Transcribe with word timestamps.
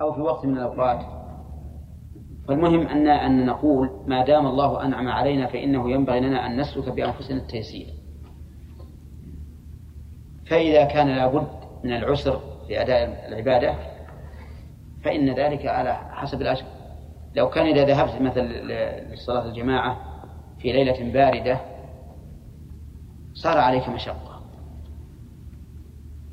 أو 0.00 0.12
في 0.12 0.20
وقت 0.20 0.46
من 0.46 0.56
الأوقات. 0.56 1.06
فالمهم 2.48 2.86
أن 2.86 3.08
أن 3.08 3.46
نقول 3.46 3.90
ما 4.06 4.24
دام 4.24 4.46
الله 4.46 4.84
أنعم 4.84 5.08
علينا 5.08 5.46
فإنه 5.46 5.90
ينبغي 5.90 6.20
لنا 6.20 6.46
أن 6.46 6.60
نسلك 6.60 6.88
بأنفسنا 6.88 7.36
التيسير. 7.36 7.86
فإذا 10.46 10.84
كان 10.84 11.08
لابد 11.08 11.48
من 11.84 11.92
العسر 11.92 12.40
في 12.66 12.80
أداء 12.82 13.28
العبادة 13.28 13.74
فإن 15.04 15.34
ذلك 15.34 15.66
على 15.66 15.94
حسب 15.94 16.40
الأجر. 16.40 16.64
لو 17.36 17.48
كان 17.48 17.66
إذا 17.66 17.84
ذهبت 17.84 18.22
مثلا 18.22 19.12
لصلاة 19.14 19.46
الجماعة 19.46 19.96
في 20.58 20.72
ليلة 20.72 21.12
باردة 21.12 21.60
صار 23.34 23.58
عليك 23.58 23.88
مشقة. 23.88 24.40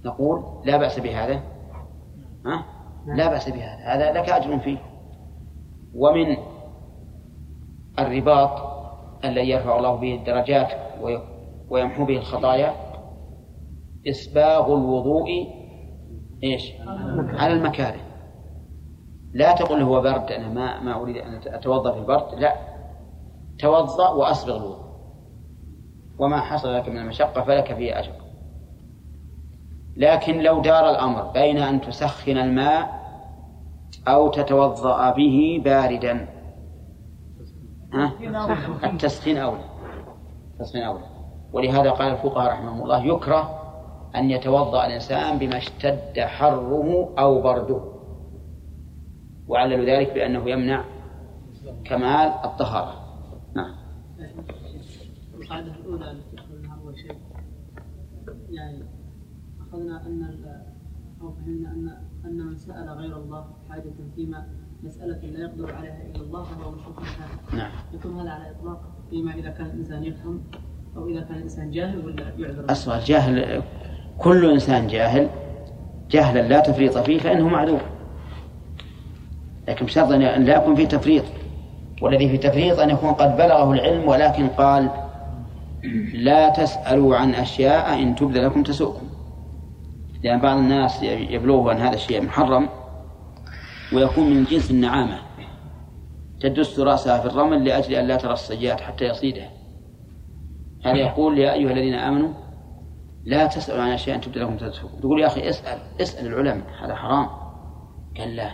نقول 0.05 0.43
لا 0.65 0.77
بأس 0.77 0.99
بهذا. 0.99 1.41
ها؟ 2.45 2.65
لا 3.05 3.29
بأس 3.29 3.49
بهذا. 3.49 3.83
هذا 3.85 4.11
لك 4.11 4.29
أجر 4.29 4.59
فيه. 4.59 4.77
ومن 5.95 6.37
الرباط 7.99 8.71
الذي 9.25 9.49
يرفع 9.49 9.77
الله 9.77 9.95
به 9.95 10.15
الدرجات 10.15 10.67
ويمحو 11.69 12.05
به 12.05 12.17
الخطايا. 12.17 12.73
إسباغ 14.07 14.65
الوضوء 14.65 15.27
إيش؟ 16.43 16.73
على 17.17 17.53
المكاره. 17.53 18.01
لا 19.33 19.55
تقل 19.55 19.81
هو 19.81 20.01
برد 20.01 20.31
أنا 20.31 20.49
ما 20.49 20.79
ما 20.79 21.01
أريد 21.01 21.17
أن 21.17 21.41
أتوضأ 21.45 21.91
في 21.91 21.99
البرد 21.99 22.39
لا. 22.39 22.55
توضأ 23.59 24.09
وأسبغ 24.09 24.57
الوضوء. 24.57 24.81
وما 26.19 26.39
حصل 26.39 26.73
لك 26.73 26.89
من 26.89 26.97
المشقة 26.97 27.43
فلك 27.43 27.73
فيه 27.73 27.99
أجر. 27.99 28.11
لكن 29.97 30.39
لو 30.39 30.61
دار 30.61 30.89
الأمر 30.89 31.23
بين 31.23 31.57
أن 31.57 31.81
تسخن 31.81 32.37
الماء 32.37 33.01
أو 34.07 34.31
تتوضأ 34.31 35.11
به 35.11 35.61
باردا؟ 35.65 36.27
التسخين 38.83 39.37
أولى. 39.37 39.63
التسخين 40.53 40.83
أولى. 40.83 41.03
ولهذا 41.53 41.91
قال 41.91 42.11
الفقهاء 42.11 42.51
رحمهم 42.51 42.83
الله 42.83 43.05
يكره 43.05 43.57
أن 44.15 44.29
يتوضأ 44.31 44.85
الإنسان 44.85 45.37
بما 45.37 45.57
اشتد 45.57 46.19
حره 46.19 47.13
أو 47.19 47.41
برده. 47.41 47.81
وعللوا 49.47 49.85
ذلك 49.85 50.13
بأنه 50.13 50.49
يمنع 50.49 50.85
كمال 51.85 52.33
الطهارة. 52.45 52.93
نعم. 53.55 53.75
الأولى 55.51 56.15
أخذنا 59.71 60.01
أن 60.05 60.37
أو 61.21 61.31
فهمنا 61.31 61.69
أن 61.71 61.97
أن 62.25 62.47
من 62.47 62.57
سأل 62.57 62.89
غير 62.89 63.17
الله 63.17 63.45
حاجة 63.69 63.93
فيما 64.15 64.47
مسألة 64.83 65.29
لا 65.29 65.39
يقدر 65.39 65.75
عليها 65.75 66.01
إلا 66.05 66.21
الله 66.21 66.43
فهو 66.43 66.71
مشروع 66.71 66.95
نعم. 67.53 67.71
يكون 67.93 68.19
هذا 68.19 68.29
على 68.29 68.51
إطلاق 68.51 68.81
فيما 69.09 69.33
إذا 69.33 69.49
كان 69.49 69.65
الإنسان 69.65 70.03
يفهم 70.03 70.43
أو 70.97 71.07
إذا 71.07 71.21
كان 71.21 71.37
الإنسان 71.37 71.71
جاهل 71.71 72.05
ولا 72.05 72.33
يعذر. 72.37 72.71
أصلا 72.71 73.05
جاهل 73.05 73.63
كل 74.17 74.51
إنسان 74.51 74.87
جاهل 74.87 75.29
جهلا 76.09 76.47
لا 76.47 76.59
تفريط 76.59 76.97
فيه 76.97 77.19
فإنه 77.19 77.47
معذور 77.47 77.81
لكن 79.67 79.85
بشرط 79.85 80.11
أن 80.11 80.45
لا 80.45 80.57
يكون 80.57 80.75
فيه 80.75 80.87
تفريط. 80.87 81.23
والذي 82.01 82.29
في 82.29 82.37
تفريط 82.37 82.79
أن 82.79 82.89
يكون 82.89 83.11
قد 83.11 83.37
بلغه 83.37 83.73
العلم 83.73 84.07
ولكن 84.07 84.47
قال 84.47 84.89
لا 86.13 86.49
تسألوا 86.49 87.15
عن 87.15 87.33
أشياء 87.33 88.01
إن 88.01 88.15
تبد 88.15 88.37
لكم 88.37 88.63
تسؤكم. 88.63 89.10
لأن 90.23 90.39
بعض 90.39 90.57
الناس 90.57 91.03
يبلغه 91.03 91.71
أن 91.71 91.77
هذا 91.77 91.95
الشيء 91.95 92.21
محرم 92.21 92.69
ويكون 93.93 94.29
من 94.29 94.43
جنس 94.43 94.71
النعامة. 94.71 95.17
تدس 96.39 96.79
رأسها 96.79 97.19
في 97.19 97.25
الرمل 97.25 97.65
لأجل 97.65 97.93
أن 97.93 98.07
لا 98.07 98.15
ترى 98.15 98.33
السيئات 98.33 98.81
حتى 98.81 99.05
يصيدها 99.05 99.49
هذا 100.85 100.97
يقول 100.97 101.39
يا 101.39 101.53
أيها 101.53 101.71
الذين 101.71 101.93
آمنوا 101.93 102.33
لا 103.23 103.47
تسألوا 103.47 103.83
عن 103.83 103.91
أشياء 103.91 104.17
تبدأ 104.17 104.39
لكم 104.39 104.57
تدسوكم 104.57 104.99
تقول 104.99 105.21
يا 105.21 105.27
أخي 105.27 105.49
اسأل 105.49 105.79
اسأل 106.01 106.27
العلماء 106.27 106.65
هذا 106.83 106.95
حرام. 106.95 107.27
قال 108.17 108.35
لا 108.35 108.49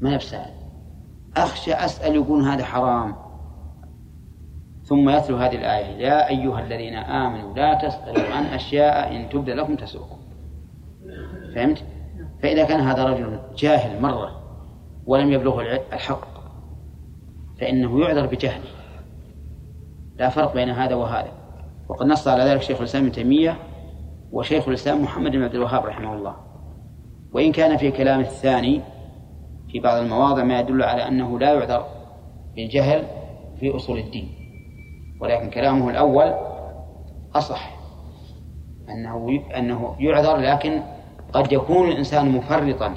ما 0.00 0.16
بسأل 0.16 0.50
أخشى 1.36 1.72
أسأل 1.72 2.14
يقول 2.14 2.42
هذا 2.44 2.64
حرام. 2.64 3.16
ثم 4.84 5.10
يتلو 5.10 5.36
هذه 5.36 5.54
الآية 5.54 6.06
يا 6.06 6.28
أيها 6.28 6.60
الذين 6.60 6.94
آمنوا 6.94 7.54
لا 7.54 7.74
تسألوا 7.74 8.34
عن 8.34 8.44
أشياء 8.44 9.16
إن 9.16 9.28
تبدأ 9.28 9.54
لكم 9.54 9.76
تسوكم 9.76 10.23
فهمت؟ 11.54 11.84
فإذا 12.42 12.64
كان 12.64 12.80
هذا 12.80 13.04
رجل 13.04 13.38
جاهل 13.56 14.02
مرة 14.02 14.40
ولم 15.06 15.32
يبلغه 15.32 15.62
الحق 15.92 16.28
فإنه 17.60 18.00
يعذر 18.00 18.26
بجهله. 18.26 18.64
لا 20.16 20.28
فرق 20.28 20.54
بين 20.54 20.70
هذا 20.70 20.94
وهذا. 20.94 21.32
وقد 21.88 22.06
نص 22.06 22.28
على 22.28 22.42
ذلك 22.42 22.62
شيخ 22.62 22.78
الإسلام 22.78 23.04
ابن 23.04 23.12
تيمية 23.12 23.56
وشيخ 24.32 24.68
الإسلام 24.68 25.02
محمد 25.02 25.30
بن 25.30 25.42
عبد 25.42 25.54
الوهاب 25.54 25.86
رحمه 25.86 26.14
الله. 26.14 26.36
وإن 27.32 27.52
كان 27.52 27.76
في 27.76 27.90
كلام 27.90 28.20
الثاني 28.20 28.80
في 29.72 29.80
بعض 29.80 30.02
المواضع 30.02 30.44
ما 30.44 30.60
يدل 30.60 30.82
على 30.82 31.08
أنه 31.08 31.38
لا 31.38 31.52
يعذر 31.52 31.86
بالجهل 32.56 33.04
في 33.60 33.76
أصول 33.76 33.98
الدين. 33.98 34.28
ولكن 35.20 35.50
كلامه 35.50 35.90
الأول 35.90 36.34
أصح 37.34 37.74
أنه 38.88 39.42
أنه 39.56 39.96
يعذر 39.98 40.36
لكن 40.36 40.82
قد 41.34 41.52
يكون 41.52 41.88
الإنسان 41.88 42.28
مفرطا 42.28 42.94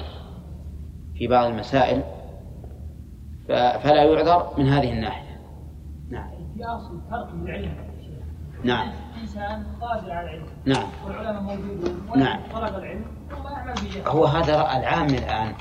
في 1.14 1.26
بعض 1.26 1.46
المسائل 1.46 2.02
فلا 3.48 4.04
يعذر 4.04 4.50
من 4.58 4.68
هذه 4.68 4.92
الناحية. 4.92 5.40
نعم. 6.10 6.30
في 6.56 6.64
أصل 6.64 7.00
فرق 7.10 7.28
العلم. 7.32 7.74
نعم. 8.64 8.88
الإنسان 9.16 9.66
قادر 9.80 10.12
على 10.12 10.26
العلم. 10.26 10.46
نعم. 10.64 10.86
والعلماء 11.06 11.42
موجودون. 11.42 12.02
نعم. 12.16 12.40
طلب 12.52 12.74
العلم 12.74 13.04
ثم 13.30 13.48
يعمل 13.48 13.74
به. 13.74 14.10
هو 14.10 14.24
هذا 14.24 14.54
العام 14.54 15.06
الآن. 15.06 15.52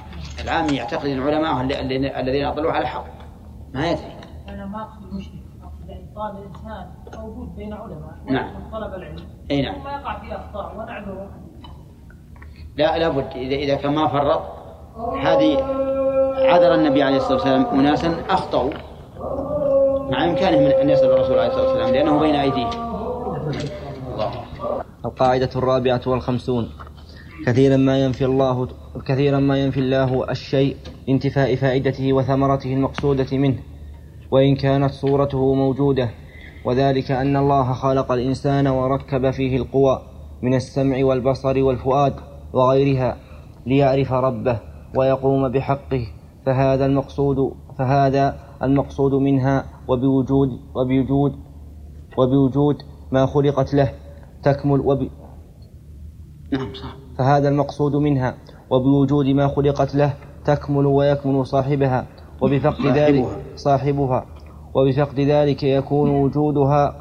العام 0.44 0.70
يعتقد 0.70 1.06
أن 1.06 1.18
العلماء 1.18 1.62
الذين 2.22 2.46
أطلعوا 2.46 2.72
على 2.72 2.88
حق. 2.88 3.06
ما 3.74 3.92
يدري. 3.92 4.12
أنا 4.50 4.66
ما 4.66 4.82
أقصد 4.82 5.04
المشرك 5.04 5.34
أقصد 5.64 5.90
يعني 5.90 6.10
طالب 6.16 6.38
الإنسان 6.38 6.90
موجود 7.22 7.56
بين 7.56 7.74
علماء 7.74 8.18
نعم. 8.26 8.70
طلب 8.72 8.94
العلم. 8.94 9.28
أي 9.52 9.62
نعم. 9.62 9.76
ثم 9.76 9.88
يقع 9.88 10.20
في 10.20 10.36
أخطاء 10.36 10.78
ونعذره. 10.78 11.47
لا 12.78 12.98
لابد 12.98 13.28
إذا 13.36 13.56
إذا 13.56 13.76
كان 13.76 13.94
ما 13.94 14.08
فرط 14.08 14.42
هذه 15.22 15.58
عذر 16.38 16.76
النبي 16.76 17.04
عليه 17.04 17.18
الصلاة 17.18 17.34
والسلام 17.34 17.66
أناسا 17.66 18.16
أخطأوا 18.30 18.72
مع 20.12 20.26
إمكانهم 20.26 20.64
أن 20.82 20.90
يصل 20.90 21.06
الرسول 21.06 21.40
عليه 21.40 21.48
الصلاة 21.48 21.68
والسلام 21.68 21.94
لأنه 21.94 22.20
بين 22.20 22.36
أيديهم. 22.36 22.70
الله. 24.14 24.32
القاعدة 25.06 25.50
الرابعة 25.56 26.02
والخمسون. 26.08 26.70
كثيرا 27.46 27.78
ما 27.78 28.00
ينفي 28.00 28.26
الله 28.26 28.68
كثيرا 29.08 29.40
ما 29.40 29.58
ينفي 29.58 29.80
الله 29.80 30.32
الشيء 30.32 30.76
انتفاء 31.10 31.56
فائدته 31.56 32.14
وثمرته 32.14 32.74
المقصودة 32.74 33.38
منه 33.38 33.58
وإن 34.32 34.56
كانت 34.56 34.92
صورته 34.92 35.54
موجودة. 35.54 36.10
وذلك 36.66 37.12
أن 37.12 37.38
الله 37.38 37.74
خلق 37.74 38.12
الإنسان 38.12 38.68
وركب 38.68 39.32
فيه 39.32 39.58
القوى 39.58 40.02
من 40.42 40.54
السمع 40.54 41.06
والبصر 41.06 41.64
والفؤاد. 41.64 42.37
وغيرها 42.54 43.18
ليعرف 43.66 44.14
ربه 44.14 44.60
ويقوم 44.98 45.50
بحقه 45.50 46.08
فهذا 46.46 46.86
المقصود 46.86 47.54
فهذا 47.78 48.36
المقصود 48.64 49.14
منها 49.14 49.66
وبوجود 49.88 50.50
وبوجود 50.76 51.36
وبوجود 52.18 52.76
ما 53.12 53.26
خلقت 53.26 53.74
له 53.74 53.92
تكمل 54.44 54.80
وب 54.80 55.10
نعم 56.54 56.74
صح. 56.74 56.96
فهذا 57.18 57.50
المقصود 57.50 57.96
منها 57.96 58.36
وبوجود 58.70 59.26
ما 59.26 59.48
خلقت 59.48 59.96
له 59.96 60.14
تكمل 60.46 60.86
ويكمل 60.86 61.46
صاحبها 61.46 62.08
وبفقد 62.42 62.86
ذلك 62.86 63.26
صاحبها 63.56 64.26
وبفقد 64.76 65.20
ذلك 65.20 65.64
يكون 65.64 66.10
وجودها 66.10 66.96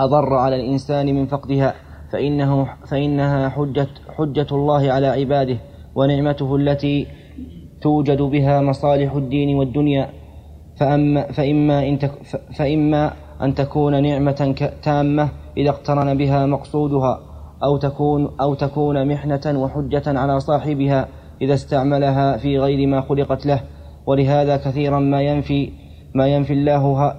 أضر 0.00 0.34
على 0.34 0.56
الإنسان 0.56 1.06
من 1.14 1.26
فقدها. 1.26 1.74
فإنه 2.12 2.68
فإنها 2.90 3.48
حجة 3.48 3.88
حجة 4.16 4.46
الله 4.52 4.92
على 4.92 5.06
عباده 5.06 5.56
ونعمته 5.94 6.56
التي 6.56 7.06
توجد 7.82 8.22
بها 8.22 8.60
مصالح 8.60 9.14
الدين 9.14 9.56
والدنيا. 9.56 10.08
فأما 10.80 11.32
فإما, 11.32 11.88
إن 11.88 11.98
تك 11.98 12.12
فإما 12.58 13.12
أن 13.42 13.54
تكون 13.54 14.02
نعمة 14.02 14.70
تامة 14.82 15.28
إذا 15.56 15.70
اقترن 15.70 16.18
بها 16.18 16.46
مقصودها 16.46 17.20
أو 17.62 17.76
تكون 17.76 18.30
أو 18.40 18.54
تكون 18.54 19.08
محنة 19.08 19.40
وحجة 19.46 20.02
على 20.06 20.40
صاحبها 20.40 21.08
إذا 21.42 21.54
استعملها 21.54 22.36
في 22.36 22.58
غير 22.58 22.86
ما 22.86 23.00
خلقت 23.00 23.46
له. 23.46 23.60
ولهذا 24.06 24.56
كثيرا 24.56 24.98
ما 24.98 25.22
ينفي 25.22 25.70
ما 26.14 26.26
ينفي 26.26 26.52
الله 26.52 27.14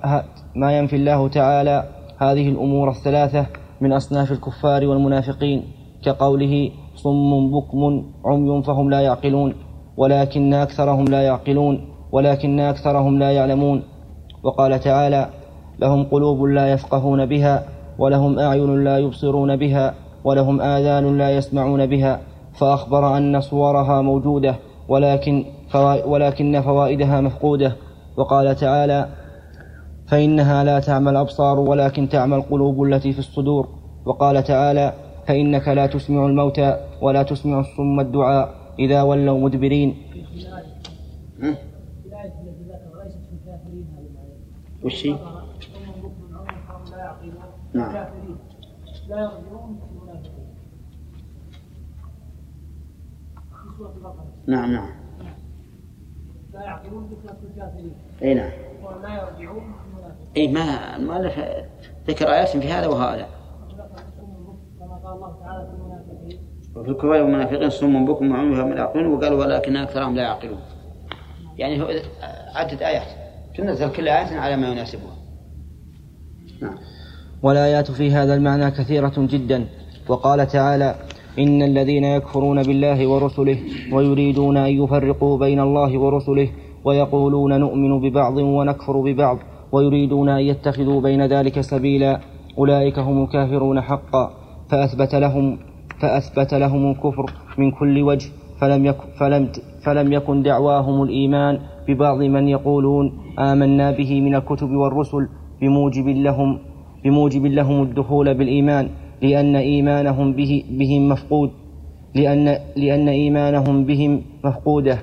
ما 0.56 0.78
ينفي 0.78 0.96
الله 0.96 1.28
تعالى 1.28 1.84
هذه 2.18 2.50
الأمور 2.50 2.90
الثلاثة 2.90 3.46
من 3.82 3.94
أصناف 3.94 4.32
الكفار 4.32 4.86
والمنافقين 4.86 5.64
كقوله 6.04 6.72
صم 6.96 7.52
بكم 7.52 8.04
عمي 8.26 8.64
فهم 8.64 8.90
لا 8.90 9.00
يعقلون 9.02 9.54
ولكن 9.98 10.54
أكثرهم 10.54 11.06
لا 11.06 11.22
يعقلون 11.22 11.88
ولكن 12.12 12.60
أكثرهم 12.60 13.20
لا 13.20 13.32
يعلمون. 13.32 13.84
وقال 14.44 14.80
تعالى 14.80 15.30
لهم 15.80 16.04
قلوب 16.04 16.44
لا 16.44 16.74
يفقهون 16.74 17.26
بها 17.26 17.64
ولهم 18.00 18.40
أعين 18.40 18.84
لا 18.84 18.98
يبصرون 18.98 19.56
بها 19.56 19.94
ولهم 20.24 20.62
آذان 20.62 21.18
لا 21.18 21.32
يسمعون 21.32 21.86
بها. 21.86 22.20
فأخبر 22.60 23.18
أن 23.18 23.42
صورها 23.42 24.02
موجودة 24.02 24.56
ولكن 24.88 25.46
ولكن 26.06 26.62
فوائدها 26.62 27.22
مفقودة. 27.22 27.76
وقال 28.18 28.56
تعالى 28.56 29.08
فإنها 30.12 30.64
لا 30.64 30.80
تعمى 30.80 31.10
الأبصار 31.10 31.60
ولكن 31.60 32.10
تعمى 32.10 32.36
القلوب 32.36 32.84
التي 32.84 33.14
في 33.14 33.20
الصدور. 33.20 33.68
وقال 34.06 34.44
تعالى 34.44 34.94
فإنك 35.28 35.68
لا 35.68 35.86
تسمع 35.86 36.26
الموتى 36.26 36.78
ولا 37.02 37.24
تسمع 37.24 37.60
الصم 37.60 38.00
الدعاء 38.00 38.56
إذا 38.80 39.02
ولوا 39.02 39.40
مدبرين. 39.40 39.96
وش 44.84 45.06
هي؟ 45.06 45.16
نعم. 47.74 47.94
لا 49.10 49.20
يرجعون 49.20 49.80
نعم 54.48 54.72
نعم. 54.72 54.90
لا 56.54 56.62
يعقلون 56.62 57.10
بسورة 57.10 57.38
الكافرين. 57.52 57.94
أي 58.24 58.34
نعم. 58.34 58.52
ولا 58.84 59.10
يرجعون 59.16 59.64
اي 60.38 60.48
ما 60.48 60.96
المؤلف 60.96 61.40
ذكر 62.08 62.34
آيات 62.34 62.50
في 62.50 62.68
هذا 62.68 62.88
وهذا. 62.88 63.28
وفي 66.76 66.90
الكفار 66.90 67.10
والمنافقين 67.10 67.70
صم 67.70 68.06
بكم 68.06 68.32
وعمي 68.32 68.64
من 68.64 68.78
يعقلون 68.78 69.14
وقال 69.14 69.34
ولكن 69.34 69.78
أكثرهم 69.78 70.16
لا 70.16 70.22
يعقلون. 70.22 70.60
يعني 71.58 71.82
هو 71.82 71.88
عدد 72.56 72.82
آيات. 72.84 73.08
تنزل 73.58 73.92
كل 73.92 74.08
آية 74.08 74.40
على 74.40 74.58
ما 74.58 74.68
يناسبها. 74.68 75.16
نعم. 76.62 76.76
والآيات 77.44 77.92
في 77.92 78.12
هذا 78.12 78.34
المعنى 78.36 78.72
كثيرة 78.72 79.14
جدا. 79.18 79.68
وقال 80.10 80.48
تعالى 80.48 80.96
إن 81.40 81.62
الذين 81.62 82.04
يكفرون 82.04 82.64
بالله 82.64 83.08
ورسله 83.08 83.60
ويريدون 83.94 84.58
أن 84.58 84.84
يفرقوا 84.84 85.38
بين 85.38 85.60
الله 85.60 85.98
ورسله 85.98 86.50
ويقولون 86.86 87.60
نؤمن 87.60 88.02
ببعض 88.02 88.38
ونكفر 88.38 89.02
ببعض. 89.02 89.38
ويريدون 89.72 90.30
أن 90.30 90.40
يتخذوا 90.40 91.02
بين 91.02 91.26
ذلك 91.26 91.62
سبيلا 91.62 92.20
أولئك 92.58 93.00
هم 93.00 93.24
الكافرون 93.24 93.82
حقا. 93.82 94.42
فأثبت 94.72 95.16
لهم 95.16 95.58
فأثبت 96.02 96.54
لهم 96.54 96.92
الكفر 96.92 97.26
من 97.58 97.72
كل 97.72 98.02
وجه 98.02 98.30
فلم 98.62 98.86
يكن, 98.86 99.04
فلم 99.20 99.52
فلم 99.86 100.14
يكن 100.14 100.44
دعواهم 100.44 101.04
الإيمان 101.04 101.60
ببعض 101.88 102.18
من 102.18 102.48
يقولون 102.48 103.12
آمنا 103.40 103.92
به 103.92 104.22
من 104.22 104.36
الكتب 104.36 104.70
والرسل 104.70 105.28
بموجب 105.62 106.08
لهم 106.08 106.60
بموجب 107.04 107.46
لهم 107.46 107.84
الدخول 107.84 108.34
بالإيمان 108.34 108.90
لأن 109.22 109.56
إيمانهم 109.56 110.34
به 110.34 110.64
بهم 110.70 111.10
مفقود 111.10 111.52
لأن 112.16 112.58
لأن 112.76 113.10
إيمانهم 113.10 113.86
بهم 113.86 114.22
مفقودة 114.46 115.00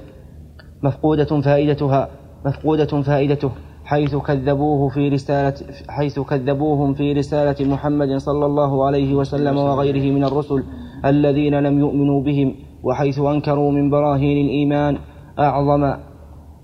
مفقودة 0.82 1.41
فائدتها 1.41 2.09
مفقودة 2.47 3.03
فائدته. 3.03 3.50
حيث 3.88 4.17
كذبوه 4.17 4.88
في 4.88 5.08
رسالة 5.08 5.55
حيث 5.88 6.20
كذبوهم 6.20 6.94
في 6.94 7.12
رسالة 7.12 7.70
محمد 7.73 8.17
صلى 8.17 8.46
الله 8.46 8.87
عليه 8.87 9.14
وسلم 9.14 9.56
وغيره 9.56 10.12
من 10.17 10.25
الرسل 10.25 10.64
الذين 11.05 11.55
لم 11.55 11.79
يؤمنوا 11.79 12.23
بهم 12.23 12.55
وحيث 12.82 13.19
أنكروا 13.19 13.70
من 13.73 13.90
براهين 13.90 14.46
الإيمان 14.46 14.99
أعظم 15.38 15.94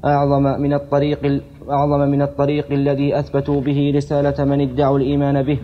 أعظم 0.04 0.42
من 0.42 0.72
الطريق 0.72 1.42
أعظم 1.70 2.00
من 2.00 2.22
الطريق 2.22 2.72
الذي 2.72 3.18
أثبتوا 3.18 3.60
به 3.60 3.92
رسالة 3.94 4.44
من 4.44 4.60
ادعوا 4.60 4.98
الإيمان 4.98 5.42
به. 5.42 5.58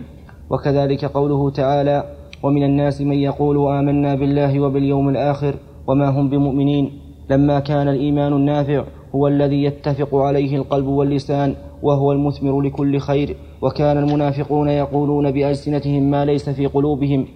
وكذلك 0.49 1.05
قوله 1.05 1.49
تعالى 1.49 2.03
ومن 2.43 2.63
الناس 2.63 3.01
من 3.01 3.17
يقول 3.29 3.57
آمنا 3.77 4.15
بالله 4.15 4.59
وباليوم 4.59 5.09
الآخر 5.09 5.55
وما 5.87 6.09
هم 6.09 6.29
بمؤمنين. 6.29 6.91
لما 7.29 7.59
كان 7.59 7.87
الإيمان 7.87 8.33
النافع 8.33 8.83
هو 9.15 9.27
الذي 9.27 9.63
يتفق 9.63 10.15
عليه 10.15 10.55
القلب 10.55 10.85
واللسان 10.87 11.55
وهو 11.83 12.11
المثمر 12.11 12.61
لكل 12.61 12.99
خير. 12.99 13.35
وكان 13.61 13.97
المنافقون 13.97 14.69
يقولون 14.69 15.31
بألسنتهم 15.31 16.11
ما 16.11 16.25
ليس 16.25 16.49
في 16.49 16.65
قلوبهم. 16.65 17.27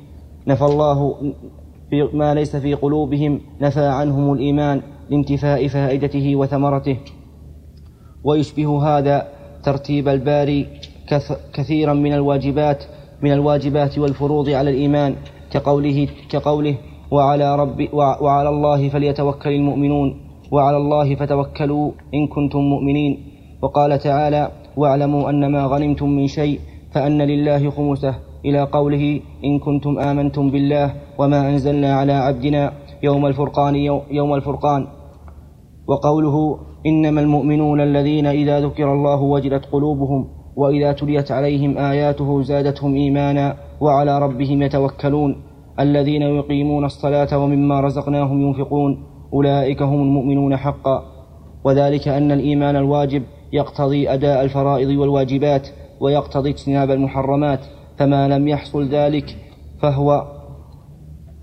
نفى 0.47 0.65
الله 0.65 1.15
في 1.89 2.09
ما 2.13 2.33
ليس 2.33 2.55
في 2.55 2.73
قلوبهم 2.73 3.41
نفى 3.61 3.85
عنهم 3.85 4.33
الإيمان 4.33 4.81
لانتفاء 5.09 5.67
فائدته 5.67 6.35
وثمرته. 6.35 6.97
ويشبه 8.23 8.83
هذا 8.87 9.27
ترتيب 9.63 10.07
الباري 10.07 10.67
كثيرا 11.53 11.93
من 11.93 12.13
الواجبات 12.13 12.83
من 13.21 13.33
الواجبات 13.33 13.99
والفروض 13.99 14.49
على 14.49 14.69
الإيمان 14.69 15.15
كقوله 15.51 16.07
كقوله 16.29 16.75
وعلى 17.11 17.55
رب 17.55 17.87
وعلى 17.93 18.49
الله 18.49 18.89
فليتوكل 18.89 19.49
المؤمنون. 19.49 20.24
وعلى 20.51 20.77
الله 20.77 21.15
فتوكلوا 21.15 21.91
إن 22.13 22.27
كنتم 22.27 22.59
مؤمنين. 22.59 23.17
وقال 23.61 23.99
تعالى 23.99 24.51
واعلموا 24.77 25.29
أن 25.29 25.51
ما 25.51 25.65
غنمتم 25.65 26.09
من 26.09 26.27
شيء 26.27 26.59
فأن 26.93 27.21
لله 27.21 27.69
خمسه. 27.69 28.15
إلى 28.45 28.63
قوله 28.63 29.21
إن 29.43 29.59
كنتم 29.59 29.99
آمنتم 29.99 30.51
بالله 30.51 30.93
وما 31.19 31.49
أنزلنا 31.49 31.95
على 31.95 32.13
عبدنا 32.13 32.71
يوم 33.03 33.25
الفرقان 33.25 33.75
يوم 34.11 34.33
الفرقان. 34.33 34.87
وقوله 35.87 36.57
إنما 36.85 37.21
المؤمنون 37.21 37.81
الذين 37.81 38.25
إذا 38.25 38.59
ذكر 38.59 38.93
الله 38.93 39.21
وجلت 39.21 39.65
قلوبهم 39.65 40.27
وإذا 40.55 40.91
تليت 40.91 41.31
عليهم 41.31 41.77
آياته 41.77 42.41
زادتهم 42.41 42.95
إيمانا 42.95 43.55
وعلى 43.81 44.19
ربهم 44.19 44.61
يتوكلون. 44.61 45.35
الذين 45.79 46.21
يقيمون 46.21 46.85
الصلاة 46.85 47.37
ومما 47.37 47.81
رزقناهم 47.81 48.41
ينفقون. 48.41 49.14
أولئك 49.33 49.81
هم 49.81 50.01
المؤمنون 50.01 50.57
حقا. 50.57 51.03
وذلك 51.63 52.07
أن 52.07 52.31
الإيمان 52.31 52.75
الواجب 52.75 53.23
يقتضي 53.53 54.13
أداء 54.13 54.43
الفرائض 54.43 54.89
والواجبات 54.89 55.67
ويقتضي 55.99 56.49
اجتناب 56.49 56.91
المحرمات. 56.91 57.59
فما 57.97 58.27
لم 58.27 58.47
يحصل 58.47 58.87
ذلك 58.87 59.37
فهو 59.81 60.27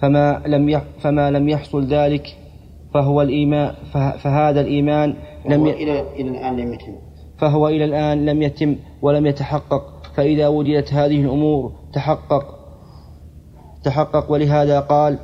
فما 0.00 0.42
لم 0.46 0.80
فما 1.00 1.30
لم 1.30 1.48
يحصل 1.48 1.84
ذلك 1.84 2.36
فهو 2.94 3.22
الإيمان 3.22 3.74
فهذا 4.18 4.60
الإيمان 4.60 5.14
لم 5.48 5.66
ي... 5.66 5.70
إلى 5.70 6.00
إلى 6.00 6.28
الآن 6.28 6.56
لم 6.56 6.72
يتم. 6.72 6.92
فهو 7.38 7.68
إلى 7.68 7.84
الآن 7.84 8.26
لم 8.26 8.42
يتم 8.42 8.76
ولم 9.02 9.26
يتحقق. 9.26 9.92
فإذا 10.16 10.48
وجدت 10.48 10.92
هذه 10.92 11.20
الأمور 11.20 11.72
تحقق 11.92 12.58
تحقق 13.84 14.32
ولهذا 14.32 14.80
قال 14.80 15.18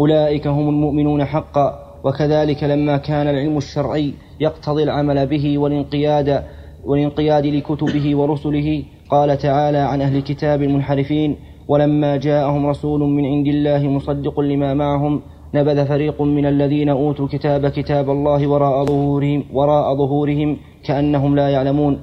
أولئك 0.00 0.46
هم 0.46 0.68
المؤمنون 0.68 1.24
حقا 1.24 1.90
وكذلك 2.04 2.64
لما 2.64 2.96
كان 2.96 3.28
العلم 3.28 3.56
الشرعي 3.56 4.14
يقتضي 4.40 4.82
العمل 4.82 5.26
به 5.26 5.58
والانقياد 5.58 6.44
والانقياد 6.84 7.46
لكتبه 7.46 8.16
ورسله 8.16 8.82
قال 9.10 9.38
تعالى 9.38 9.78
عن 9.78 10.00
أهل 10.02 10.16
الكتاب 10.16 10.62
المنحرفين 10.62 11.36
ولما 11.68 12.16
جاءهم 12.16 12.66
رسول 12.66 13.00
من 13.00 13.24
عند 13.24 13.46
الله 13.46 13.88
مصدق 13.88 14.40
لما 14.40 14.74
معهم 14.74 15.22
نبذ 15.54 15.86
فريق 15.86 16.22
من 16.22 16.46
الذين 16.46 16.88
أوتوا 16.88 17.24
الكتاب 17.24 17.68
كتاب 17.68 18.10
الله 18.10 18.46
وراء 18.46 18.84
ظهورهم, 18.84 19.44
وراء 19.52 19.94
ظهورهم 19.94 20.56
كأنهم 20.84 21.36
لا 21.36 21.48
يعلمون 21.48 21.98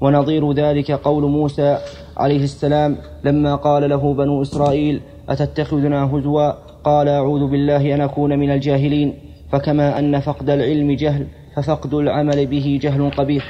ونظير 0.00 0.52
ذلك 0.52 0.90
قول 0.90 1.22
موسى 1.30 1.78
عليه 2.16 2.44
السلام 2.44 2.96
لما 3.24 3.54
قال 3.54 3.90
له 3.90 4.14
بنو 4.14 4.42
إسرائيل 4.42 5.00
أتتخذنا 5.28 6.04
هزوا؟ 6.04 6.67
قال 6.88 7.08
أعوذ 7.08 7.46
بالله 7.46 7.94
أن 7.94 8.00
أكون 8.00 8.38
من 8.38 8.50
الجاهلين 8.50 9.18
فكما 9.52 9.98
أن 9.98 10.20
فقد 10.20 10.50
العلم 10.50 10.92
جهل 10.92 11.28
ففقد 11.56 11.94
العمل 11.94 12.46
به 12.46 12.78
جهل 12.82 13.10
قبيح. 13.10 13.44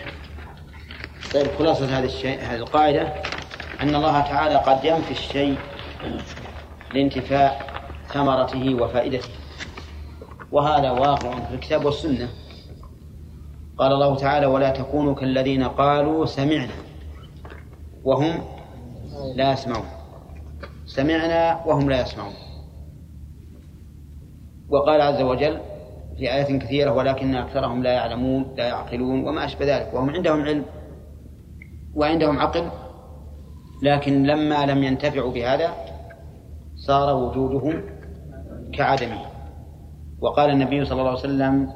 طيب 1.35 1.47
خلاصة 1.59 1.99
هذا 1.99 2.05
الشيء 2.05 2.39
هذه 2.39 2.57
القاعدة 2.57 3.13
أن 3.83 3.95
الله 3.95 4.21
تعالى 4.21 4.55
قد 4.55 4.85
ينفي 4.85 5.11
الشيء 5.11 5.57
لانتفاء 6.95 7.67
ثمرته 8.09 8.75
وفائدته. 8.75 9.29
وهذا 10.53 10.91
واقع 10.91 11.31
في 11.31 11.55
الكتاب 11.55 11.85
والسنة. 11.85 12.29
قال 13.79 13.93
الله 13.93 14.17
تعالى 14.17 14.47
ولا 14.47 14.71
تكونوا 14.71 15.15
كالذين 15.15 15.63
قالوا 15.65 16.27
سمعنا 16.27 16.75
وهم 18.05 18.35
لا 19.35 19.53
يسمعون. 19.53 19.87
سمعنا 20.87 21.61
وهم 21.67 21.91
لا 21.91 22.03
يسمعون. 22.03 22.48
وقال 24.69 25.01
عز 25.01 25.23
وجل 25.23 25.59
في 26.19 26.33
آيات 26.33 26.53
كثيرة 26.53 26.91
ولكن 26.93 27.35
أكثرهم 27.35 27.83
لا 27.83 27.93
يعلمون 27.93 28.55
لا 28.57 28.69
يعقلون 28.69 29.29
وما 29.29 29.45
أشبه 29.45 29.77
ذلك. 29.77 29.95
وهم 29.95 30.11
عندهم 30.11 30.43
علم 30.43 30.65
وعندهم 31.95 32.39
عقل 32.39 32.69
لكن 33.83 34.23
لما 34.23 34.67
لم 34.67 34.83
ينتفعوا 34.83 35.33
بهذا 35.33 35.71
صار 36.87 37.17
وجودهم 37.17 37.83
كعدمه 38.73 39.21
وقال 40.21 40.51
النبي 40.51 40.85
صلى 40.85 41.01
الله 41.01 41.11
عليه 41.11 41.21
وسلم 41.21 41.73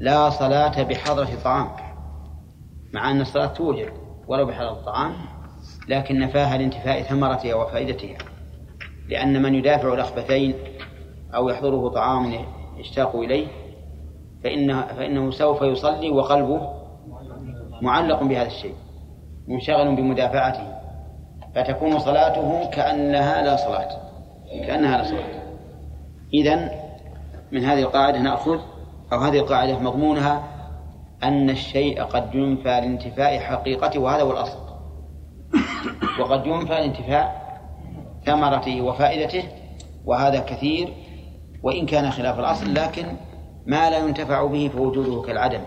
لا 0.00 0.30
صلاة 0.30 0.82
بحضرة 0.82 1.28
طعام. 1.44 1.68
مع 2.94 3.10
أن 3.10 3.20
الصلاة 3.20 3.46
توجب 3.46 3.88
ولو 4.28 4.46
بحضرة 4.46 4.72
الطعام 4.72 5.12
لكن 5.88 6.18
نفاها 6.18 6.58
لانتفاء 6.58 7.02
ثمرتها 7.02 7.54
وفائدتها 7.54 8.18
لأن 9.08 9.42
من 9.42 9.54
يدافع 9.54 9.94
الأخبثين 9.94 10.54
أو 11.34 11.48
يحضره 11.48 11.88
طعام 11.88 12.34
يشتاق 12.76 13.16
إليه 13.16 13.46
فإنه, 14.44 14.86
فإنه 14.86 15.30
سوف 15.30 15.62
يصلي 15.62 16.10
وقلبه 16.10 16.68
معلق 17.82 18.22
بهذا 18.22 18.46
الشيء 18.46 18.74
منشغل 19.48 19.96
بمدافعته 19.96 20.82
فتكون 21.54 21.98
صلاته 21.98 22.70
كأنها 22.70 23.42
لا 23.42 23.56
صلاة 23.56 23.88
كأنها 24.66 24.96
لا 24.98 25.04
صلاة. 25.04 25.42
إذن 26.34 26.70
من 27.52 27.64
هذه 27.64 27.80
القاعدة 27.80 28.18
نأخذ 28.18 28.60
أو 29.12 29.18
هذه 29.18 29.38
القاعدة 29.38 29.78
مضمونها 29.78 30.42
أن 31.22 31.50
الشيء 31.50 32.02
قد 32.02 32.34
ينفى 32.34 32.68
لانتفاء 32.68 33.38
حقيقته 33.38 34.00
وهذا 34.00 34.22
هو 34.22 34.30
الأصل. 34.30 34.58
وقد 36.20 36.46
ينفى 36.46 36.72
لانتفاء 36.72 37.42
ثمرته 38.26 38.82
وفائدته 38.82 39.44
وهذا 40.04 40.40
كثير 40.40 40.92
وإن 41.62 41.86
كان 41.86 42.10
خلاف 42.10 42.38
الأصل 42.38 42.74
لكن 42.74 43.06
ما 43.66 43.90
لا 43.90 43.98
ينتفع 43.98 44.46
به 44.46 44.68
فوجوده 44.68 45.22
كالعدم 45.26 45.60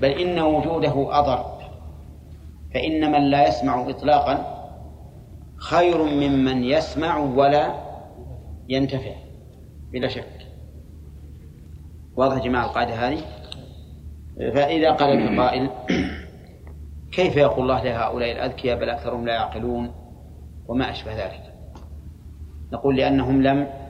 بل 0.00 0.08
إن 0.08 0.40
وجوده 0.40 1.18
أضر. 1.18 1.44
فإن 2.74 3.12
من 3.12 3.30
لا 3.30 3.48
يسمع 3.48 3.90
إطلاقا 3.90 4.62
خير 5.56 6.04
ممن 6.04 6.64
يسمع 6.64 7.18
ولا 7.18 7.74
ينتفع 8.68 9.12
بلا 9.92 10.08
شك. 10.08 10.48
واضح 12.16 12.44
جماعة 12.44 12.64
القاعدة 12.64 12.94
هذه؟ 12.94 13.20
فإذا 14.36 14.90
قال 14.90 15.40
قائل 15.40 15.70
كيف 17.12 17.36
يقول 17.36 17.62
الله 17.62 17.84
لهؤلاء 17.84 18.32
الأذكياء 18.32 18.78
بل 18.78 18.90
أكثرهم 18.90 19.26
لا 19.26 19.32
يعقلون؟ 19.32 19.92
وما 20.68 20.90
أشبه 20.90 21.24
ذلك. 21.24 21.54
نقول 22.72 22.96
لأنهم 22.96 23.42
لم 23.42 23.81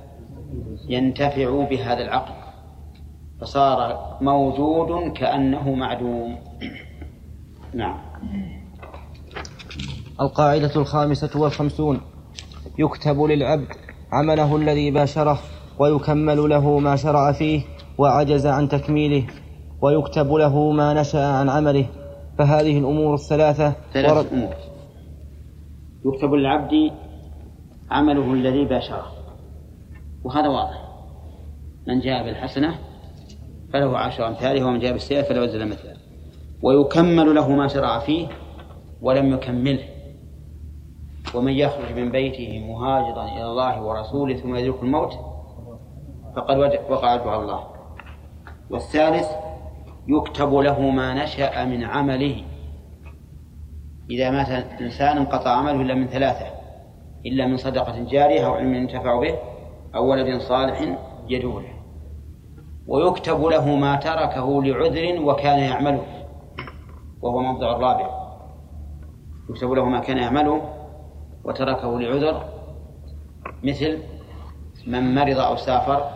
ينتفعوا 0.88 1.64
بهذا 1.64 2.02
العقل 2.04 2.32
فصار 3.40 4.16
موجود 4.20 5.12
كأنه 5.12 5.74
معدوم. 5.74 6.38
نعم. 7.74 7.98
القاعدة 10.20 10.76
الخامسة 10.76 11.40
والخمسون. 11.40 12.00
يكتب 12.78 13.22
للعبد 13.22 13.68
عمله 14.12 14.56
الذي 14.56 14.90
باشره 14.90 15.38
ويكمل 15.78 16.48
له 16.48 16.78
ما 16.78 16.96
شرع 16.96 17.32
فيه 17.32 17.62
وعجز 17.98 18.46
عن 18.46 18.68
تكميله 18.68 19.26
ويكتب 19.80 20.32
له 20.32 20.70
ما 20.70 20.94
نشأ 21.00 21.24
عن 21.24 21.48
عمله. 21.48 21.86
فهذه 22.38 22.78
الأمور 22.78 23.14
الثلاثة 23.14 23.74
ثلاثة 23.92 24.32
أمور. 24.32 24.54
يكتب 26.06 26.34
للعبد 26.34 26.92
عمله 27.90 28.32
الذي 28.32 28.64
باشره. 28.64 29.21
وهذا 30.24 30.48
واضح. 30.48 30.82
من 31.86 32.00
جاء 32.00 32.24
بالحسنة 32.24 32.74
فله 33.72 33.98
عشر 33.98 34.28
أمثالها 34.28 34.64
ومن 34.64 34.78
جاء 34.78 34.92
بالسيئة 34.92 35.22
فله 35.22 35.42
وزن 35.42 35.68
مثلها 35.68 35.96
ويكمل 36.62 37.34
له 37.34 37.48
ما 37.48 37.68
شرع 37.68 37.98
فيه 37.98 38.28
ولم 39.02 39.32
يكمله. 39.34 39.84
ومن 41.34 41.52
يخرج 41.52 41.92
من 41.96 42.10
بيته 42.10 42.66
مهاجرا 42.68 43.24
إلى 43.24 43.44
الله 43.44 43.82
ورسوله 43.82 44.36
ثم 44.36 44.56
يدرك 44.56 44.82
الموت 44.82 45.12
فقد 46.36 46.58
وقع 46.90 47.14
أجر 47.14 47.42
الله. 47.42 47.66
والثالث 48.70 49.28
يكتب 50.08 50.54
له 50.54 50.80
ما 50.80 51.24
نشأ 51.24 51.64
من 51.64 51.84
عمله. 51.84 52.44
إذا 54.10 54.30
مات 54.30 54.48
إنسان 54.80 55.16
انقطع 55.16 55.50
عمله 55.50 55.82
إلا 55.82 55.94
من 55.94 56.06
ثلاثة 56.06 56.46
إلا 57.26 57.46
من 57.46 57.56
صدقة 57.56 58.04
جارية 58.04 58.46
أو 58.46 58.54
علم 58.54 58.74
ينتفع 58.74 59.20
به 59.20 59.51
أو 59.94 60.10
ولد 60.10 60.40
صالح 60.40 60.98
يدعو 61.28 61.60
له 61.60 61.72
ويكتب 62.86 63.44
له 63.44 63.76
ما 63.76 63.96
تركه 63.96 64.62
لعذر 64.62 65.22
وكان 65.22 65.58
يعمله 65.58 66.02
وهو 67.22 67.40
موضع 67.40 67.76
الرابع. 67.76 68.10
يكتب 69.50 69.70
له 69.70 69.84
ما 69.84 70.00
كان 70.00 70.18
يعمله 70.18 70.62
وتركه 71.44 72.00
لعذر. 72.00 72.44
مثل 73.64 73.98
من 74.86 75.14
مرض 75.14 75.38
أو 75.38 75.56
سافر 75.56 76.10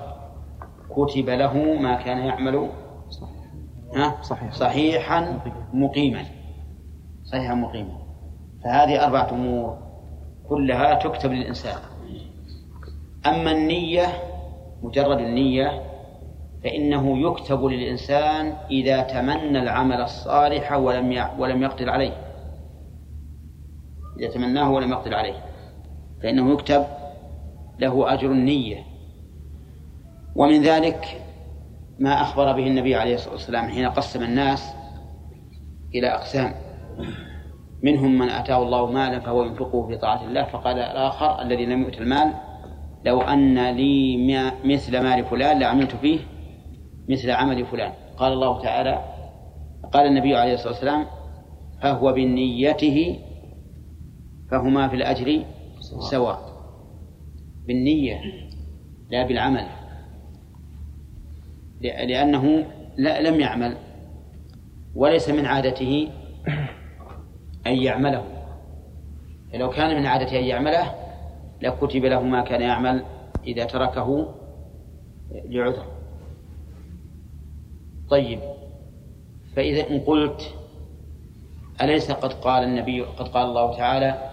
كتب 0.91 1.29
له 1.29 1.55
ما 1.81 1.97
كان 1.97 2.19
يعمل. 2.19 2.71
ها؟ 3.97 4.23
صحيح. 4.23 4.53
صحيحا 4.53 5.41
مقيما. 5.73 6.25
صحيحا 7.25 7.55
مقيما. 7.55 7.99
فهذه 8.65 9.05
أربعة 9.05 9.31
أمور 9.31 9.79
كلها 10.49 10.95
تكتب 10.95 11.33
للإنسان. 11.33 11.96
أما 13.27 13.51
النية 13.51 14.07
مجرد 14.83 15.19
النية 15.19 15.83
فإنه 16.65 17.19
يكتب 17.31 17.65
للإنسان 17.65 18.57
إذا 18.71 19.03
تمنى 19.03 19.63
العمل 19.63 20.01
الصالح 20.01 20.73
ولم 20.73 21.25
ولم 21.39 21.63
يقدر 21.63 21.91
عليه. 21.91 22.13
إذا 24.21 24.29
تمناه 24.29 24.71
ولم 24.71 24.91
يقدر 24.91 25.15
عليه. 25.15 25.45
فإنه 26.23 26.53
يكتب 26.53 26.85
له 27.79 28.13
أجر 28.13 28.31
النية. 28.31 28.85
ومن 30.37 30.63
ذلك 30.63 31.23
ما 31.99 32.23
أخبر 32.23 32.53
به 32.53 32.67
النبي 32.67 32.95
عليه 32.95 33.15
الصلاة 33.15 33.33
والسلام 33.33 33.69
حين 33.69 33.89
قسم 33.89 34.23
الناس 34.23 34.75
إلى 35.95 36.09
أقسام. 36.09 36.55
منهم 37.83 38.19
من 38.19 38.29
آتاه 38.29 38.63
الله 38.63 38.91
مالا 38.91 39.21
فهو 39.21 39.45
ينفقه 39.45 39.87
في 39.87 39.97
طاعة 39.97 40.25
الله 40.25 40.45
فقال 40.45 40.79
الآخر 40.79 41.43
الذي 41.43 41.67
لم 41.67 41.83
يؤت 41.83 41.99
المال 41.99 42.35
لو 43.05 43.21
أن 43.21 43.71
لي 43.71 44.17
مثل 44.65 45.03
مال 45.03 45.25
فلان 45.25 45.59
لعملت 45.59 45.97
فيه 45.97 46.19
مثل 47.09 47.31
عمل 47.31 47.67
فلان. 47.67 47.93
قال 48.17 48.33
الله 48.33 48.63
تعالى 48.63 49.05
قال 49.93 50.07
النبي 50.07 50.37
عليه 50.37 50.55
الصلاة 50.55 50.73
والسلام 50.73 51.07
فهو 51.83 52.13
بنيته 52.13 53.19
فهما 54.51 54.89
في 54.89 54.97
الأجر 54.97 55.45
سواء. 56.11 56.57
بالنية 57.67 58.21
لا 59.11 59.27
بالعمل. 59.27 59.67
لأنه 61.81 62.67
لا 62.97 63.31
لم 63.31 63.41
يعمل 63.41 63.77
وليس 64.95 65.29
من 65.29 65.47
عادته 65.47 66.09
أن 67.67 67.77
يعمله. 67.77 68.25
لو 69.55 69.71
كان 69.71 69.97
من 69.97 70.07
عادته 70.07 70.39
أن 70.39 70.45
يعمله 70.45 71.06
لكتب 71.63 72.05
له 72.05 72.23
ما 72.23 72.41
كان 72.41 72.61
يعمل 72.61 73.05
إذا 73.47 73.65
تركه 73.65 74.35
لعذر. 75.31 75.87
طيب 78.11 78.41
فإذا 79.57 79.91
إن 79.91 80.01
قلت 80.01 80.55
أليس 81.83 82.11
قد 82.11 82.33
قال 82.33 82.65
النبي 82.65 83.03
قد 83.03 83.29
قال 83.29 83.47
الله 83.49 83.77
تعالى؟ 83.77 84.31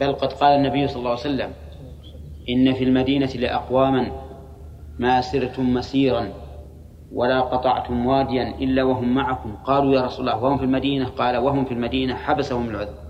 بل 0.00 0.12
قد 0.12 0.32
قال 0.32 0.56
النبي 0.56 0.88
صلى 0.88 0.98
الله 0.98 1.10
عليه 1.10 1.20
وسلم 1.20 1.52
إن 2.48 2.74
في 2.74 2.84
المدينة 2.84 3.26
لأقواما 3.26 4.12
ما 4.98 5.20
سرتم 5.20 5.74
مسيرا 5.74 6.32
ولا 7.12 7.40
قطعتم 7.40 8.06
واديا 8.06 8.48
إلا 8.58 8.82
وهم 8.82 9.14
معكم. 9.14 9.56
قالوا 9.56 9.94
يا 9.94 10.02
رسول 10.02 10.28
الله 10.28 10.44
وهم 10.44 10.58
في 10.58 10.64
المدينة؟ 10.64 11.08
قال 11.08 11.36
وهم 11.36 11.64
في 11.64 11.74
المدينة 11.74 12.14
حبسهم 12.14 12.68
العذر. 12.68 13.05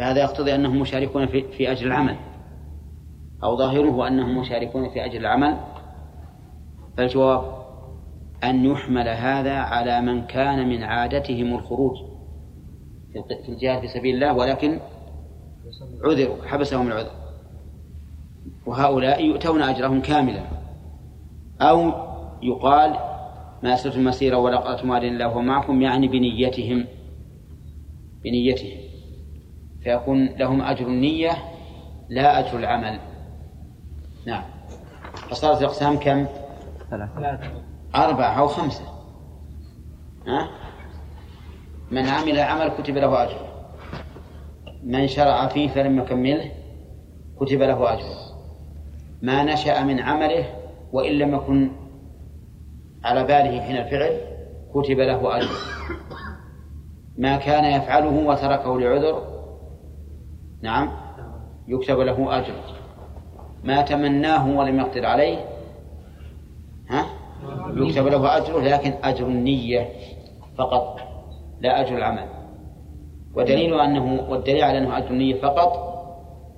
فهذا 0.00 0.20
يقتضي 0.20 0.54
أنهم 0.54 0.80
مشاركون 0.80 1.26
في, 1.26 1.42
في 1.42 1.72
أجر 1.72 1.86
العمل 1.86 2.16
أو 3.42 3.56
ظاهره 3.56 4.08
أنهم 4.08 4.38
مشاركون 4.38 4.90
في 4.90 5.04
أجر 5.04 5.20
العمل 5.20 5.56
فالجواب 6.96 7.60
أن 8.44 8.64
يحمل 8.64 9.08
هذا 9.08 9.54
على 9.54 10.00
من 10.00 10.26
كان 10.26 10.68
من 10.68 10.82
عادتهم 10.82 11.54
الخروج 11.54 11.96
في 13.44 13.48
الجهاد 13.48 13.80
في 13.80 13.88
سبيل 13.88 14.14
الله 14.14 14.34
ولكن 14.34 14.80
عذروا 16.04 16.44
حبسهم 16.46 16.86
العذر. 16.86 17.10
وهؤلاء 18.66 19.24
يؤتون 19.24 19.62
أجرهم 19.62 20.00
كاملا. 20.00 20.42
أو 21.60 21.92
يقال 22.42 22.90
ما 23.62 23.74
أسرت 23.74 23.96
المسيرة 23.96 24.36
ولا 24.36 24.56
قضت 24.56 24.84
مال 24.84 25.04
الله 25.04 25.40
معكم 25.40 25.82
يعني 25.82 26.08
بنيتهم 26.08 26.86
بنيتهم. 28.24 28.89
فيكون 29.82 30.26
لهم 30.26 30.62
أجر 30.62 30.86
النية 30.86 31.30
لا 32.08 32.38
أجر 32.38 32.58
العمل. 32.58 33.00
نعم. 34.26 34.42
فصارت 35.14 35.60
الأقسام 35.60 35.96
كم؟ 35.96 36.26
ثلاثة. 36.90 37.50
أربعة 37.94 38.38
أو 38.38 38.46
خمسة. 38.46 38.84
ها؟ 40.26 40.50
من 41.90 42.06
عمل 42.06 42.38
عمل 42.38 42.68
كتب 42.68 42.96
له 42.96 43.22
أجر. 43.22 43.46
من 44.84 45.08
شرع 45.08 45.46
فيه 45.46 45.68
فلم 45.68 45.98
يكمله 45.98 46.50
كتب 47.40 47.62
له 47.62 47.92
أجر. 47.92 48.04
ما 49.22 49.44
نشأ 49.44 49.84
من 49.84 50.00
عمله 50.00 50.44
وإن 50.92 51.12
لم 51.12 51.34
يكن 51.34 51.70
على 53.04 53.24
باله 53.24 53.60
حين 53.60 53.76
الفعل 53.76 54.20
كتب 54.74 54.98
له 54.98 55.36
أجر. 55.36 55.50
ما 57.18 57.36
كان 57.36 57.64
يفعله 57.64 58.26
وتركه 58.26 58.80
لعذر 58.80 59.29
نعم. 60.62 60.90
يكتب 61.68 61.98
له 61.98 62.38
أجر. 62.38 62.54
ما 63.64 63.82
تمناه 63.82 64.58
ولم 64.58 64.78
يقدر 64.80 65.06
عليه. 65.06 65.44
ها؟ 66.90 67.06
يكتب 67.76 68.06
له 68.06 68.36
أجره 68.36 68.60
لكن 68.60 68.92
أجر 69.04 69.26
النية 69.26 69.88
فقط 70.58 71.00
لا 71.60 71.80
أجر 71.80 71.96
العمل. 71.96 72.26
ودليل 73.34 73.80
أنه 73.80 74.26
والدليل 74.28 74.62
على 74.64 74.78
أنه 74.78 74.98
أجر 74.98 75.10
النية 75.10 75.34
فقط 75.34 75.90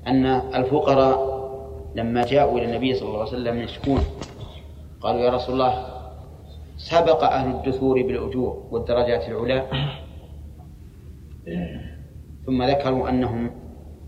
أن 0.07 0.27
الفقراء 0.27 1.33
لما 1.95 2.25
جاءوا 2.25 2.59
إلى 2.59 2.67
النبي 2.67 2.95
صلى 2.95 3.09
الله 3.09 3.21
عليه 3.21 3.29
وسلم 3.29 3.59
يشكون 3.59 4.01
قالوا 5.01 5.21
يا 5.21 5.31
رسول 5.31 5.55
الله 5.55 5.87
سبق 6.77 7.25
أهل 7.25 7.51
الدثور 7.51 8.03
بالأجور 8.03 8.63
والدرجات 8.71 9.29
العلى. 9.29 9.67
ثم 12.47 12.63
ذكروا 12.63 13.09
أنهم 13.09 13.51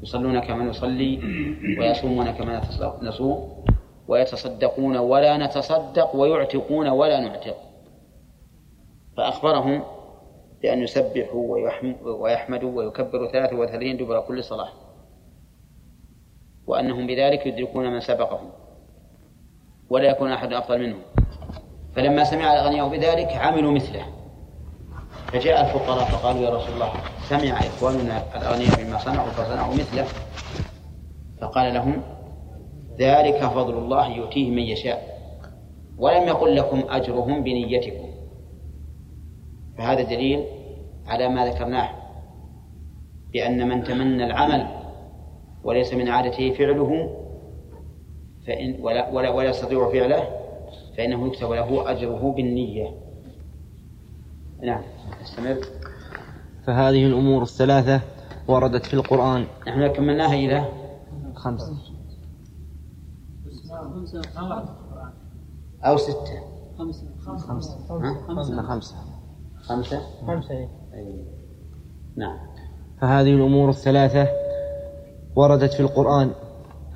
يصلون 0.04 0.38
كما 0.40 0.64
نصلي 0.64 1.20
ويصومون 1.80 2.30
كما 2.30 2.62
نصوم 3.02 3.64
ويتصدقون 4.08 4.96
ولا 4.96 5.36
نتصدق 5.36 6.16
ويعتقون 6.16 6.88
ولا 6.88 7.20
نعتق. 7.20 7.56
فأخبرهم 9.16 9.82
بأن 10.62 10.82
يسبحوا 10.82 11.56
ويحمدوا 12.04 12.76
ويكبروا 12.76 13.32
ثلاثة 13.32 13.56
وثلاثين 13.56 13.96
دبر 13.96 14.20
كل 14.20 14.44
صلاة. 14.44 14.68
وأنهم 16.66 17.06
بذلك 17.06 17.46
يدركون 17.46 17.92
من 17.92 18.00
سبقهم. 18.00 18.50
ولا 19.90 20.10
يكون 20.10 20.32
أحد 20.32 20.52
أفضل 20.52 20.80
منهم. 20.80 21.00
فلما 21.96 22.24
سمع 22.24 22.52
الأغنياء 22.52 22.88
بذلك 22.88 23.32
عملوا 23.32 23.72
مثله. 23.72 24.06
فجاء 25.32 25.60
الفقراء 25.60 26.04
فقالوا 26.04 26.42
يا 26.42 26.50
رسول 26.50 26.74
الله 26.74 26.92
سمع 27.28 27.58
إخواننا 27.60 28.36
الأغنياء 28.36 28.84
بما 28.84 28.98
صنعوا 28.98 29.28
فصنعوا 29.28 29.74
مثله 29.74 30.06
فقال 31.40 31.74
لهم 31.74 32.02
ذلك 32.98 33.44
فضل 33.44 33.78
الله 33.78 34.08
يؤتيه 34.08 34.50
من 34.50 34.62
يشاء 34.62 35.14
ولم 35.98 36.28
يقل 36.28 36.56
لكم 36.56 36.82
أجرهم 36.88 37.42
بنيتكم. 37.42 38.08
فهذا 39.78 40.02
دليل 40.02 40.44
على 41.06 41.28
ما 41.28 41.46
ذكرناه 41.46 41.90
بأن 43.32 43.68
من 43.68 43.84
تمنى 43.84 44.24
العمل 44.24 44.66
وليس 45.64 45.94
من 45.94 46.08
عادته 46.08 46.50
فعله 46.50 47.10
فإن 48.46 48.76
ولا 48.80 49.10
ولا, 49.10 49.30
ولا 49.30 49.48
يستطيع 49.48 49.92
فعله 49.92 50.28
فإنه 50.96 51.26
يكتب 51.26 51.50
له 51.50 51.90
أجره 51.90 52.32
بالنية. 52.36 52.90
نعم 54.62 54.82
أستمر. 55.22 55.56
فهذه 56.66 57.06
الأمور 57.06 57.42
الثلاثة 57.42 58.00
وردت 58.48 58.86
في 58.86 58.94
القرآن. 58.94 59.46
نحن 59.68 59.86
كملناها 59.86 60.34
إلى 60.34 60.64
خمسة. 61.34 61.76
أو 65.84 65.96
ستة. 65.96 66.40
خمسة. 66.78 67.06
خمسة. 67.26 67.78
خمسة. 68.28 68.62
خمسة؟ 68.62 68.96
خمسة. 69.62 70.00
خمسة. 70.26 70.68
نعم. 72.16 72.38
فهذه 73.00 73.34
الأمور 73.34 73.68
الثلاثة 73.68 74.28
وردت 75.36 75.72
في 75.72 75.80
القرآن. 75.80 76.30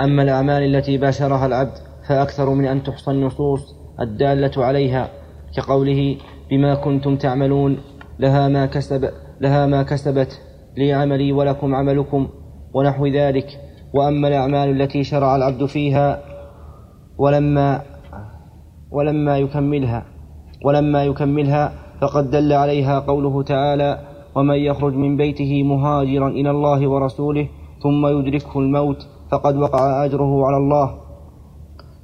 أما 0.00 0.22
الأعمال 0.22 0.76
التي 0.76 0.98
باشرها 0.98 1.46
العبد 1.46 1.78
فأكثر 2.08 2.50
من 2.50 2.64
أن 2.66 2.82
تحصى 2.82 3.10
النصوص 3.10 3.74
الدالة 4.00 4.64
عليها 4.64 5.10
كقوله 5.56 6.18
بما 6.50 6.74
كنتم 6.74 7.16
تعملون 7.16 7.78
لها 8.18 8.48
ما 8.48 8.66
كسب 8.66 9.10
لها 9.40 9.66
ما 9.66 9.82
كسبت 9.82 10.40
لي 10.76 10.92
عملي 10.92 11.32
ولكم 11.32 11.74
عملكم 11.74 12.28
ونحو 12.74 13.06
ذلك. 13.06 13.68
وأما 13.94 14.28
الأعمال 14.28 14.80
التي 14.80 15.04
شرع 15.04 15.36
العبد 15.36 15.64
فيها 15.64 16.20
ولما 17.18 17.82
ولما 18.90 19.38
يكملها 19.38 20.04
ولما 20.64 21.04
يكملها 21.04 21.72
فقد 22.00 22.30
دل 22.30 22.52
عليها 22.52 22.98
قوله 22.98 23.42
تعالى 23.42 23.98
ومن 24.34 24.54
يخرج 24.54 24.94
من 24.94 25.16
بيته 25.16 25.62
مهاجرا 25.62 26.28
إلى 26.28 26.50
الله 26.50 26.88
ورسوله 26.88 27.48
ثم 27.82 28.06
يدركه 28.06 28.58
الموت 28.58 29.06
فقد 29.30 29.56
وقع 29.56 30.04
أجره 30.04 30.46
على 30.46 30.56
الله. 30.56 30.94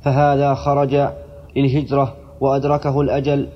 فهذا 0.05 0.55
خرج 0.55 1.09
للهجرة 1.57 2.14
وأدركه 2.40 3.01
الأجل 3.01 3.49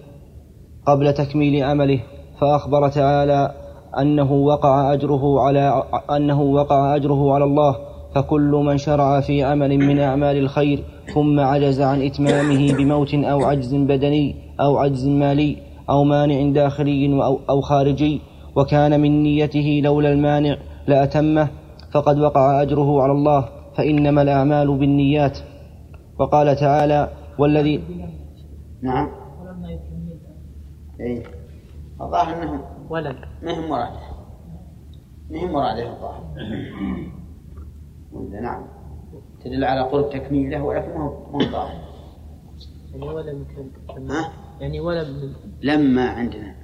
قبل 0.86 1.12
تكميل 1.12 1.64
عمله. 1.64 2.00
فأخبر 2.40 2.88
تعالى 2.88 3.54
أنه 3.98 4.32
وقع 4.32 4.92
أجره 4.92 5.40
على 5.40 5.84
أنه 6.16 6.42
وقع 6.42 6.96
أجره 6.96 7.34
على 7.34 7.44
الله 7.44 7.76
فكل 8.14 8.62
من 8.66 8.78
شرع 8.78 9.20
في 9.20 9.44
عمل 9.44 9.78
من 9.78 9.98
أعمال 9.98 10.36
الخير 10.36 10.84
ثم 11.14 11.40
عجز 11.40 11.80
عن 11.80 12.02
إتمامه 12.02 12.72
بموت 12.72 13.14
أو 13.14 13.44
عجز 13.44 13.74
بدني 13.74 14.36
أو 14.60 14.76
عجز 14.76 15.08
مالي 15.08 15.56
أو 15.90 16.04
مانع 16.04 16.52
داخلي 16.52 17.22
أو, 17.22 17.40
أو 17.50 17.60
خارجي 17.60 18.20
وكان 18.56 19.00
من 19.00 19.22
نيته 19.22 19.80
لولا 19.84 20.12
المانع 20.12 20.56
لأتمه 20.86 21.48
فقد 21.92 22.18
وقع 22.18 22.62
أجره 22.62 23.02
على 23.02 23.12
الله 23.12 23.48
فإنما 23.76 24.22
الأعمال 24.22 24.78
بالنيات. 24.78 25.38
وقال 26.18 26.56
تعالى 26.56 27.08
والذي 27.38 27.80
نعم. 28.82 29.08
ولما 29.40 29.68
يكمل 29.70 30.20
أي 31.00 31.22
الظاهر 32.00 32.42
أنهم 32.42 32.77
ولد. 32.90 33.16
ما 33.42 33.58
هم 33.58 33.68
مراده 33.68 34.00
ما 35.30 35.44
هم 35.44 35.52
مراده 35.52 35.92
الظاهر 35.92 36.34
ولا 38.12 38.40
نعم. 38.40 38.66
تدل 39.44 39.64
على 39.64 39.80
قرب 39.80 40.10
تكميله 40.10 40.62
ولكن 40.62 40.88
ما 40.88 41.04
هو 41.04 41.40
ظاهر. 41.40 41.88
يعني 42.92 43.08
ولم 43.08 43.42
يكن 43.50 44.10
ها؟ 44.10 44.32
يعني 44.60 44.80
ولم 44.80 45.34
لما 45.62 46.08
عندنا. 46.08 46.54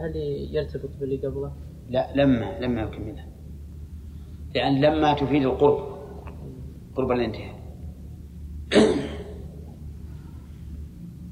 هل 0.00 0.16
يرتبط 0.50 0.90
باللي 1.00 1.16
قبله؟ 1.16 1.52
لا 1.88 2.14
لما 2.14 2.58
لما 2.60 2.82
يكملها 2.82 3.26
لأن 4.54 4.80
لما 4.80 5.14
تفيد 5.14 5.42
القرب. 5.42 5.94
قرب 6.96 7.10
الانتهاء. 7.10 7.54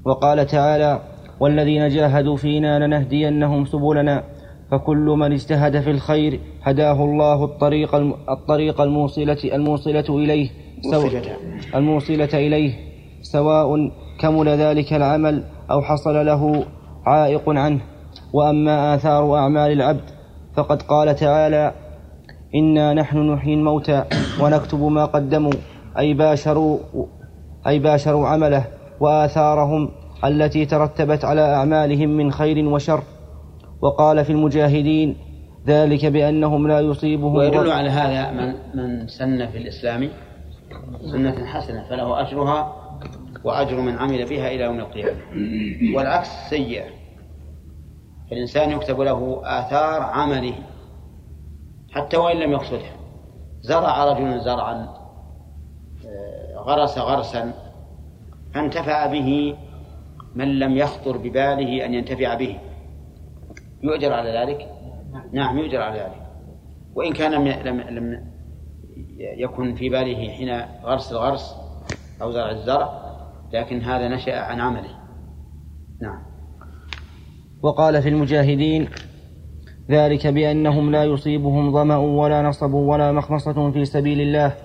وقال 0.05 0.47
تعالى 0.47 1.12
والذين 1.39 1.87
جاهدوا 1.87 2.35
فينا 2.37 2.85
لنهدينهم 2.85 3.65
سبلنا. 3.65 4.23
فكل 4.71 5.05
من 5.17 5.31
اجتهد 5.31 5.79
في 5.81 5.91
الخير 5.91 6.39
هداه 6.63 7.03
الله 7.05 7.43
الطريق 7.43 7.95
الطريق 8.29 8.81
الموصلة 8.81 9.37
الموصلة 9.43 10.05
إليه 10.09 10.49
سو- 10.91 10.97
وصفتها. 11.05 11.37
الموصلة 11.75 12.29
إليه 12.33 12.73
سواء 13.21 13.91
كمل 14.19 14.47
ذلك 14.49 14.93
العمل 14.93 15.43
أو 15.71 15.81
حصل 15.81 16.25
له 16.25 16.65
عائق 17.05 17.49
عنه. 17.49 17.79
وأما 18.33 18.95
آثار 18.95 19.35
أعمال 19.37 19.71
العبد 19.71 20.09
فقد 20.55 20.81
قال 20.81 21.15
تعالى 21.15 21.73
إنا 22.55 22.93
نحن 22.93 23.17
نحيي 23.17 23.53
الموتى 23.53 24.03
ونكتب 24.41 24.81
ما 24.81 25.05
قدموا. 25.05 25.51
أي 25.97 26.13
باشروا 26.13 26.77
أي 27.67 27.79
باشروا 27.79 28.27
عمله 28.27 28.65
وآثارهم 28.99 29.89
التي 30.25 30.65
ترتبت 30.65 31.25
على 31.25 31.41
أعمالهم 31.41 32.09
من 32.09 32.31
خير 32.31 32.67
وشر. 32.67 33.03
وقال 33.81 34.25
في 34.25 34.31
المجاهدين 34.31 35.15
ذلك 35.67 36.05
بأنهم 36.05 36.67
لا 36.67 36.79
يصيبهم 36.79 37.35
ويدل 37.35 37.71
على 37.71 37.89
هذا 37.89 38.31
من 38.31 38.55
من 38.73 39.07
سن 39.07 39.47
في 39.47 39.57
الإسلام 39.57 40.09
سنة 41.11 41.45
حسنة 41.45 41.89
فله 41.89 42.21
أجرها 42.21 42.75
وأجر 43.43 43.81
من 43.81 43.97
عمل 43.97 44.25
بها 44.25 44.47
إلى 44.47 44.63
يوم 44.63 44.79
القيامة. 44.79 45.19
والعكس 45.95 46.29
سيئة. 46.49 46.85
فالإنسان 48.29 48.71
يكتب 48.71 49.01
له 49.01 49.41
آثار 49.43 50.01
عمله 50.01 50.53
حتى 51.91 52.17
وإن 52.17 52.37
لم 52.37 52.51
يقصدها 52.51 52.91
زرع 53.61 54.05
رجل 54.05 54.39
زرعا 54.39 54.87
آه، 56.05 56.57
غرس 56.57 56.97
غرسا 56.97 57.53
فانتفع 58.53 59.05
به 59.05 59.55
من 60.35 60.59
لم 60.59 60.77
يخطر 60.77 61.17
بباله 61.17 61.85
أن 61.85 61.93
ينتفع 61.93 62.33
به. 62.33 62.57
يؤجر 63.83 64.13
على 64.13 64.29
ذلك؟ 64.29 64.67
نعم 65.33 65.57
يؤجر 65.57 65.81
على 65.81 65.99
ذلك. 65.99 66.21
وإن 66.95 67.13
كان 67.13 67.31
لم 67.31 67.79
لم 67.89 68.33
يكن 69.17 69.75
في 69.75 69.89
باله 69.89 70.29
حين 70.29 70.61
غرس 70.83 71.11
الغرس 71.11 71.55
أو 72.21 72.31
زرع 72.31 72.51
الزرع 72.51 73.03
لكن 73.53 73.81
هذا 73.81 74.07
نشأ 74.07 74.39
عن 74.39 74.59
عمله. 74.59 74.95
نعم. 76.01 76.21
وقال 77.63 78.01
في 78.01 78.09
المجاهدين 78.09 78.89
ذلك 79.89 80.27
بأنهم 80.27 80.91
لا 80.91 81.03
يصيبهم 81.03 81.71
ظمأ 81.71 81.97
ولا 81.97 82.41
نصب 82.41 82.73
ولا 82.73 83.11
مخمصة 83.11 83.71
في 83.71 83.85
سبيل 83.85 84.21
الله 84.21 84.55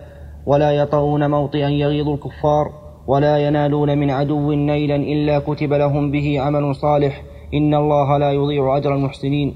ولا 0.46 0.72
يطؤون 0.72 1.30
موطئا 1.30 1.68
يغيظ 1.68 2.08
الكفار 2.08 2.72
ولا 3.08 3.38
ينالون 3.38 3.98
من 3.98 4.10
عدو 4.10 4.52
نيلا 4.52 4.96
إلا 4.96 5.38
كتب 5.38 5.72
لهم 5.72 6.10
به 6.10 6.40
عمل 6.40 6.74
صالح. 6.74 7.22
إن 7.54 7.74
الله 7.74 8.18
لا 8.18 8.32
يضيع 8.32 8.76
أجر 8.76 8.94
المحسنين. 8.94 9.54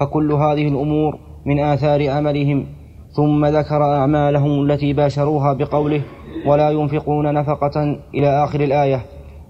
فكل 0.00 0.32
هذه 0.32 0.68
الأمور 0.68 1.18
من 1.46 1.60
آثار 1.60 2.10
عملهم. 2.10 2.66
ثم 3.10 3.46
ذكر 3.46 3.82
أعمالهم 3.82 4.70
التي 4.70 4.92
باشروها 4.92 5.52
بقوله 5.52 6.02
ولا 6.46 6.70
ينفقون 6.70 7.34
نفقة 7.34 7.98
إلى 8.14 8.44
آخر 8.44 8.60
الآية. 8.60 9.00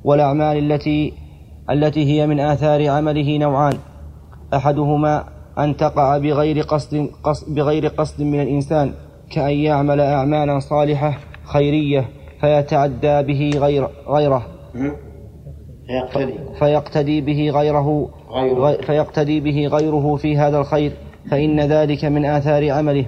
والأعمال 0.05 0.73
التي 0.73 1.13
التي 1.71 2.05
هي 2.05 2.27
من 2.27 2.41
آثار 2.41 2.89
عمله 2.89 3.39
نوعان. 3.39 3.77
أحدهما 4.55 5.25
أن 5.59 5.77
تقع 5.77 6.19
بغير 6.19 6.63
قصد, 6.63 7.11
قصد 7.23 7.55
بغير 7.55 7.87
قصد 7.87 8.23
من 8.23 8.43
الإنسان 8.43 8.93
كأن 9.31 9.55
يعمل 9.55 10.01
أعمالا 10.01 10.59
صالحة 10.59 11.19
خيرية. 11.45 12.09
فيتعدى 12.41 13.23
به 13.23 13.51
غير 13.57 13.89
غيره. 14.09 14.47
فيقتدي. 15.87 16.35
فيقتدي 16.59 17.21
به 17.21 17.51
غيره. 17.51 18.09
غيره. 18.31 18.81
فيقتدي 18.81 19.41
به 19.41 19.67
غيره 19.67 20.17
في 20.17 20.37
هذا 20.37 20.59
الخير. 20.59 20.93
فإن 21.31 21.61
ذلك 21.61 22.05
من 22.05 22.25
آثار 22.25 22.71
عمله. 22.71 23.07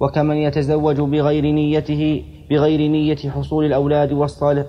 وكمن 0.00 0.36
يتزوج 0.36 1.00
بغير 1.00 1.44
نيته 1.44 2.22
بغير 2.50 2.90
نية 2.90 3.16
حصول 3.16 3.64
الأولاد 3.64 4.12
والصالح. 4.12 4.66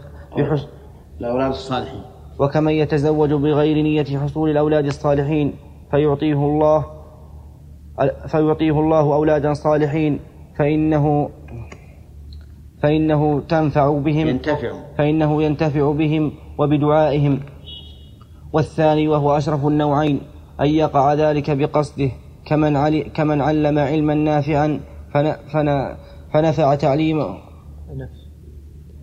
الأولاد 1.22 1.50
الصالحين. 1.50 2.02
وكمن 2.40 2.72
يتزوج 2.72 3.34
بغير 3.34 3.84
نية 3.84 4.18
حصول 4.18 4.50
الأولاد 4.50 4.86
الصالحين 4.86 5.54
فيعطيه 5.92 6.34
الله 6.34 6.86
فيعطيه 8.28 8.80
الله 8.80 9.14
أولادا 9.14 9.54
صالحين. 9.54 10.20
فإنه 10.60 11.30
فإنه 12.84 13.42
تنفع 13.42 14.00
بهم 14.00 14.28
ينتفع. 14.28 14.72
فإنه 14.98 15.44
ينتفع 15.44 15.92
بهم 15.92 16.32
وبدعائهم. 16.58 17.40
والثاني 18.54 19.08
وهو 19.08 19.38
أشرف 19.38 19.68
النوعين 19.68 20.22
أن 20.62 20.68
يقع 20.68 21.14
ذلك 21.14 21.52
بقصده 21.52 22.12
كمن, 22.46 22.76
علي 22.76 23.04
كمن 23.04 23.42
علم 23.42 23.80
علما 23.80 24.14
نافعا 24.14 24.80
فن 25.14 25.36
فن 25.54 25.96
فنفع 26.34 26.76
تعليمه. 26.76 27.38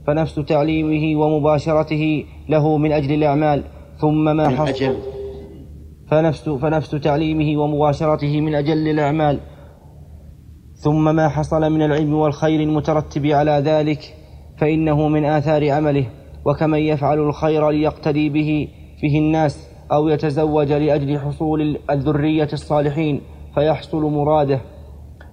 فنفس 0.07 0.35
تعليمه 0.35 1.21
ومباشرته 1.21 2.25
له 2.49 2.77
من 2.77 2.93
أجل 2.93 3.13
الأعمال 3.13 3.63
ثم 3.99 4.37
ما 4.37 4.49
حصل. 4.49 4.97
فنفس 6.11 6.49
فنفس 6.49 6.91
تعليمه 6.91 7.63
ومباشرته 7.63 8.41
من 8.41 8.55
أجل 8.55 8.89
الأعمال. 8.89 9.41
ثم 10.85 11.17
ما 11.17 11.29
حصل 11.29 11.73
من 11.73 11.83
العلم 11.83 12.15
والخير 12.15 12.61
المترتب 12.61 13.27
على 13.27 13.51
ذلك 13.51 14.15
فإنه 14.57 15.09
من 15.09 15.25
آثار 15.25 15.71
عمله 15.71 16.07
وكمن 16.45 16.79
يفعل 16.79 17.19
الخير 17.19 17.71
ليقتدي 17.71 18.29
به 18.29 18.69
به 19.03 19.19
الناس 19.19 19.69
أو 19.93 20.09
يتزوج 20.09 20.73
لأجل 20.73 21.19
حصول 21.19 21.79
الذرية 21.91 22.49
الصالحين 22.53 23.21
فيحصل 23.55 24.03
مراده. 24.03 24.61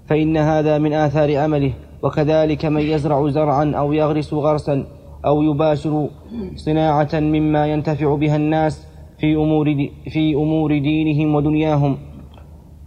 فإن 0.08 0.38
هذا 0.38 0.78
من 0.78 0.94
آثار 0.94 1.38
عمله 1.38 1.74
وكذلك 2.04 2.66
من 2.66 2.82
يزرع 2.82 3.30
زرعا 3.30 3.72
أو 3.76 3.94
يغرس 3.94 4.34
غرسا 4.34 4.86
أو 5.26 5.42
يباشر 5.42 6.10
صناعة 6.56 7.10
مما 7.14 7.68
ينتفع 7.68 8.16
بها 8.16 8.36
الناس 8.36 8.88
في 9.20 9.36
أمور 9.36 9.74
دي 9.74 9.92
في 10.10 10.34
أمور 10.34 10.78
دينهم 10.80 11.36
ودنياهم. 11.36 11.98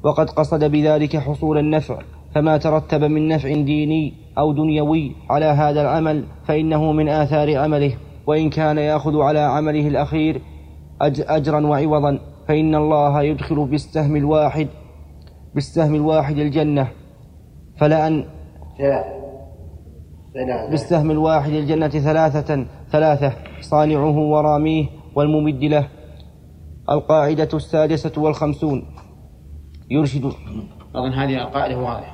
وقد 0.04 0.30
قصد 0.30 0.64
بذلك 0.64 1.16
حصول 1.16 1.58
النفع 1.58 1.98
فما 2.34 2.56
ترتب 2.56 3.04
من 3.04 3.28
نفع 3.28 3.48
ديني 3.54 4.14
أو 4.38 4.52
دنيوي 4.52 5.12
على 5.30 5.44
هذا 5.44 5.82
العمل 5.82 6.24
فإنه 6.46 6.92
من 6.92 7.08
آثار 7.08 7.56
عمله 7.58 7.96
وإن 8.26 8.50
كان 8.50 8.78
يأخذ 8.78 9.20
على 9.20 9.38
عمله 9.38 9.88
الأخير 9.88 10.40
أج- 11.02 11.30
أجرا 11.30 11.66
وعوضا 11.66 12.18
فإن 12.48 12.74
الله 12.74 13.22
يدخل 13.22 13.66
بالسهم 13.66 14.16
الواحد 14.16 14.68
بالسهم 15.54 15.94
الواحد 15.94 16.38
الجنة. 16.38 16.88
فلأن 17.80 18.24
بالسهم 20.70 21.10
الواحد 21.10 21.50
الجنة 21.52 21.88
ثلاثة 21.88 22.66
ثلاثة 22.90 23.32
صانعه 23.60 24.18
وراميه 24.18 24.86
والممد 25.16 25.64
له. 25.64 25.88
القاعدة 26.90 27.48
السادسة 27.54 28.12
والخمسون. 28.22 28.84
يرشد. 29.90 30.24
أظن 30.94 31.12
هذه 31.12 31.42
القاعدة 31.42 31.78
واضحة. 31.78 32.13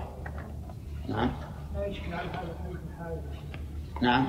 نعم. 1.11 1.31
نعم. 4.03 4.27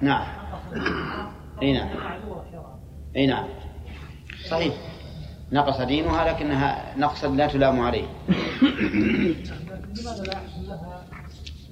نعم. 0.00 0.26
أي 1.62 1.72
نعم. 1.72 1.88
أي 3.16 3.26
نعم. 3.26 3.48
صحيح. 4.48 4.74
نقص 5.52 5.80
دينها 5.80 6.32
لكنها 6.32 6.94
نقصا 6.98 7.28
لا 7.28 7.46
تلام 7.46 7.80
عليه. 7.80 8.04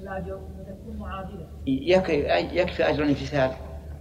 الاجر؟ 0.06 0.40
يكفي 2.52 2.88
أجر 2.90 3.02
الامتثال 3.02 3.50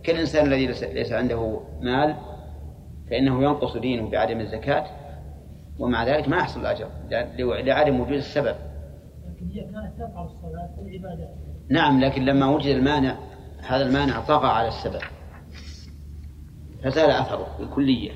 كالإنسان 0.03 0.45
الذي 0.45 0.67
ليس- 0.67 1.11
عنده 1.11 1.59
مال 1.81 2.15
فإنه 3.09 3.43
ينقص 3.43 3.77
دينه 3.77 4.09
بعدم 4.09 4.39
الزكاة 4.39 4.85
ومع 5.79 6.03
ذلك 6.03 6.27
ما 6.29 6.37
يحصل 6.37 6.61
الأجر 6.61 6.87
لع- 7.09 7.59
لعدم 7.59 7.99
وجود 7.99 8.13
السبب. 8.17 8.55
هي 9.53 9.61
كانت 9.61 9.99
والعبادات 10.77 11.35
نعم 11.69 11.99
لكن 11.99 12.25
لما 12.25 12.45
وجد 12.45 12.75
المانع 12.75 13.17
هذا 13.67 13.85
المانع 13.85 14.19
طغى 14.19 14.47
على 14.47 14.67
السبب. 14.67 15.01
فزال 16.83 17.09
أثره 17.09 17.47
بالكلية 17.59 18.11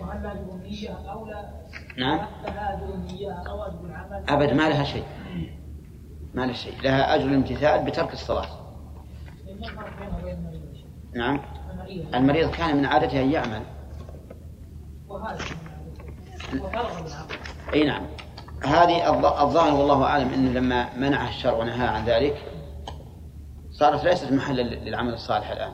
وهل 0.00 0.22
لاجب 0.22 0.50
النيه 0.50 0.90
أو 0.90 1.26
لا؟ 1.26 1.50
نعم. 1.98 2.26
العمل؟ 3.84 4.24
أبد 4.28 4.52
ما 4.52 4.68
لها 4.68 4.84
شيء. 4.84 5.04
ما 6.34 6.46
لها 6.46 6.52
شيء. 6.52 6.82
لها 6.82 7.14
أجر 7.14 7.24
الامتثال 7.24 7.84
بترك 7.84 8.12
الصلاة؟ 8.12 8.46
نعم. 11.14 11.40
المريض. 12.14 12.50
كان 12.50 12.76
من 12.76 12.86
عادته 12.86 13.22
أن 13.22 13.30
يعمل. 13.30 13.62
وهذا 15.08 15.38
أي 17.74 17.84
نعم. 17.84 18.06
هذه 18.64 19.06
الظ- 19.08 19.40
الظاهر 19.40 19.74
والله 19.74 20.04
أعلم 20.04 20.28
أنه 20.28 20.50
لما 20.52 20.96
منع 20.98 21.28
الشرع 21.28 21.52
ونهى 21.52 21.86
عن 21.86 22.04
ذلك 22.04 22.36
صارت 23.70 24.04
ليست 24.04 24.32
محلا 24.32 24.62
للعمل 24.62 25.12
الصالح 25.12 25.50
الآن. 25.50 25.72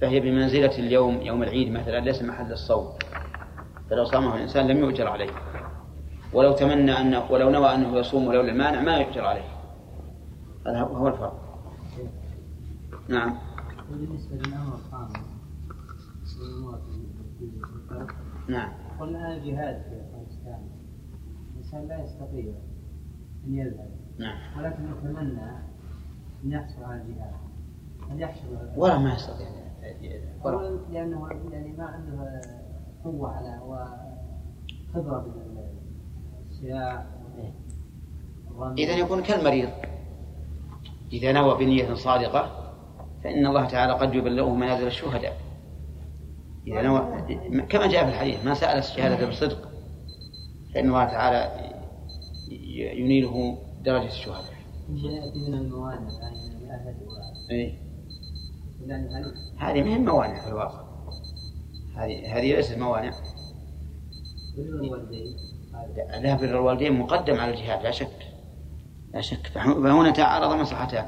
فهي 0.00 0.20
بمنزلة 0.20 0.78
اليوم 0.78 1.20
يوم 1.20 1.42
العيد 1.42 1.72
مثلا 1.72 2.00
ليس 2.00 2.22
محل 2.22 2.52
الصوم. 2.52 2.88
فلو 3.90 4.04
صامه 4.04 4.36
الإنسان 4.36 4.66
لم 4.66 4.78
يؤجر 4.78 5.08
عليه. 5.08 5.30
ولو 6.32 6.52
تمنى 6.52 6.92
أن 7.00 7.22
ولو 7.30 7.50
نوى 7.50 7.74
أنه 7.74 7.96
يصوم 7.98 8.26
ولولا 8.26 8.52
المانع 8.52 8.80
ما 8.80 8.96
يؤجر 8.96 9.24
عليه. 9.24 9.44
هذا 10.66 10.80
هو 10.80 11.08
الفرق. 11.08 11.40
نعم. 13.08 13.38
الخامس 14.74 15.12
ذكرت 17.88 18.10
نعم. 18.48 18.72
قلنا 19.00 19.40
في 19.40 19.50
أفغانستان 19.52 20.17
الإنسان 21.68 21.88
لا 21.88 22.04
يستطيع 22.04 22.44
أن 23.46 23.54
يذهب. 23.54 23.90
نعم. 24.18 24.58
ولكن 24.58 24.84
يتمنى 24.84 25.40
أن 26.44 26.52
يحصل 26.52 26.84
على 26.84 27.02
الجهاد. 27.02 27.32
هل 28.10 28.20
يحصل 28.20 28.46
ولا 28.76 28.98
ما 28.98 29.14
يستطيع 29.14 29.48
ولا. 30.44 30.80
لأنه 30.92 31.28
يعني 31.52 31.72
ما 31.72 31.84
عنده 31.84 32.40
قوة 33.04 33.36
على 33.36 33.60
وخبرة 34.94 35.26
والرمي. 38.56 38.84
إذا 38.84 38.96
يكون 38.96 39.22
كالمريض. 39.22 39.68
إذا 41.12 41.32
نوى 41.32 41.58
بنية 41.58 41.94
صادقة 41.94 42.72
فإن 43.24 43.46
الله 43.46 43.66
تعالى 43.66 43.92
قد 43.92 44.14
يبلغه 44.14 44.54
منازل 44.54 44.86
الشهداء. 44.86 45.36
إذا 46.66 46.82
نوى 46.82 47.02
كما 47.68 47.86
جاء 47.86 48.04
في 48.04 48.10
الحديث 48.10 48.44
ما 48.44 48.54
سأل 48.54 48.78
الشهادة 48.78 49.28
بصدق 49.28 49.67
فإن 50.78 50.88
الله 50.88 51.04
تعالى 51.04 51.72
ينيله 52.98 53.58
درجة 53.84 54.06
الشهداء 54.06 54.44
من 54.88 55.54
الموانع 55.54 56.10
يعني 56.70 56.96
إيه؟ 57.50 57.78
هذه 59.58 59.82
ما 59.82 59.94
هي 59.94 59.98
موانع 59.98 60.40
في 60.40 60.48
الواقع. 60.48 60.84
هذه 61.96 62.38
هذه 62.38 62.54
ليست 62.56 62.78
موانع. 62.78 63.10
بر 64.56 64.62
الوالدين؟ 64.62 65.36
هذا 65.74 66.20
لا 66.20 66.34
بر 66.34 66.44
الوالدين 66.44 66.92
مقدم 66.92 67.40
على 67.40 67.50
الجهاد 67.50 67.82
لا 67.82 67.90
شك. 67.90 68.32
لا 69.14 69.20
شك. 69.20 69.46
فهنا 69.46 70.10
تعارض 70.10 70.60
مصلحتان. 70.60 71.06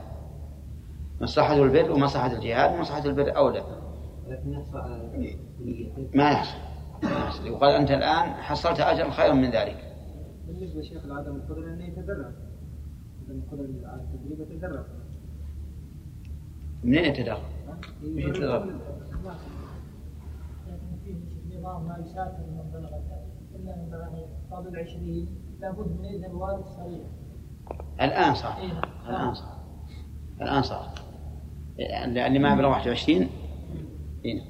مصلحة 1.20 1.54
البر 1.54 1.92
ومصلحة 1.92 2.32
الجهاد 2.32 2.74
ومصلحة 2.74 3.04
البر 3.04 3.36
أولى. 3.36 3.64
ما 6.14 6.30
يحصل 6.30 6.69
يقال 7.44 7.74
أنت 7.74 7.90
الآن 7.90 8.32
حصلت 8.32 8.80
أجرا 8.80 9.10
خيرا 9.10 9.34
من 9.34 9.50
ذلك. 9.50 9.96
بالنسبة 10.46 10.82
شيخ 10.82 11.04
لعدم 11.04 11.36
القدرة 11.36 11.72
أنه 11.72 11.84
يتبرع 11.84 12.30
منين 16.84 17.04
يتدرب؟ 17.04 17.38
مش 18.02 18.24
يتدرب؟ 18.24 18.66
لكن 20.66 20.96
فيه 21.04 21.58
نظام 21.58 21.88
ما 21.88 21.98
يسافر 22.04 22.38
من 22.38 22.70
بلغ 22.72 22.90
إلا 23.54 23.76
من 23.76 23.90
قبل 24.50 24.68
العشرين 24.68 25.28
لابد 25.60 26.00
من 26.00 26.04
إذن 26.04 26.64
صريح. 26.76 27.06
الآن 28.00 28.34
صار. 28.34 28.56
الآن 29.08 29.34
صار. 29.34 29.60
الآن 30.40 30.62
صار. 30.62 30.94
اللي 31.78 32.38
ما 32.38 32.54
بلغ 32.54 32.68
21 32.68 33.28
إيه. 34.24 34.42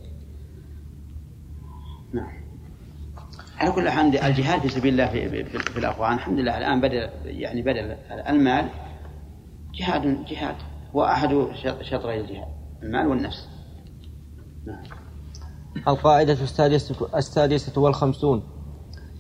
نعم. 2.13 2.40
على 3.61 3.73
كل 3.73 3.89
حال 3.89 4.19
الجهاد 4.19 4.61
في 4.61 4.69
سبيل 4.69 4.93
الله 4.93 5.07
في, 5.07 5.45
في, 5.45 5.59
في 5.59 5.79
الأفغان 5.79 6.15
الحمد 6.15 6.39
لله 6.39 6.59
الآن 6.59 6.81
بدل 6.81 7.09
يعني 7.25 7.63
بدل 7.63 7.97
المال. 8.29 8.67
جهاد 9.75 10.25
جهاد. 10.25 10.55
هو 10.97 11.05
احد 11.05 11.29
شطري 11.83 12.21
الجهاد 12.21 12.49
المال 12.83 13.07
والنفس. 13.07 13.49
نعم. 14.67 14.83
القاعدة 15.89 16.33
السادسة 16.33 17.09
السادسة 17.17 17.81
والخمسون. 17.81 18.43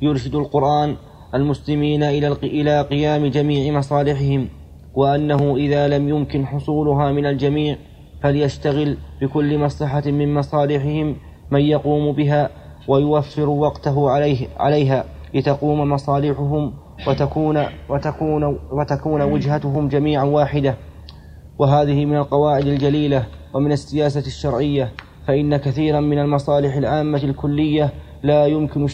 يرشد 0.03 0.35
القرآن 0.35 0.97
المسلمين 1.35 2.03
إلى 2.03 2.29
إلى 2.33 2.83
قيام 2.83 3.27
جميع 3.27 3.73
مصالحهم 3.73 4.49
وأنه 4.95 5.57
إذا 5.57 5.89
لم 5.89 6.09
يمكن 6.09 6.47
حصولها 6.47 7.13
من 7.13 7.27
الجميع 7.27 7.77
فليشتغل 8.23 8.97
بكل 9.21 9.59
مصلحة 9.59 10.03
من 10.07 10.35
مصالحهم 10.35 11.17
من 11.51 11.61
يقوم 11.61 12.13
بها 12.13 12.60
ويوفر 12.89 13.49
وقته 13.49 14.11
عليه 14.11 14.49
عليها 14.59 15.05
لتقوم 15.35 15.81
مصالحهم 15.93 16.73
وتكون 17.07 17.65
وتكون 17.89 18.59
وتكون 18.73 19.23
وجهتهم 19.23 19.89
جميعا 19.89 20.25
واحدة. 20.25 20.77
وهذه 21.59 22.05
من 22.05 22.17
القواعد 22.17 22.67
الجليلة 22.67 23.27
ومن 23.55 23.73
السياسة 23.73 24.27
الشرعية 24.27 24.93
فإن 25.27 25.57
كثيرا 25.57 26.01
من 26.01 26.19
المصالح 26.19 26.75
العامة 26.75 27.19
الكلية 27.25 27.93
لا 28.23 28.47
يمكن 28.47 28.85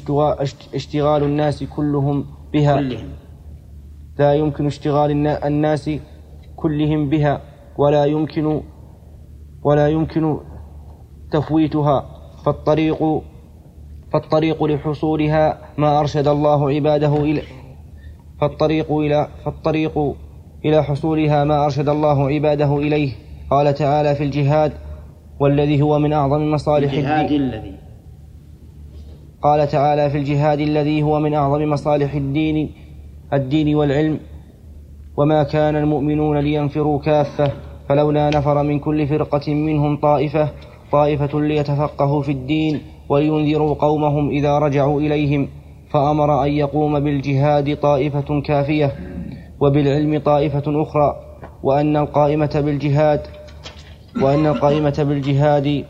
اشتغال 0.75 1.22
الناس 1.22 1.64
كلهم 1.64 2.25
بها. 2.53 2.81
لا 4.18 4.35
يمكن 4.35 4.66
اشتغال 4.66 5.27
الناس 5.44 5.90
كلهم 6.57 7.09
بها 7.09 7.40
ولا 7.79 8.05
يمكن 8.05 8.62
ولا 9.62 9.88
يمكن 9.88 10.38
تفويتها. 11.31 12.07
فالطريق 12.44 13.22
فالطريق 14.12 14.64
لحصولها 14.64 15.59
ما 15.79 16.01
أرشد 16.01 16.29
الله 16.29 16.71
عباده 16.71 17.16
إلى 17.16 17.42
فالطريق 18.40 18.92
إلى 18.92 19.29
فالطريق 19.45 20.14
إلى 20.64 20.85
حصولها 20.85 21.45
ما 21.45 21.64
أرشد 21.64 21.88
الله 21.88 22.29
عباده 22.29 22.79
إليه. 22.79 23.12
قال 23.51 23.75
تعالى 23.75 24.14
في 24.14 24.25
الجهاد 24.25 24.73
والذي 25.40 25.83
هو 25.83 25.99
من 25.99 26.12
أعظم 26.12 26.51
مصالح 26.51 26.92
الجهاد 26.92 27.33
الذي. 27.33 27.75
قال 29.42 29.69
تعالى 29.69 30.11
في 30.11 30.19
الجهاد 30.19 30.61
الذي 30.61 31.03
هو 31.03 31.21
من 31.21 31.35
أعظم 31.35 31.71
مصالح 31.71 32.14
الدين 32.14 32.71
الدين 33.33 33.75
والعلم. 33.75 34.21
وما 35.16 35.42
كان 35.42 35.77
المؤمنون 35.77 36.38
لينفروا 36.38 36.99
كافة 36.99 37.53
فلولا 37.88 38.31
نفر 38.31 38.62
من 38.62 38.79
كل 38.79 39.07
فرقة 39.07 39.55
منهم 39.55 39.97
طائفة 39.97 40.49
طائفة 40.92 41.40
ليتفقهوا 41.40 42.23
في 42.23 42.33
الدين. 42.33 42.81
ولينذروا 43.09 43.75
قومهم 43.75 44.31
إذا 44.31 44.59
رجعوا 44.59 45.01
إليهم 45.01 45.49
فأمر 45.90 46.45
أن 46.45 46.53
يقوم 46.53 47.01
بالجهاد 47.01 47.77
طائفة 47.77 48.40
كافية 48.40 48.92
وبالعلم 49.61 50.19
طائفة 50.19 50.83
أخرى 50.83 51.16
وأن 51.62 51.97
القائمة 51.97 52.62
بالجهاد 52.64 53.21
وأن 54.23 54.47
القائمة 54.47 55.05
بالجهاد. 55.09 55.85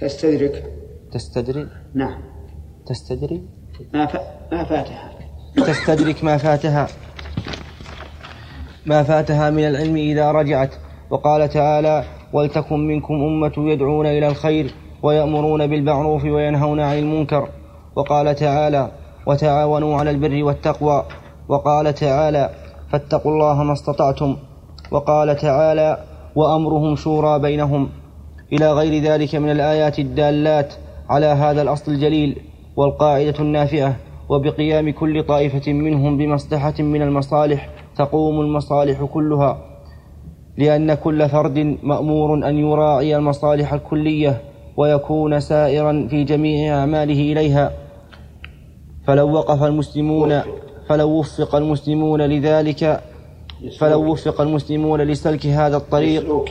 تستدرك؟ 0.00 0.64
تستدرك؟ 1.12 1.68
نعم. 1.94 2.22
تستدرك؟ 2.86 3.40
ما 3.94 4.06
ف... 4.06 4.16
ما 4.52 4.64
فاتها. 4.64 5.10
تستدرك 5.56 6.24
ما 6.24 6.36
فاتها. 6.36 6.88
ما 8.86 9.02
فاتها 9.02 9.50
من 9.50 9.64
العلم 9.64 9.96
إذا 9.96 10.32
رجعت. 10.32 10.74
وقال 11.10 11.48
تعالى 11.48 12.04
ولتكن 12.32 12.86
منكم 12.86 13.14
أمة 13.14 13.52
يدعون 13.58 14.06
إلى 14.06 14.28
الخير 14.28 14.74
ويأمرون 15.02 15.66
بالمعروف 15.66 16.24
وينهون 16.24 16.80
عن 16.80 16.98
المنكر. 16.98 17.48
وقال 17.96 18.34
تعالى 18.34 18.90
وتعاونوا 19.26 19.96
على 19.96 20.10
البر 20.10 20.44
والتقوى 20.44 21.04
وقال 21.48 21.94
تعالى 21.94 22.50
فاتقوا 22.90 23.32
الله 23.32 23.62
ما 23.62 23.72
استطعتم 23.72 24.36
وقال 24.90 25.36
تعالى 25.36 26.04
وأمرهم 26.36 26.96
شورى 26.96 27.38
بينهم 27.38 27.88
إلى 28.52 28.72
غير 28.72 29.02
ذلك 29.02 29.34
من 29.34 29.50
الآيات 29.50 29.98
الدالات 29.98 30.74
على 31.10 31.26
هذا 31.26 31.62
الأصل 31.62 31.92
الجليل 31.92 32.36
والقاعدة 32.76 33.34
النافعة 33.40 33.96
وبقيام 34.28 34.90
كل 34.92 35.22
طائفة 35.22 35.72
منهم 35.72 36.18
بمصلحة 36.18 36.74
من 36.78 37.02
المصالح 37.02 37.70
تقوم 37.96 38.40
المصالح 38.40 39.04
كلها. 39.04 39.69
لأن 40.60 40.94
كل 40.94 41.28
فرد 41.28 41.58
مأمور 41.82 42.48
أن 42.48 42.58
يراعي 42.58 43.16
المصالح 43.16 43.72
الكلية 43.72 44.40
ويكون 44.76 45.40
سائرا 45.40 46.06
في 46.10 46.24
جميع 46.24 46.78
أعماله 46.80 47.32
إليها. 47.32 47.72
فلو 49.06 49.32
وقف 49.32 49.62
المسلمون 49.62 50.40
فلو 50.88 51.08
وفق 51.18 51.54
المسلمون 51.54 52.20
لذلك 52.22 53.00
فلو 53.78 54.12
وفق 54.12 54.40
المسلمون 54.40 55.00
لسلك 55.00 55.46
هذا 55.46 55.76
الطريق 55.76 56.44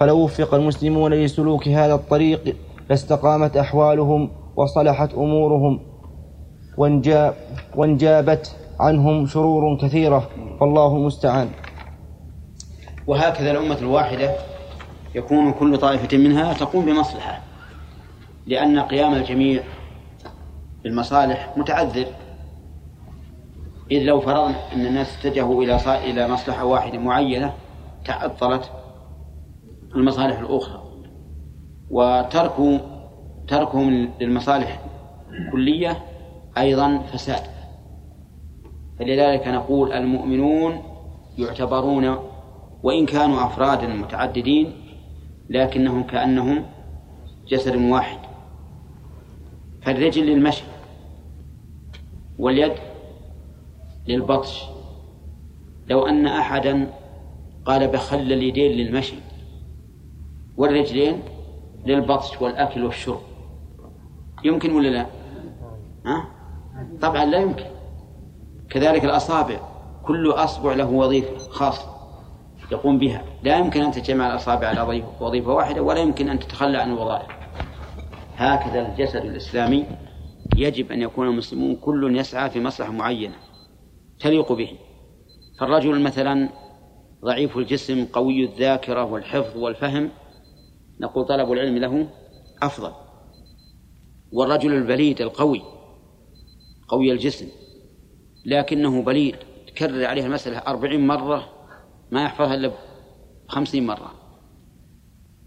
فلو 0.00 0.16
وفق 0.24 0.54
المسلمون 0.54 1.14
لسلوك 1.14 1.68
هذا 1.68 1.94
الطريق 1.94 2.56
لاستقامت 2.90 3.56
أحوالهم 3.56 4.30
وصلحت 4.56 5.14
أمورهم 5.14 5.80
وانجاب 6.78 7.34
وانجابت 7.76 8.56
عنهم 8.80 9.26
شرور 9.26 9.76
كثيرة. 9.82 10.28
فالله 10.60 10.96
المستعان. 10.96 11.48
وهكذا 13.06 13.50
الأمة 13.50 13.78
الواحدة 13.78 14.34
يكون 15.14 15.52
كل 15.52 15.78
طائفة 15.78 16.18
منها 16.18 16.52
تقوم 16.52 16.84
بمصلحة 16.84 17.40
لأن 18.46 18.80
قيام 18.80 19.14
الجميع 19.14 19.62
بالمصالح 20.82 21.54
متعذر. 21.56 22.06
إذ 23.90 24.02
لو 24.02 24.20
فرضنا 24.20 24.74
أن 24.74 24.86
الناس 24.86 25.18
اتجهوا 25.18 25.62
إلى 25.62 25.76
إلى 25.86 26.28
مصلحة 26.28 26.64
واحدة 26.64 26.98
معينة 26.98 27.52
تعطلت 28.04 28.70
المصالح 29.94 30.38
الأخرى. 30.38 30.82
وتركوا 31.90 32.78
تركهم 33.48 34.10
للمصالح 34.20 34.80
الكلية 35.30 35.98
أيضا 36.58 36.98
فساد. 36.98 37.42
فلذلك 38.98 39.48
نقول 39.48 39.92
المؤمنون 39.92 40.82
يعتبرون 41.38 42.29
وإن 42.82 43.06
كانوا 43.06 43.46
أفرادا 43.46 43.86
متعددين 43.86 44.72
لكنهم 45.50 46.02
كأنهم 46.02 46.66
جسد 47.48 47.76
واحد. 47.76 48.18
فالرجل 49.82 50.26
للمشي 50.26 50.64
واليد 52.38 52.72
للبطش. 54.08 54.64
لو 55.86 56.06
أن 56.06 56.26
أحدا 56.26 56.92
قال 57.64 57.88
بخل 57.88 58.18
اليدين 58.18 58.72
للمشي 58.72 59.16
والرجلين 60.56 61.22
للبطش 61.86 62.42
والأكل 62.42 62.84
والشرب. 62.84 63.20
يمكن 64.44 64.72
ولا 64.72 64.88
لا؟ 64.88 65.06
ها؟ 66.06 66.28
طبعا 67.02 67.24
لا 67.24 67.38
يمكن. 67.38 67.64
كذلك 68.70 69.04
الأصابع 69.04 69.60
كل 70.04 70.30
أصبع 70.30 70.74
له 70.74 70.90
وظيفة 70.90 71.38
خاصة. 71.38 71.99
يقوم 72.72 72.98
بها. 72.98 73.24
لا 73.42 73.58
يمكن 73.58 73.82
أن 73.82 73.92
تجمع 73.92 74.30
الأصابع 74.30 74.66
على 74.66 75.04
وظيفة 75.20 75.54
واحدة 75.54 75.82
ولا 75.82 76.00
يمكن 76.00 76.28
أن 76.28 76.38
تتخلى 76.38 76.78
عن 76.78 76.92
الوظائف. 76.92 77.28
هكذا 78.36 78.88
الجسد 78.88 79.24
الإسلامي 79.24 79.86
يجب 80.56 80.92
أن 80.92 81.02
يكون 81.02 81.28
المسلمون 81.28 81.76
كل 81.76 82.16
يسعى 82.16 82.50
في 82.50 82.60
مصلحة 82.60 82.92
معينة 82.92 83.34
تليق 84.20 84.52
به. 84.52 84.70
فالرجل 85.60 86.00
مثلا 86.00 86.48
ضعيف 87.24 87.56
الجسم 87.56 88.04
قوي 88.04 88.44
الذاكرة 88.44 89.04
والحفظ 89.04 89.56
والفهم 89.56 90.10
نقول 91.00 91.26
طلب 91.26 91.52
العلم 91.52 91.78
له 91.78 92.08
أفضل. 92.62 92.92
والرجل 94.32 94.74
البليد 94.74 95.20
القوي 95.20 95.62
قوي 96.88 97.12
الجسم 97.12 97.48
لكنه 98.46 99.02
بليد 99.02 99.36
تكرر 99.66 100.04
عليه 100.04 100.26
المسألة 100.26 100.58
أربعين 100.58 101.06
مرة 101.06 101.59
ما 102.10 102.24
يحفظها 102.24 102.54
إلا 102.54 102.72
خمسين 103.48 103.86
مرة 103.86 104.14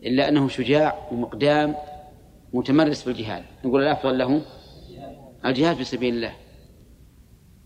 إلا 0.05 0.29
أنه 0.29 0.47
شجاع 0.47 1.09
ومقدام 1.11 1.75
متمرس 2.53 3.03
في 3.03 3.09
الجهاد. 3.09 3.43
نقول 3.65 3.83
الأفضل 3.83 4.17
له 4.17 4.41
الجهاد 5.45 5.75
في 5.75 5.83
سبيل 5.83 6.15
الله. 6.15 6.33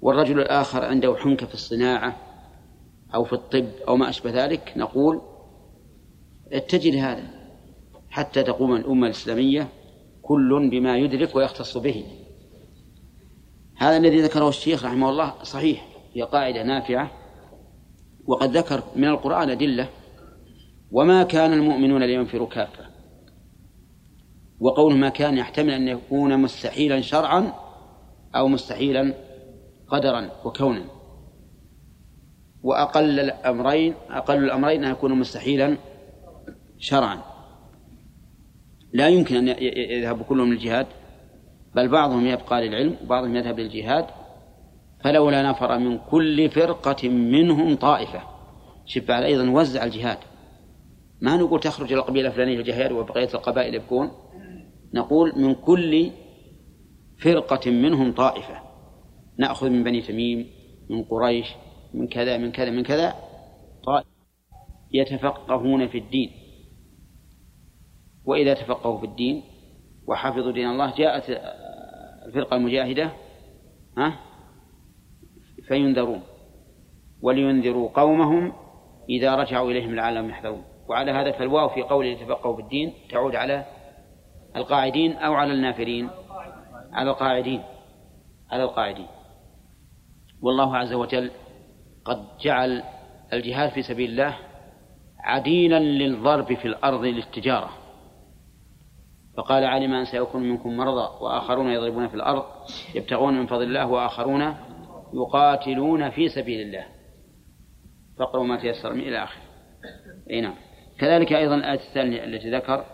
والرجل 0.01 0.39
الآخر 0.39 0.85
عنده 0.85 1.15
حنكة 1.15 1.47
في 1.47 1.53
الصناعة 1.53 2.17
أو 3.15 3.23
في 3.23 3.33
الطب 3.33 3.67
أو 3.87 3.95
ما 3.95 4.09
أشبه 4.09 4.45
ذلك 4.45 4.73
نقول 4.77 5.21
اتجه 6.51 6.89
لهذا 6.89 7.23
حتى 8.09 8.43
تقوم 8.43 8.75
الأمة 8.75 9.07
الإسلامية 9.07 9.67
كل 10.21 10.69
بما 10.69 10.97
يدرك 10.97 11.35
ويختص 11.35 11.77
به. 11.77 12.05
هذا 13.77 13.97
الذي 13.97 14.21
ذكره 14.21 14.49
الشيخ 14.49 14.85
رحمه 14.85 15.09
الله 15.09 15.43
صحيح 15.43 15.87
هي 16.13 16.21
قاعدة 16.21 16.63
نافعة. 16.63 17.11
وقد 18.27 18.57
ذكر 18.57 18.83
من 18.95 19.07
القرآن 19.07 19.49
أدلة 19.49 19.89
وما 20.91 21.23
كان 21.23 21.53
المؤمنون 21.53 22.03
لينفروا 22.03 22.47
كافة 22.47 22.85
وقول 24.59 24.95
ما 24.95 25.09
كان 25.09 25.37
يحتمل 25.37 25.73
أن 25.73 25.87
يكون 25.87 26.41
مستحيلا 26.41 27.01
شرعا 27.01 27.53
أو 28.35 28.47
مستحيلا 28.47 29.13
قدرا 29.87 30.29
وكونا. 30.45 30.85
وأقل 32.63 33.19
الأمرين 33.19 33.93
أقل 34.09 34.43
الأمرين 34.43 34.83
أن 34.83 34.91
يكون 34.91 35.13
مستحيلا 35.13 35.77
شرعا. 36.79 37.21
لا 38.93 39.07
يمكن 39.07 39.35
أن 39.35 39.47
يذهب 39.91 40.23
كلهم 40.23 40.53
للجهاد 40.53 40.87
بل 41.75 41.87
بعضهم 41.87 42.25
يبقى 42.25 42.67
للعلم 42.67 42.95
وبعضهم 43.03 43.35
يذهب 43.35 43.59
للجهاد. 43.59 44.05
فلولا 45.03 45.49
نفر 45.49 45.79
من 45.79 45.97
كل 45.97 46.49
فرقة 46.49 47.09
منهم 47.09 47.75
طائفة. 47.75 48.21
شوف 48.85 49.11
أيضا 49.11 49.43
نوزع 49.43 49.83
الجهاد. 49.83 50.17
ما 51.21 51.37
نقول 51.37 51.59
تخرج 51.59 51.93
القبيلة 51.93 52.27
الفلانية 52.27 52.55
للجهاد 52.55 52.91
وبقية 52.91 53.29
القبائل 53.33 53.75
يبكون؟ 53.75 54.11
نقول 54.93 55.33
من 55.35 55.55
كل 55.55 56.11
فرقة 57.17 57.71
منهم 57.71 58.11
طائفة. 58.11 58.61
نأخذ 59.37 59.69
من 59.69 59.83
بني 59.83 60.01
تميم 60.01 60.47
من 60.89 61.03
قريش 61.03 61.47
من 61.93 62.07
كذا 62.07 62.37
من 62.37 62.51
كذا 62.51 62.69
من 62.69 62.83
كذا. 62.83 63.13
طائفة 63.85 64.09
يتفقهون 64.91 65.87
في 65.87 65.97
الدين. 65.97 66.31
وإذا 68.25 68.53
تفقهوا 68.53 68.99
في 68.99 69.05
الدين 69.05 69.43
وحفظوا 70.07 70.51
دين 70.51 70.69
الله 70.69 70.95
جاءت 70.95 71.23
الفرقة 72.25 72.55
المجاهدة 72.55 73.11
ها؟ 73.97 74.26
فينذرون 75.67 76.23
ولينذروا 77.21 77.89
قومهم 77.89 78.53
إذا 79.09 79.35
رجعوا 79.35 79.71
إليهم 79.71 79.95
لعلهم 79.95 80.29
يحذرون. 80.29 80.63
وعلى 80.89 81.11
هذا 81.11 81.31
فالواو 81.31 81.69
في 81.69 81.81
قوله 81.81 82.07
يتفقهوا 82.07 82.55
في 82.55 82.61
الدين 82.61 82.93
تعود 83.09 83.35
على 83.35 83.65
القاعدين 84.55 85.13
أو 85.13 85.33
على 85.33 85.53
النافرين 85.53 86.09
على 86.93 87.09
القاعدين. 87.09 87.63
على 88.51 88.63
القاعدين. 88.63 89.07
والله 90.41 90.77
عز 90.77 90.93
وجل 90.93 91.31
قد 92.05 92.25
جعل 92.41 92.83
الجهاد 93.33 93.69
في 93.69 93.81
سبيل 93.81 94.09
الله 94.09 94.35
عديلا 95.19 95.79
للضرب 95.79 96.53
في 96.53 96.67
الأرض 96.67 97.03
للتجارة. 97.03 97.69
فقال 99.37 99.63
علم 99.63 99.93
أن 99.93 100.05
سيكون 100.05 100.43
منكم 100.43 100.77
مرضى 100.77 101.23
وآخرون 101.23 101.71
يضربون 101.71 102.07
في 102.07 102.15
الأرض 102.15 102.43
يبتغون 102.95 103.39
من 103.39 103.45
فضل 103.45 103.63
الله 103.63 103.87
وآخرون 103.87 104.55
يقاتلون 105.13 106.09
في 106.09 106.29
سبيل 106.29 106.61
الله. 106.61 106.85
فاقرأوا 108.19 108.45
ما 108.45 108.57
تيسر 108.57 108.93
من 108.93 108.99
إلى 108.99 109.23
آخره. 109.23 109.41
أي 110.29 110.41
نعم. 110.41 110.55
كذلك 110.99 111.33
أيضا 111.33 111.55
الآية 111.55 111.79
الثانية 111.79 112.23
التي 112.23 112.51
ذكر 112.51 112.85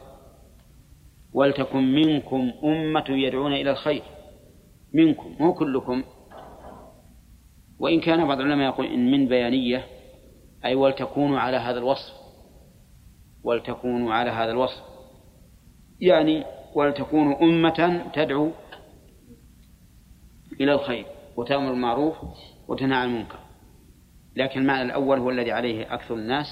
ولتكن 1.33 1.93
منكم 1.93 2.51
أمة 2.63 3.05
يدعون 3.09 3.53
إلى 3.53 3.71
الخير. 3.71 4.03
منكم 4.93 5.35
مو 5.39 5.53
كلكم. 5.53 6.03
وإن 7.79 7.99
كان 7.99 8.27
بعض 8.27 8.39
العلماء 8.39 8.73
يقول 8.73 8.85
إن 8.85 9.11
من 9.11 9.27
بيانية 9.27 9.85
أي 10.65 10.75
ولتكونوا 10.75 11.39
على 11.39 11.57
هذا 11.57 11.77
الوصف. 11.77 12.13
ولتكونوا 13.43 14.13
على 14.13 14.29
هذا 14.29 14.51
الوصف. 14.51 14.83
يعني 16.01 16.43
ولتكونوا 16.75 17.41
أمة 17.41 18.11
تدعو 18.13 18.51
إلى 20.61 20.73
الخير. 20.73 21.05
وتأمر 21.37 21.71
بالمعروف 21.71 22.15
وتنهى 22.67 22.97
عن 22.97 23.07
المنكر. 23.07 23.39
لكن 24.35 24.61
المعنى 24.61 24.81
الأول 24.81 25.19
هو 25.19 25.29
الذي 25.29 25.51
عليه 25.51 25.93
أكثر 25.93 26.15
الناس 26.15 26.45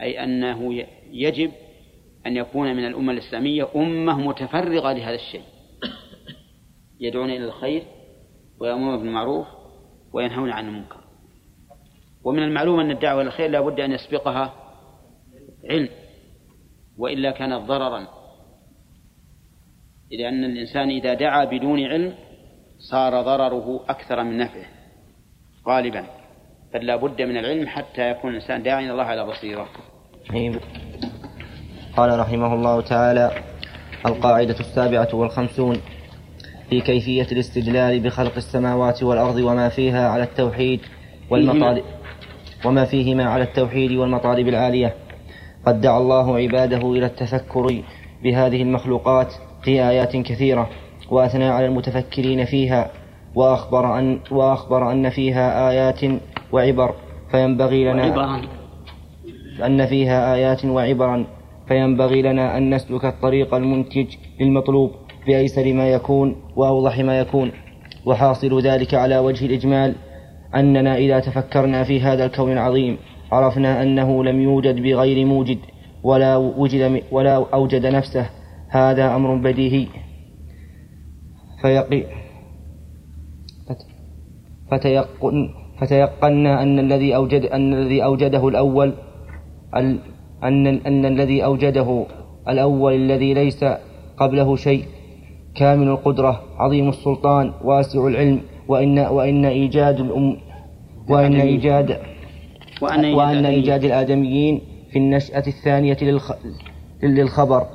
أي 0.00 0.24
أنه 0.24 0.86
يجب 1.12 1.52
أن 2.26 2.36
يكون 2.36 2.76
من 2.76 2.86
الأمة 2.86 3.12
الإسلامية 3.12 3.68
أمة 3.76 4.28
متفرغة 4.28 4.92
لهذا 4.92 5.14
الشيء. 5.14 5.42
يدعون 7.00 7.30
إلى 7.30 7.44
الخير 7.44 7.82
ويأمرون 8.60 8.98
بالمعروف 8.98 9.46
وينهون 10.12 10.50
عن 10.50 10.68
المنكر. 10.68 11.00
ومن 12.24 12.42
المعلوم 12.42 12.80
أن 12.80 12.90
الدعوة 12.90 13.20
إلى 13.20 13.28
الخير 13.28 13.50
لا 13.50 13.60
بد 13.60 13.80
أن 13.80 13.92
يسبقها 13.92 14.54
علم 15.70 15.88
وإلا 16.98 17.30
كانت 17.30 17.62
ضررا. 17.62 18.08
لأن 20.10 20.44
الإنسان 20.44 20.88
إذا 20.90 21.14
دعا 21.14 21.44
بدون 21.44 21.84
علم 21.84 22.14
صار 22.82 23.22
ضرره 23.22 23.80
أكثر 23.88 24.24
من 24.24 24.38
نفعه. 24.38 24.64
غالبا. 25.68 26.04
بل 26.74 26.86
لا 26.86 26.96
بد 26.96 27.22
من 27.22 27.36
العلم 27.36 27.68
حتى 27.68 28.10
يكون 28.10 28.30
الإنسان 28.30 28.62
داعيا 28.62 28.92
الله 28.92 29.04
على 29.04 29.24
بصيرة. 29.24 29.68
قال 31.96 32.18
رحمه 32.18 32.54
الله 32.54 32.80
تعالى 32.80 33.30
القاعدة 34.06 34.60
السابعة 34.60 35.08
والخمسون 35.14 35.76
في 36.70 36.80
كيفية 36.80 37.26
الاستدلال 37.32 38.00
بخلق 38.00 38.36
السماوات 38.36 39.02
والأرض 39.02 39.36
وما 39.36 39.68
فيها 39.68 40.08
على 40.08 40.22
التوحيد 40.22 40.80
والمطالب 41.30 41.84
وما 42.64 42.84
فيهما 42.84 43.24
على 43.24 43.44
التوحيد 43.44 43.92
والمطالب 43.92 44.48
العالية. 44.48 44.94
قد 45.66 45.80
دعا 45.80 45.98
الله 45.98 46.36
عباده 46.36 46.92
إلى 46.92 47.06
التفكر 47.06 47.82
بهذه 48.22 48.62
المخلوقات 48.62 49.34
في 49.62 49.70
آيات 49.70 50.16
كثيرة. 50.16 50.70
وأثنى 51.12 51.48
على 51.48 51.66
المتفكرين 51.66 52.44
فيها 52.44 52.90
وأخبر 53.34 53.98
أن 53.98 54.20
وأخبر 54.30 54.92
أن 54.92 55.10
فيها 55.10 55.70
آيات 55.70 56.00
وعبر 56.52 56.94
فينبغي 57.30 57.84
لنا 57.84 58.40
أن 59.66 59.86
فيها 59.86 60.34
آيات 60.34 60.64
وعبرا 60.64 61.26
فينبغي 61.68 62.22
لنا 62.22 62.58
أن 62.58 62.74
نسلك 62.74 63.04
الطريق 63.04 63.54
المنتج 63.54 64.06
للمطلوب 64.40 64.90
بأيسر 65.26 65.72
ما 65.72 65.88
يكون 65.88 66.36
وأوضح 66.56 66.98
ما 66.98 67.18
يكون. 67.18 67.52
وحاصل 68.06 68.60
ذلك 68.62 68.94
على 68.94 69.18
وجه 69.18 69.46
الإجمال 69.46 69.94
أننا 70.54 70.96
إذا 70.96 71.20
تفكرنا 71.20 71.84
في 71.84 72.00
هذا 72.00 72.24
الكون 72.24 72.52
العظيم 72.52 72.96
عرفنا 73.32 73.82
أنه 73.82 74.24
لم 74.24 74.40
يوجد 74.40 74.82
بغير 74.82 75.26
موجد 75.26 75.58
ولا 76.02 76.36
وجد 76.36 77.02
ولا 77.10 77.46
أوجد 77.54 77.86
نفسه 77.86 78.26
هذا 78.68 79.16
أمر 79.16 79.34
بديهي. 79.34 79.86
فيقي 81.62 82.04
فتيقن 84.70 85.50
فتيقنا 85.80 86.62
أن 86.62 86.78
الذي 86.78 87.16
أوجد 87.16 87.44
أن 87.44 87.74
الذي 87.74 88.04
أوجده 88.04 88.48
الأول 88.48 88.92
أن 89.74 89.98
أن 90.86 91.06
الذي 91.06 91.44
أوجده 91.44 92.06
الأول 92.48 92.94
الذي 92.94 93.34
ليس 93.34 93.64
قبله 94.16 94.56
شيء 94.56 94.84
كامل 95.54 95.88
القدرة 95.88 96.42
عظيم 96.56 96.88
السلطان 96.88 97.52
واسع 97.64 98.06
العلم 98.06 98.40
وإن 98.68 98.98
وإن 98.98 99.44
إيجاد 99.44 100.00
الأم 100.00 100.36
وإن 101.08 101.40
إيجاد 101.40 101.98
وأن, 102.82 103.46
إيجاد 103.46 103.84
الآدميين. 103.84 104.60
في 104.90 104.98
النشأة 104.98 105.42
الثانية 105.46 105.96
للخبر. 107.02 107.66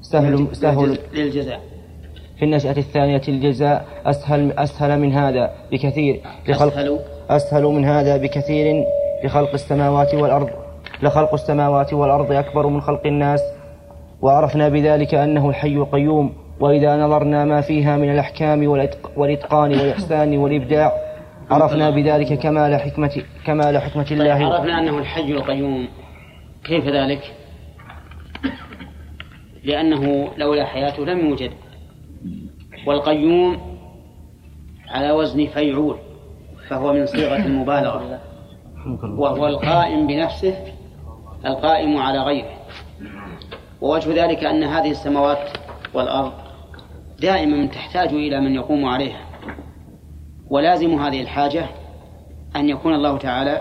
سهل 0.00 0.56
سهل 0.56 0.98
للجزاء. 1.14 1.60
في 2.40 2.46
النشأة 2.46 2.76
الثانية 2.78 3.22
الجزاء 3.28 3.84
أسهل 4.06 4.52
أسهل 4.52 5.00
من 5.00 5.12
هذا 5.12 5.50
بكثير. 5.72 6.20
لخلق 6.48 6.72
أسهل, 6.72 6.98
أسهل 7.30 7.62
من 7.62 7.84
هذا 7.84 8.16
بكثير 8.16 8.84
لخلق 9.24 9.52
السماوات 9.52 10.14
والأرض. 10.14 10.50
لخلق 11.02 11.34
السماوات 11.34 11.92
والأرض 11.92 12.32
أكبر 12.32 12.66
من 12.66 12.80
خلق 12.80 13.06
الناس. 13.06 13.40
وعرفنا 14.22 14.68
بذلك 14.68 15.14
أنه 15.14 15.48
الحي 15.48 15.74
القيوم. 15.76 16.32
وإذا 16.60 16.96
نظرنا 16.96 17.44
ما 17.44 17.60
فيها 17.60 17.96
من 17.96 18.10
الأحكام 18.10 18.68
والإتقان 19.16 19.70
والإحسان 19.70 20.38
والإبداع 20.38 20.92
عرفنا 21.50 21.90
بذلك 21.90 22.38
كمال 22.38 22.80
حكمة 22.80 23.22
كمال 23.46 23.78
حكمة 23.78 24.06
الله. 24.10 24.34
طيب 24.34 24.52
عرفنا 24.52 24.78
أنه 24.78 24.98
الحي 24.98 25.32
القيوم. 25.32 25.88
كيف 26.64 26.84
ذلك؟ 26.86 27.20
لأنه 29.64 30.28
لولا 30.36 30.64
حياته 30.64 31.04
لم 31.04 31.28
يوجد. 31.28 31.50
والقيوم 32.86 33.60
على 34.88 35.12
وزن 35.12 35.46
فيعول 35.46 35.96
فهو 36.68 36.92
من 36.92 37.06
صيغة 37.06 37.36
المبالغة 37.46 38.20
وهو 39.04 39.46
القائم 39.46 40.06
بنفسه 40.06 40.72
القائم 41.44 41.96
على 41.96 42.18
غيره. 42.18 42.56
ووجه 43.80 44.24
ذلك 44.24 44.44
أن 44.44 44.64
هذه 44.64 44.90
السماوات 44.90 45.38
والأرض 45.94 46.32
دائما 47.20 47.66
تحتاج 47.66 48.08
إلى 48.08 48.40
من 48.40 48.54
يقوم 48.54 48.84
عليها. 48.84 49.20
ولازم 50.50 50.94
هذه 50.94 51.22
الحاجة 51.22 51.66
أن 52.56 52.68
يكون 52.68 52.94
الله 52.94 53.18
تعالى 53.18 53.60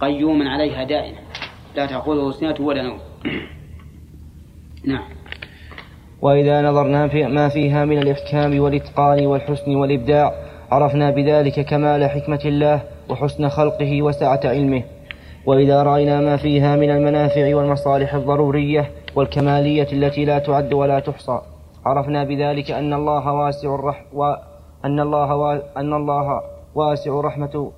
قيوما 0.00 0.50
عليها 0.50 0.84
دائما. 0.84 1.18
لا 1.76 1.86
تأخذه 1.86 2.30
سنة 2.30 2.56
ولا 2.60 2.82
نوم. 2.82 2.98
نعم. 4.84 5.19
وإذا 6.22 6.62
نظرنا 6.62 7.08
في 7.08 7.26
ما 7.26 7.48
فيها 7.48 7.84
من 7.84 7.98
الإحكام 7.98 8.60
والإتقان 8.60 9.26
والحسن 9.26 9.76
والإبداع 9.76 10.34
عرفنا 10.70 11.10
بذلك 11.10 11.60
كمال 11.60 12.10
حكمة 12.10 12.40
الله 12.44 12.82
وحسن 13.10 13.48
خلقه 13.48 14.02
وسعة 14.02 14.40
علمه. 14.44 14.82
وإذا 15.46 15.82
رأينا 15.82 16.20
ما 16.20 16.36
فيها 16.36 16.76
من 16.76 16.90
المنافع 16.90 17.56
والمصالح 17.56 18.14
الضرورية 18.14 18.90
والكمالية 19.16 19.92
التي 19.92 20.24
لا 20.24 20.38
تعد 20.38 20.72
ولا 20.72 21.00
تحصى 21.00 21.40
عرفنا 21.86 22.24
بذلك 22.24 22.70
أن 22.70 22.92
الله 22.94 23.32
واسع 23.32 23.74
الرح 23.74 24.04
وأن 24.12 25.00
الله 25.00 25.36
و... 25.36 25.50
أن 25.76 25.92
الله 25.94 26.40
واسع 26.74 27.20
الرحمة. 27.20 27.72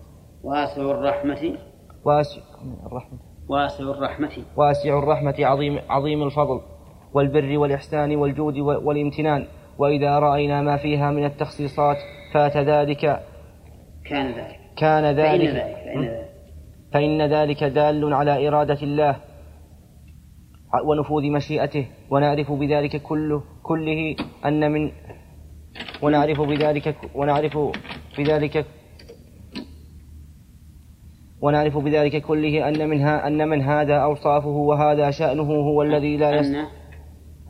واسع 0.44 0.82
الرحمة. 0.82 1.58
واسع 2.04 2.40
الرحمة. 2.86 3.18
واسع 3.48 3.84
الرحمة. 3.84 4.30
واسع 4.56 4.98
الرحمة 4.98 5.34
عظيم 5.38 5.78
عظيم 5.88 6.22
الفضل. 6.22 6.60
والبر 7.14 7.58
والإحسان 7.58 8.16
والجود 8.16 8.58
والامتنان. 8.58 9.46
وإذا 9.78 10.18
رأينا 10.18 10.62
ما 10.62 10.76
فيها 10.76 11.10
من 11.10 11.24
التخصيصات 11.24 11.96
فات 12.34 12.56
ذلك. 12.56 13.20
كان 14.04 14.26
ذلك. 14.26 14.58
كان 14.76 15.04
ذلك 15.04 15.50
فإن 15.50 15.56
ذلك. 15.56 15.76
فإن 15.84 16.04
ذلك. 16.04 16.28
فإن 16.92 17.22
ذلك 17.22 17.64
دال 17.64 18.14
على 18.14 18.48
إرادة 18.48 18.82
الله 18.82 19.16
ونفوذ 20.84 21.30
مشيئته. 21.30 21.86
ونعرف 22.10 22.52
بذلك 22.52 23.02
كله 23.02 23.42
كله 23.62 24.16
أن 24.44 24.72
من 24.72 24.90
ونعرف 26.02 26.40
بذلك 26.40 26.96
ونعرف 27.14 27.58
بذلك 28.18 28.66
ونعرف 31.40 31.78
بذلك 31.78 32.22
كله 32.22 32.68
أن 32.68 32.88
منها 32.88 33.26
أن 33.26 33.48
من 33.48 33.62
هذا 33.62 33.96
أوصافه 33.96 34.48
وهذا 34.48 35.10
شأنه 35.10 35.42
هو 35.42 35.82
الذي 35.82 36.16
لا 36.16 36.30
يس 36.30 36.56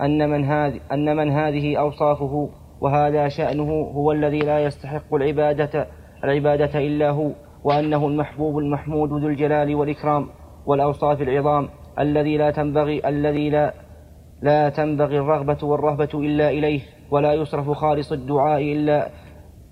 أن 0.03 0.31
من 0.31 0.45
هذه 0.45 0.81
أن 0.93 1.17
من 1.17 1.31
هذه 1.31 1.77
أوصافه 1.77 2.49
وهذا 2.81 3.29
شأنه 3.29 3.71
هو 3.73 4.13
الذي 4.13 4.39
لا 4.39 4.65
يستحق 4.65 5.15
العبادة 5.15 5.87
العبادة 6.25 6.79
إلا 6.79 7.11
هو 7.11 7.31
وأنه 7.65 8.07
المحبوب 8.07 8.59
المحمود 8.59 9.11
ذو 9.11 9.29
الجلال 9.29 9.75
والإكرام 9.75 10.29
والأوصاف 10.67 11.23
العظام 11.23 11.69
الذي 11.99 12.37
لا 12.37 12.51
تنبغي 12.51 13.09
الذي 13.09 13.51
لا 13.51 13.75
لا 14.43 14.69
تنبغي 14.69 15.19
الرغبة 15.19 15.59
والرهبة 15.63 16.09
إلا 16.15 16.51
إليه 16.51 16.81
ولا 17.11 17.33
يصرف 17.33 17.71
خالص 17.71 18.13
الدعاء 18.13 18.63
إلا 18.63 19.09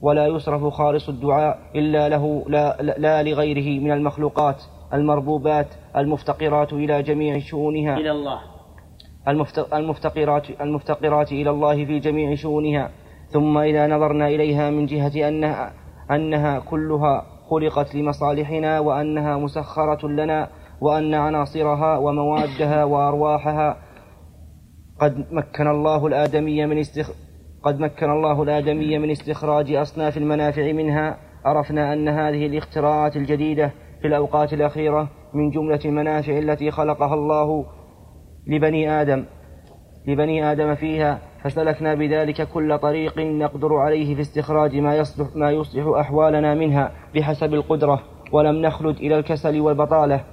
ولا 0.02 0.26
يصرف 0.26 0.64
خالص 0.64 1.08
الدعاء 1.08 1.58
إلا 1.74 2.08
له 2.08 2.44
لا, 2.48 2.76
لا 2.82 3.22
لغيره 3.22 3.80
من 3.80 3.92
المخلوقات 3.92 4.62
المربوبات 4.94 5.66
المفتقرات 5.96 6.72
إلى 6.72 7.02
جميع 7.02 7.38
شؤونها. 7.38 7.96
إلى 7.96 8.10
الله. 8.10 8.49
المفتقرات 9.30 10.60
المفتقرات 10.60 11.32
إلى 11.32 11.50
الله 11.50 11.84
في 11.84 11.98
جميع 11.98 12.34
شؤونها 12.34 12.90
ثم 13.28 13.58
إذا 13.58 13.86
نظرنا 13.86 14.28
إليها 14.28 14.70
من 14.70 14.86
جهة 14.86 15.28
أنها 15.28 15.72
أنها 16.10 16.58
كلها 16.58 17.26
خلقت 17.50 17.94
لمصالحنا 17.94 18.80
وأنها 18.80 19.36
مسخرة 19.36 20.08
لنا 20.08 20.48
وأن 20.80 21.14
عناصرها 21.14 21.98
وموادها 21.98 22.84
وأرواحها. 22.84 23.76
قد 25.00 25.26
مكن 25.32 25.66
الله 25.66 26.06
الآدمي 26.06 26.66
من 26.66 26.78
استخ... 26.78 27.10
قد 27.62 27.80
مكن 27.80 28.10
الله 28.10 28.42
الآدمي 28.42 28.98
من 28.98 29.10
استخراج 29.10 29.72
أصناف 29.72 30.16
المنافع 30.16 30.72
منها. 30.72 31.16
عرفنا 31.44 31.92
أن 31.92 32.08
هذه 32.08 32.46
الاختراعات 32.46 33.16
الجديدة 33.16 33.70
في 34.00 34.06
الأوقات 34.06 34.52
الأخيرة 34.52 35.08
من 35.34 35.50
جملة 35.50 35.80
المنافع 35.84 36.38
التي 36.38 36.70
خلقها 36.70 37.14
الله 37.14 37.66
لبني 38.46 38.90
آدم 39.00 39.24
لبني 40.08 40.52
آدم 40.52 40.74
فيها 40.74 41.18
فسلكنا 41.42 41.94
بذلك 41.94 42.48
كل 42.48 42.78
طريق 42.78 43.18
نقدر 43.18 43.74
عليه 43.74 44.14
في 44.14 44.20
استخراج 44.20 44.76
ما 44.76 44.96
يصلح 44.96 45.28
ما 45.34 45.50
يصلح 45.50 45.86
أحوالنا 45.86 46.54
منها 46.54 46.92
بحسب 47.14 47.54
القدرة 47.54 48.02
ولم 48.32 48.56
نخلد 48.56 48.96
إلى 48.96 49.18
الكسل 49.18 49.60
والبطالة. 49.60 50.24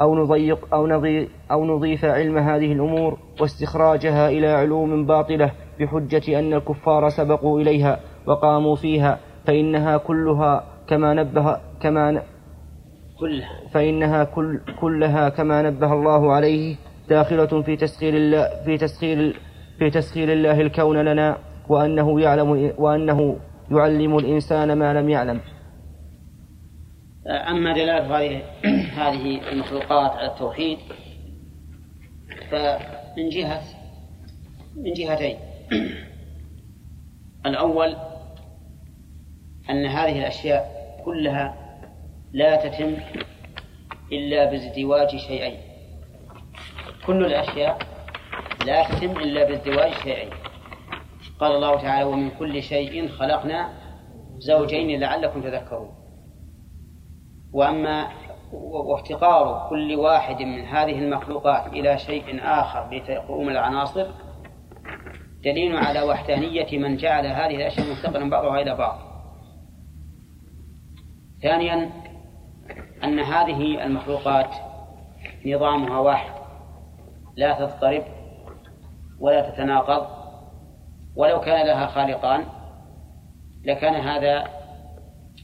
أو 0.00 0.14
نضيق 0.14 0.74
أو 0.74 0.86
نضيف 0.86 1.28
أو 1.50 1.64
نضيف 1.64 2.04
علم 2.04 2.38
هذه 2.38 2.72
الأمور 2.72 3.18
واستخراجها 3.40 4.28
إلى 4.28 4.46
علوم 4.46 5.06
باطلة 5.06 5.52
بحجة 5.80 6.38
أن 6.38 6.54
الكفار 6.54 7.08
سبقوا 7.08 7.60
إليها 7.60 8.00
وقاموا 8.26 8.76
فيها 8.76 9.18
فإنها 9.46 9.96
كلها 9.96 10.64
كما 10.88 11.14
نبه 11.14 11.56
كما 11.80 12.22
كلها. 13.20 13.48
فإنها 13.72 14.24
كل 14.24 14.60
كلها 14.80 15.28
كما 15.28 15.62
نبه 15.62 15.92
الله 15.92 16.32
عليه 16.32 16.76
داخلة 17.08 17.62
في 17.62 17.76
تسخير 17.76 18.14
الله 18.14 18.64
في 18.64 18.78
تسخير 18.78 19.40
في 19.78 19.90
تسخير 19.90 20.32
الله 20.32 20.60
الكون 20.60 20.98
لنا 20.98 21.38
وأنه 21.68 22.20
يعلم 22.20 22.72
وأنه 22.78 23.36
يعلم 23.70 24.18
الإنسان 24.18 24.72
ما 24.72 24.94
لم 24.94 25.08
يعلم. 25.08 25.40
أما 27.26 27.72
دلالة 27.74 28.18
هذه 28.18 28.42
هذه 28.96 29.52
المخلوقات 29.52 30.10
على 30.10 30.32
التوحيد 30.32 30.78
فمن 32.50 33.28
جهة 33.28 33.62
من 34.76 34.92
جهتين. 34.92 35.36
الأول 37.46 37.96
أن 39.70 39.86
هذه 39.86 40.18
الأشياء 40.18 40.68
كلها 41.04 41.54
لا 42.32 42.68
تتم 42.68 42.96
إلا 44.12 44.50
بازدواج 44.50 45.16
شيئين. 45.16 45.67
كل 47.08 47.24
الأشياء 47.24 47.78
لا 48.66 48.84
تتم 48.84 49.10
إلا 49.10 49.44
بازدواج 49.44 49.92
شيئين 49.92 50.30
قال 51.40 51.52
الله 51.52 51.82
تعالى 51.82 52.04
ومن 52.04 52.30
كل 52.30 52.62
شيء 52.62 53.08
خلقنا 53.08 53.72
زوجين 54.38 55.00
لعلكم 55.00 55.42
تذكرون. 55.42 55.90
وأما 57.52 58.08
وافتقار 58.52 59.66
كل 59.70 59.94
واحد 59.94 60.42
من 60.42 60.64
هذه 60.64 60.98
المخلوقات 60.98 61.66
إلى 61.66 61.98
شيء 61.98 62.40
آخر 62.42 62.90
لتقوم 62.92 63.48
العناصر 63.48 64.06
دليل 65.44 65.76
على 65.76 66.02
وحدانية 66.02 66.78
من 66.78 66.96
جعل 66.96 67.26
هذه 67.26 67.56
الأشياء 67.56 67.90
مستقلا 67.90 68.30
بعضها 68.30 68.60
إلى 68.60 68.74
بعض. 68.74 68.98
ثانيا 71.42 71.90
أن 73.04 73.18
هذه 73.18 73.84
المخلوقات 73.84 74.54
نظامها 75.46 75.98
واحد. 75.98 76.37
لا 77.38 77.58
تضطرب 77.58 78.02
ولا 79.20 79.50
تتناقض. 79.50 80.06
ولو 81.16 81.40
كان 81.40 81.66
لها 81.66 81.86
خالقان 81.86 82.44
لكان 83.64 83.94
هذا 83.94 84.44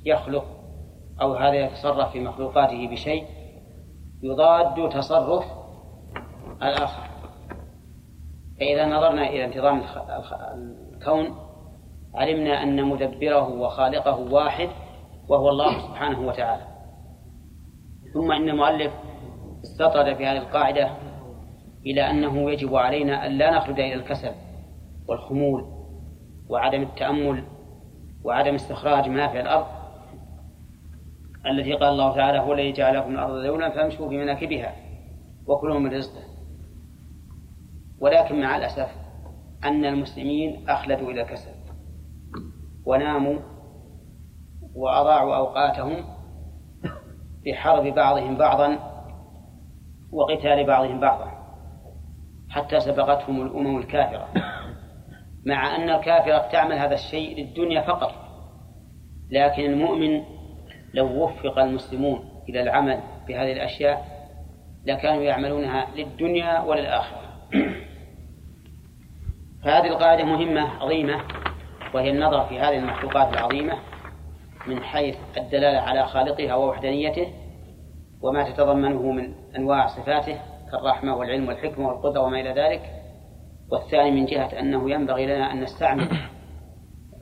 يخلق 0.05 0.45
أو 1.20 1.34
هذا 1.34 1.55
يتصرف 1.55 2.12
في 2.12 2.20
مخلوقاته 2.20 2.88
بشيء 2.88 3.24
يضاد 4.22 4.88
تصرف 4.88 5.45
الآخر. 6.62 7.09
فإذا 8.61 8.86
نظرنا 8.86 9.28
إلى 9.28 9.45
انتظام 9.45 9.82
الكون 10.92 11.36
علمنا 12.14 12.62
أن 12.62 12.84
مدبره 12.84 13.49
وخالقه 13.49 14.32
واحد 14.32 14.68
وهو 15.28 15.49
الله 15.49 15.78
سبحانه 15.78 16.20
وتعالى. 16.20 16.66
ثم 18.14 18.32
إن 18.32 18.49
المؤلف 18.49 18.92
استطرد 19.64 20.16
في 20.16 20.26
هذه 20.26 20.38
القاعدة 20.38 20.90
إلى 21.87 22.11
أنه 22.11 22.51
يجب 22.51 22.74
علينا 22.76 23.26
أن 23.26 23.32
لا 23.32 23.57
نخلد 23.57 23.78
إلى 23.78 23.95
الكسل 23.95 24.32
والخمول 25.09 25.64
وعدم 26.49 26.82
التأمل 26.82 27.45
وعدم 28.24 28.55
استخراج 28.55 29.09
منافع 29.09 29.41
الأرض 29.41 29.66
التي 31.47 31.72
قال 31.72 31.89
الله 31.89 32.14
تعالى 32.14 32.39
هو 32.39 32.53
الذي 32.53 32.72
جعل 32.72 32.97
لكم 32.97 33.11
الأرض 33.11 33.35
ذولا 33.45 33.70
فامشوا 33.70 34.09
في 34.09 34.16
مناكبها 34.16 34.74
وكلوا 35.47 35.78
من 35.78 35.95
رزقه. 35.95 36.22
ولكن 38.01 38.41
مع 38.41 38.57
الأسف 38.57 38.89
أن 39.64 39.85
المسلمين 39.85 40.68
أخلدوا 40.68 41.11
إلى 41.11 41.22
الكسل 41.22 41.51
وناموا 42.87 43.39
وأضاعوا 44.74 45.37
أوقاتهم 45.37 46.05
بحرب 47.47 47.95
بعضهم 47.95 48.37
بعضا 48.37 48.78
وقتال 50.12 50.66
بعضهم 50.66 51.01
بعضا. 51.01 51.34
حتى 52.55 52.80
سبقتهم 52.80 53.42
الأمم 53.42 53.78
الكافرة. 53.78 54.28
مع 55.46 55.76
أن 55.76 55.90
الكافرة 55.90 56.38
تعمل 56.52 56.78
هذا 56.78 56.94
الشيء 56.94 57.36
للدنيا 57.36 57.80
فقط. 57.80 58.14
لكن 59.30 59.64
المؤمن 59.64 60.22
لو 60.94 61.24
وفق 61.24 61.59
المسلمون 61.59 62.42
إلى 62.48 62.62
العمل 62.62 63.00
بهذه 63.28 63.52
الأشياء 63.52 64.05
لكانوا 64.86 65.22
يعملونها 65.22 65.86
للدنيا 65.96 66.61
وللآخرة. 66.61 67.20
فهذه 69.64 69.86
القاعدة 69.86 70.24
مهمة 70.24 70.82
عظيمة 70.82 71.20
وهي 71.94 72.11
النظر 72.11 72.44
في 72.44 72.59
هذه 72.59 72.78
المخلوقات 72.78 73.32
العظيمة 73.32 73.78
من 74.66 74.82
حيث 74.82 75.16
الدلالة 75.36 75.78
على 75.78 76.07
خالقها 76.07 76.55
ووحدانيته 76.55 77.32
وما 78.22 78.50
تتضمنه 78.50 79.12
من 79.12 79.34
أنواع 79.57 79.86
صفاته 79.86 80.53
كالرحمة 80.75 81.16
والعلم 81.16 81.49
والحكمة 81.49 81.89
والقدرة 81.89 82.20
وما 82.20 82.41
إلى 82.41 82.51
ذلك 82.51 82.83
والثاني 83.70 84.11
من 84.11 84.27
جهة 84.27 84.61
أنه 84.61 84.91
ينبغي 84.91 85.27
لنا 85.27 85.53
أن 85.53 85.61
نستعمل 85.61 86.09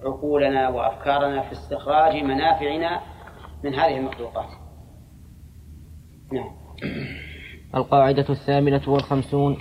عقولنا 0.05 0.69
وأفكارنا 0.69 1.43
في 1.43 1.53
استخراج 1.53 2.17
منافعنا 2.17 3.01
من 3.65 3.75
هذه 3.75 3.97
المخلوقات. 3.97 4.49
نعم. 6.33 6.51
القاعدة 7.75 8.27
الثامنة 8.31 8.83
والخمسون 8.87 9.59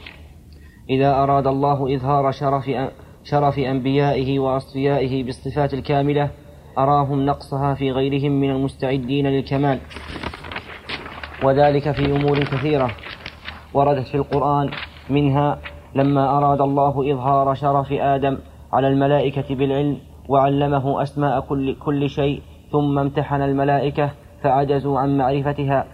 إذا 0.90 1.14
أراد 1.14 1.48
الله 1.48 1.96
إظهار 1.96 2.32
شرف 2.32 2.72
شرف 3.24 3.60
أنبيائه 3.60 4.40
وأصفيائه 4.40 5.24
بالصفات 5.24 5.74
الكاملة 5.74 6.32
أراهم 6.78 7.26
نقصها 7.26 7.74
في 7.74 7.92
غيرهم 7.92 8.32
من 8.32 8.50
المستعدين 8.52 9.28
للكمال 9.28 9.80
وذلك 11.44 11.92
في 11.92 12.06
أمور 12.06 12.40
كثيرة. 12.40 12.96
وردت 13.74 14.08
في 14.08 14.16
القرآن 14.16 14.70
منها 15.10 15.58
لما 15.96 16.38
أراد 16.38 16.62
الله 16.62 17.14
إظهار 17.14 17.54
شرف 17.54 17.92
آدم 17.92 18.38
على 18.74 18.88
الملائكة 18.88 19.56
بالعلم 19.56 19.98
وعلمه 20.30 21.02
أسماء 21.02 21.40
كل, 21.40 21.76
كل 21.76 22.10
شيء 22.10 22.42
ثم 22.72 23.00
امتحن 23.00 23.42
الملائكة 23.42 24.12
فعجزوا 24.44 25.00
عن 25.00 25.18
معرفتها 25.18 25.86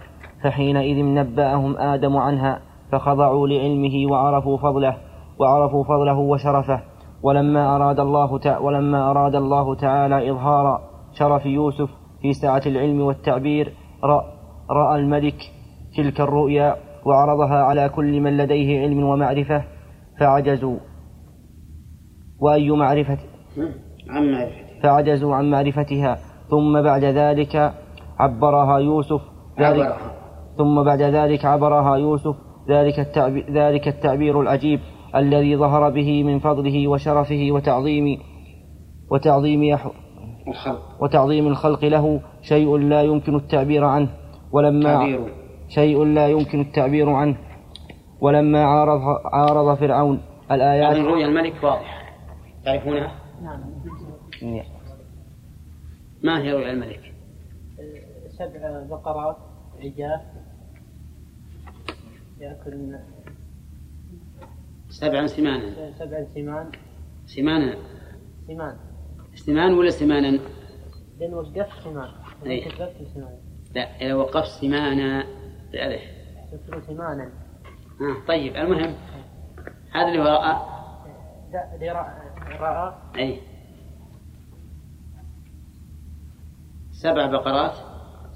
فحينئذ 0.42 1.04
نبأهم 1.04 1.76
آدم 1.76 2.16
عنها 2.16 2.60
فخضعوا 2.92 3.48
لعلمه 3.48 4.12
وعرفوا 4.12 4.56
فضله 4.56 4.96
وعرفوا 5.38 5.84
فضله 5.84 6.18
وشرفه 6.18 6.82
ولما 7.22 7.76
أراد 7.76 8.00
الله. 8.00 8.40
ولما 8.60 9.10
أراد 9.10 9.34
الله 9.34 9.74
تعالى 9.74 10.30
إظهار 10.30 10.80
شرف 11.12 11.46
يوسف 11.46 11.90
في 12.22 12.32
سعة 12.32 12.62
العلم 12.66 13.00
والتعبير 13.00 13.72
رأى, 14.04 14.24
رأى 14.70 15.00
الملك 15.00 15.36
تلك 15.96 16.20
الرؤيا 16.20 16.76
وعرضها 17.08 17.62
على 17.62 17.88
كل 17.88 18.20
من 18.20 18.36
لديه 18.36 18.80
علم 18.80 19.04
ومعرفة 19.04 19.64
فعجزوا. 20.20 20.78
وأي 22.40 22.70
معرفة؟ 22.70 23.18
عن 24.08 24.48
فعجزوا 24.82 25.34
عن 25.34 25.50
معرفتها. 25.50 26.18
ثم 26.50 26.82
بعد 26.82 27.04
ذلك 27.04 27.72
عبرها 28.18 28.78
يوسف. 28.78 29.20
ذلك 29.60 29.86
عبرها. 29.86 30.12
ثم 30.58 30.84
بعد 30.84 31.02
ذلك 31.02 31.44
عبرها 31.44 31.96
يوسف. 31.96 32.36
ذلك 32.68 33.00
التعبير, 33.00 33.52
ذلك 33.52 33.88
التعبير 33.88 34.40
العجيب 34.40 34.80
الذي 35.14 35.56
ظهر 35.56 35.90
به 35.90 36.24
من 36.24 36.38
فضله 36.38 36.88
وشرفه 36.88 37.48
وتعظيم 37.50 38.18
وتعظيم 39.10 39.78
وتعظيم 41.00 41.46
الخلق 41.46 41.84
له 41.84 42.20
شيء 42.42 42.76
لا 42.76 43.02
يمكن 43.02 43.34
التعبير 43.34 43.84
عنه. 43.84 44.08
ولما 44.52 44.94
تعبير. 44.94 45.20
شيء 45.68 46.04
لا 46.04 46.28
يمكن 46.28 46.60
التعبير 46.60 47.10
عنه. 47.10 47.38
ولما 48.20 48.64
عارض 48.64 49.00
عارض 49.24 49.78
فرعون 49.78 50.22
يعني 50.50 50.54
الآيات 50.54 50.96
رؤيا 50.96 51.26
الملك 51.26 51.64
واضحة. 51.64 51.98
تعرفونها؟ 52.64 53.12
نعم. 53.42 53.60
ما 56.22 56.42
هي 56.42 56.52
رؤيا 56.52 56.72
الملك؟ 56.72 57.12
سبع 58.28 58.86
بقرات 58.90 59.36
عجاف. 59.80 60.20
يأكل 62.40 62.98
سبعا 64.88 65.26
سمانا. 65.26 65.92
سبع 65.98 66.24
سمان. 66.34 66.70
سمانا. 67.26 67.76
سمان. 68.46 68.76
سمان 69.34 69.74
ولا 69.74 69.90
سمانا؟ 69.90 70.38
لأن 71.20 71.34
وقفت 71.34 71.84
سمان. 71.84 72.10
إيه. 72.46 72.66
وقفت 72.66 73.14
سمان. 73.14 73.38
لا 73.74 73.96
إذا 74.00 74.14
وقفت 74.14 74.60
سمانا 74.60 75.24
سمانا 76.86 77.30
آه 78.00 78.26
طيب 78.28 78.56
المهم 78.56 78.94
هذا 79.92 80.08
اللي 80.08 80.22
هو 80.22 80.26
رأى. 80.26 80.78
أي. 83.16 83.40
سبع 86.90 87.26
بقرات. 87.26 87.74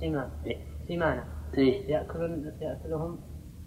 سمان 0.01 0.31
إيه. 0.47 0.57
سمانة 0.89 1.25
أي 1.59 1.69
يأكلون 1.69 2.53
يأكلهم. 2.61 3.19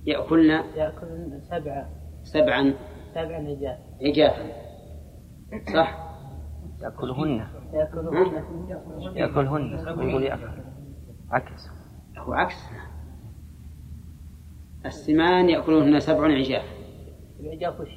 يأكلن. 0.05 0.63
يأكلون 0.75 1.41
سبع. 1.49 1.85
سبعا. 2.23 2.73
سبع 3.13 3.39
نجاة. 3.39 3.77
عجافا 4.01 4.51
صح؟ 5.73 6.05
يأكلهن. 6.81 7.47
يأكلون 7.73 8.33
يأكلهن. 9.17 9.99
ويقول 9.99 10.23
يأكل. 10.23 10.61
عكس. 11.31 11.69
هو 12.17 12.33
عكس. 12.33 12.55
السمان 14.85 15.49
يأكلهن 15.49 15.99
سبع 15.99 16.23
عجاف 16.25 16.63
العجاف 17.39 17.79
وش 17.79 17.89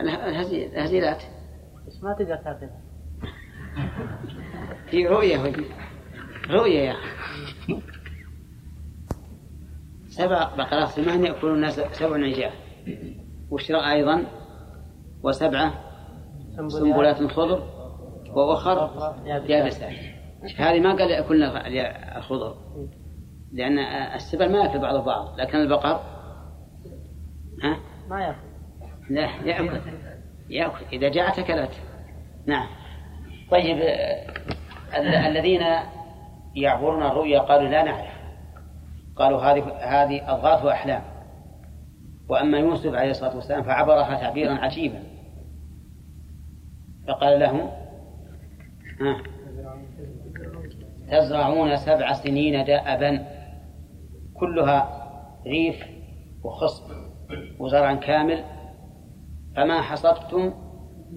الهزي- 0.00 0.66
الهزيلات 0.66 1.22
بس 1.86 2.02
ما 2.02 2.14
تقدر 2.14 2.36
تاكلها 2.36 2.80
في 4.86 5.06
رؤية 5.06 5.38
ودي. 5.38 5.64
رؤية 6.50 6.78
يا 6.80 6.92
أخي. 6.92 7.82
سبع 10.08 10.56
بقرات 10.56 10.88
سمان 10.88 11.24
يأكلون 11.24 11.70
سبع 11.70 12.16
عجاف 12.26 12.52
وش 13.50 13.70
رأى 13.70 13.92
أيضا؟ 13.92 14.24
وسبعة 15.22 15.74
سنبلات 16.68 17.22
خضر 17.32 17.62
وأخر 18.34 18.76
يابسات. 19.26 19.92
هذه 20.56 20.80
ما 20.80 20.92
قال 20.96 21.10
يأكلن 21.10 21.42
الخضر. 22.16 22.56
لأن 23.52 23.78
السبل 24.14 24.52
ما 24.52 24.58
يأكل 24.58 24.78
بعض 24.78 25.04
بعض 25.04 25.40
لكن 25.40 25.58
البقر 25.58 26.00
ها؟ 27.62 27.76
ما 28.08 28.20
يأكل. 28.24 28.38
لا 29.10 29.28
يأكل. 29.44 29.80
يأكل. 30.50 30.84
إذا 30.92 31.08
جاءت 31.08 31.38
أكلت. 31.38 31.82
نعم. 32.46 32.66
طيب 33.50 33.76
ال- 34.96 35.14
الذين 35.14 35.62
يعبرون 36.56 37.02
الرؤيا 37.02 37.40
قالوا 37.40 37.68
لا 37.68 37.82
نعرف. 37.82 38.12
قالوا 39.16 39.40
هذه 39.42 39.60
هذه 39.72 40.32
أضغاث 40.34 40.64
وأحلام. 40.64 41.02
وأما 42.28 42.58
يوسف 42.58 42.94
عليه 42.94 43.10
الصلاة 43.10 43.34
والسلام 43.36 43.62
فعبرها 43.62 44.20
تعبيرا 44.20 44.52
عجيبا. 44.54 45.02
فقال 47.08 47.40
لهم 47.40 47.60
ها؟ 49.00 49.22
تزرعون 51.10 51.76
سبع 51.76 52.12
سنين 52.12 52.64
دأبا 52.64 53.26
كلها 54.42 54.78
ريف 55.46 55.86
وخصب 56.44 56.84
وزرع 57.58 57.94
كامل 57.94 58.44
فما 59.56 59.80
حصدتم 59.80 60.54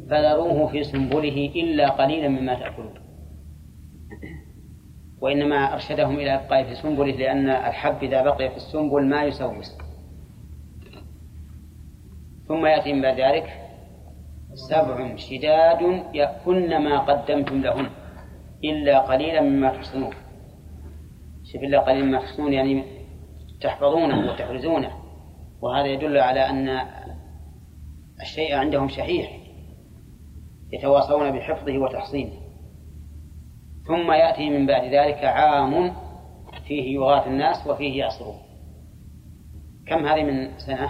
فذروه 0.09 0.67
في 0.67 0.83
سنبله 0.83 1.51
إلا 1.55 1.89
قليلا 1.89 2.27
مما 2.27 2.55
تأكلون. 2.55 2.93
وإنما 5.21 5.73
أرشدهم 5.73 6.15
إلى 6.15 6.35
إبقاء 6.35 6.63
في 6.63 6.75
سنبله 6.75 7.11
لأن 7.11 7.49
الحب 7.49 8.03
إذا 8.03 8.21
بقي 8.21 8.49
في 8.49 8.55
السنبل 8.55 9.05
ما 9.05 9.23
يسوس 9.23 9.77
ثم 12.47 12.65
يأتي 12.65 12.93
من 12.93 13.01
بعد 13.01 13.19
ذلك 13.19 13.47
سبع 14.53 15.15
شداد 15.15 15.81
يأكلن 16.13 16.83
ما 16.83 16.99
قدمتم 16.99 17.61
لهن 17.61 17.89
إلا 18.63 18.99
قليلا 18.99 19.41
مما 19.41 19.69
تحصنون. 19.69 20.13
شوف 21.43 21.63
إلا 21.63 21.79
قليلا 21.79 22.05
مما 22.05 22.19
تحصنون 22.19 22.53
يعني 22.53 22.94
تحفظونه 23.65 24.31
وتحرزونه. 24.31 24.91
وهذا 25.61 25.87
يدل 25.87 26.17
على 26.17 26.49
أن 26.49 26.69
الشيء 28.21 28.55
عندهم 28.55 28.87
شحيح 28.87 29.39
يتواصون 30.73 31.31
بحفظه 31.31 31.77
وتحصينه 31.77 32.33
ثم 33.87 34.11
يأتي 34.11 34.49
من 34.49 34.65
بعد 34.65 34.83
ذلك 34.83 35.25
عام 35.25 35.93
فيه 36.67 36.95
يغاث 36.95 37.27
الناس 37.27 37.67
وفيه 37.67 37.99
يعصرون. 37.99 38.35
كم 39.87 40.05
هذه 40.05 40.23
من 40.23 40.57
سنة؟ 40.57 40.89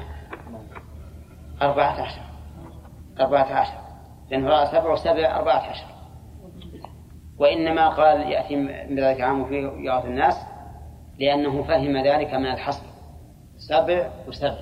أربعة 1.62 2.02
عشر. 2.02 2.22
أربعة 3.20 3.54
عشر. 3.54 3.78
لأنه 4.32 4.48
رأى 4.48 4.66
سبع 4.66 4.94
وسبع 4.94 5.38
أربعة 5.38 5.70
عشر. 5.70 5.88
وإنما 7.40 7.90
قال 7.90 8.32
يأتي 8.32 8.56
من 8.56 9.00
ذلك 9.00 9.22
عام 9.22 9.46
فيه 9.46 9.58
يغاث 9.58 10.06
الناس 10.06 10.55
لأنه 11.20 11.64
فهم 11.64 11.98
ذلك 11.98 12.34
من 12.34 12.46
الحصر. 12.46 12.86
سبع 13.58 14.10
وسبع. 14.28 14.58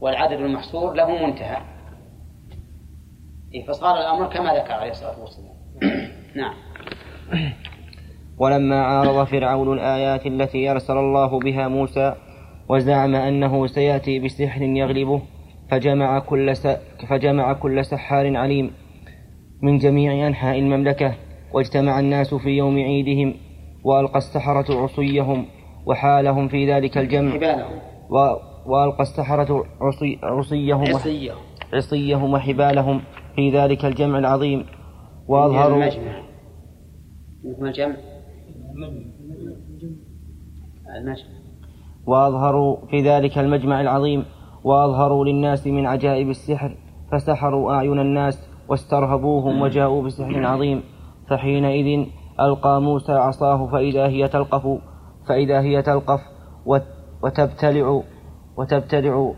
والعدد 0.00 0.40
المحصور 0.40 0.92
له 0.92 1.26
منتهى. 1.26 1.56
إيه، 3.54 3.66
فصار 3.66 3.96
الأمر 3.96 4.26
كما 4.26 4.54
ذكر 4.54 4.72
عليه 4.72 4.90
الصلاة 4.90 5.20
والسلام. 5.20 5.54
نعم. 6.40 6.54
ولما 8.38 8.82
عارض 8.82 9.26
فرعون 9.26 9.72
الآيات 9.72 10.26
التي 10.26 10.70
أرسل 10.70 10.96
الله 10.96 11.38
بها 11.38 11.68
موسى 11.68 12.14
وزعم 12.68 13.14
أنه 13.14 13.66
سيأتي 13.66 14.18
بسحر 14.18 14.62
يغلبه 14.62 15.22
فجمع 15.70 16.18
كل. 16.18 16.54
فجمع 17.08 17.52
كل 17.52 17.84
سحار 17.84 18.36
عليم 18.36 18.70
من 19.62 19.78
جميع 19.78 20.26
أنحاء 20.26 20.58
المملكة 20.58 21.14
واجتمع 21.52 22.00
الناس 22.00 22.34
في 22.34 22.50
يوم 22.50 22.76
عيدهم 22.76 23.34
وألقى 23.84 24.18
السحرة 24.18 24.82
عصيهم 24.82 25.46
وحالهم 25.86 26.48
في 26.48 26.72
ذلك 26.72 26.98
الجمع. 26.98 27.30
حبالهم. 27.30 27.78
و- 28.10 28.36
وألقى 28.66 29.02
السحرة 29.02 29.64
عصي 29.80 30.18
عصيهم 30.22 30.80
عصيهم. 30.80 31.36
عصيهم 31.74 32.32
وحبالهم 32.32 33.00
في 33.36 33.50
ذلك 33.50 33.84
الجمع 33.84 34.18
العظيم. 34.18 34.66
وأظهروا 35.28 35.82
المجمع. 35.82 36.22
اسم 37.44 37.66
الجمع؟ 37.66 37.96
المجمع. 40.98 41.34
وأظهروا 42.06 42.76
في 42.90 43.02
ذلك 43.02 43.38
المجمع 43.38 43.80
العظيم. 43.80 44.24
وأظهروا 44.64 45.24
للناس 45.24 45.66
من 45.66 45.86
عجائب 45.86 46.30
السحر. 46.30 46.76
فسحروا 47.12 47.72
أعين 47.72 48.00
الناس 48.00 48.48
واسترهبوهم 48.68 49.62
وجاءوا 49.62 50.02
بسحر 50.02 50.46
عظيم. 50.46 50.82
فحينئذ 51.28 52.06
ألقى 52.40 52.82
موسى 52.82 53.12
عصاه 53.12 53.66
فإذا 53.66 54.06
هي 54.06 54.28
تلقف 54.28 54.78
فإذا 55.28 55.60
هي 55.60 55.82
تلقف 55.82 56.20
وت- 56.66 56.82
وتبتلع 57.22 58.02
وتبتلع. 58.56 59.32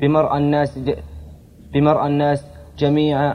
بمرأى 0.00 0.38
الناس 0.38 0.78
بمرأى 1.74 2.06
الناس 2.06 2.46
جميع 2.78 3.34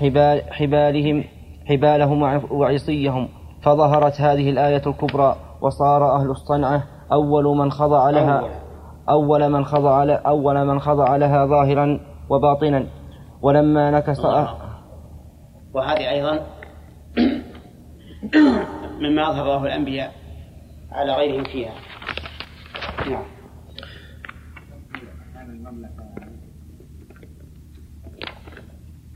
حبال 0.00 0.42
حبالهم 0.52 1.24
حبالهم 1.66 2.22
وع- 2.22 2.52
وعصيهم. 2.52 3.28
فظهرت 3.62 4.20
هذه 4.20 4.50
الآية 4.50 4.82
الكبرى 4.86 5.36
وصار 5.60 6.16
أهل 6.16 6.30
الصنعة 6.30 6.82
أول 7.12 7.44
من 7.56 7.70
خضع 7.70 8.10
لها 8.10 8.42
أول. 9.08 9.48
من 9.52 9.64
خضع 9.64 10.04
أول 10.26 10.64
من 10.66 10.80
خضع 10.80 11.16
لها 11.16 11.46
ظاهرا 11.46 12.00
وباطنا. 12.30 12.86
ولما 13.42 13.90
نكس 13.90 14.20
وهذه 15.76 16.10
أيضا 16.10 16.34
مما 19.02 19.30
أظهر 19.30 19.42
الله 19.42 19.66
الأنبياء 19.66 20.14
على 20.90 21.12
غيرهم 21.12 21.44
فيها. 21.44 21.74
نعم. 23.10 23.24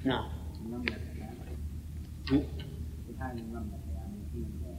نعم? 0.05 0.25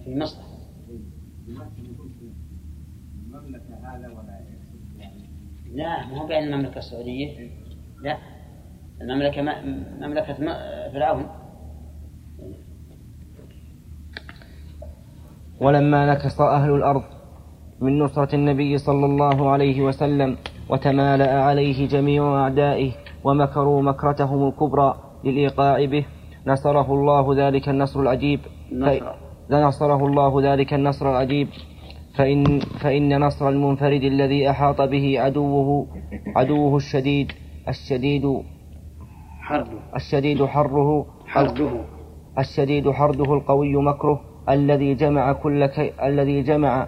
في 0.03 0.15
مصر 0.15 0.41
المملكة 3.27 3.75
هذا 3.83 4.07
ولا 4.07 4.41
لا 5.73 6.05
ما 6.05 6.21
هو 6.21 6.27
بين 6.27 6.43
المملكة 6.43 6.77
السعودية 6.77 7.49
لا. 8.01 8.17
المملكة 9.01 9.41
مملكة 10.01 10.33
فرعون. 10.93 11.40
ولما 15.61 16.13
نكص 16.13 16.41
أهل 16.41 16.71
الأرض 16.71 17.03
من 17.81 17.99
نصرة 17.99 18.35
النبي 18.35 18.77
صلى 18.77 19.05
الله 19.05 19.49
عليه 19.49 19.81
وسلم 19.81 20.37
وتمالأ 20.69 21.43
عليه 21.43 21.87
جميع 21.87 22.43
أعدائه 22.43 22.91
ومكروا 23.23 23.81
مكرتهم 23.81 24.47
الكبرى 24.47 24.95
للإيقاع 25.23 25.85
به 25.85 26.05
نصره 26.47 26.93
الله 26.93 27.47
ذلك 27.47 27.69
النصر 27.69 27.99
العجيب. 27.99 28.39
نصر. 28.73 29.05
نصره 29.51 30.05
الله 30.07 30.53
ذلك 30.53 30.73
النصر 30.73 31.11
العجيب. 31.11 31.47
فإن, 32.15 32.59
فإن 32.59 33.19
نصر 33.19 33.49
المنفرد 33.49 34.03
الذي 34.03 34.49
أحاط 34.49 34.81
به 34.81 35.19
عدوه 35.19 35.87
عدوه 36.35 36.77
الشديد 36.77 37.31
الشديد 37.67 38.41
حربه 39.41 39.79
الشديد 39.95 40.45
حره 40.45 41.05
حربه 41.27 41.71
الشديد 42.39 42.91
حرده 42.91 43.33
القوي 43.33 43.75
مكره. 43.75 44.30
الذي 44.51 44.93
جمع 44.93 45.33
كل 45.33 45.65
كي 45.65 45.91
الذي 46.03 46.41
جمع 46.41 46.87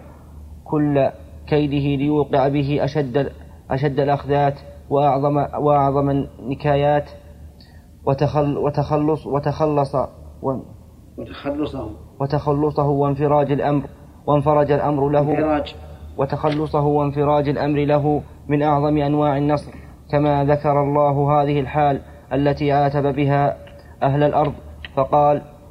كل 0.64 1.10
كيده 1.48 2.04
ليوقع 2.04 2.48
به 2.48 2.84
أشد 2.84 3.32
أشد 3.72 4.00
الأخذات 4.00 4.54
وأعظم 4.90 5.38
وأعظم 5.38 6.10
النكايات. 6.10 7.10
وتخل 8.06 8.58
وتخلص 8.58 9.28
وتخلص 9.28 9.96
و- 10.44 10.60
وتخلصهم 11.18 11.92
وتخلصه 12.20 12.88
وانفراج 12.88 13.52
الأمر 13.52 13.84
وانفرج 14.28 14.72
الأمر 14.72 15.10
له. 15.10 15.20
انفراج. 15.32 15.76
وتخلصه 16.18 16.86
وانفراج 16.86 17.50
الأمر 17.50 17.80
له 17.86 18.22
من 18.48 18.62
أعظم 18.64 18.98
أنواع 18.98 19.38
النصر. 19.38 19.72
كما 20.12 20.44
ذكر 20.46 20.84
الله 20.84 21.42
هذه 21.42 21.60
الحال 21.60 22.00
التي 22.34 22.72
عاتب 22.72 23.16
بها 23.16 23.58
أهل 24.04 24.24
الأرض. 24.24 24.54
فقال 24.96 25.42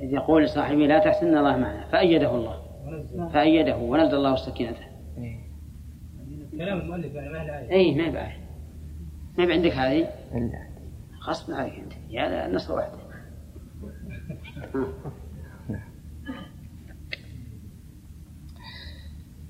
إذ 0.00 0.12
يقول 0.12 0.44
لصاحبه 0.44 0.86
لا 0.86 0.98
تحسن 0.98 1.26
إن 1.26 1.36
الله 1.36 1.56
معنا. 1.56 1.86
فأيده 1.92 2.34
الله. 2.34 2.56
فأيده 3.32 3.76
ونزل 3.76 4.16
الله 4.16 4.36
سكينته. 4.36 4.90
كلام 6.58 6.80
المؤلف 6.80 7.14
يعني 7.14 7.28
ما 7.28 7.38
له. 7.38 7.70
أي 7.70 7.94
ما 7.94 8.02
يبقى 8.02 8.30
ما 9.38 9.52
عندك 9.52 9.72
هذه؟ 9.72 10.08
إلا. 10.34 10.70
غصب 11.28 11.52
عليك 11.52 11.74
أنت. 11.74 11.92
يا 12.10 12.46
النصر 12.46 12.74
وحده 12.74 12.98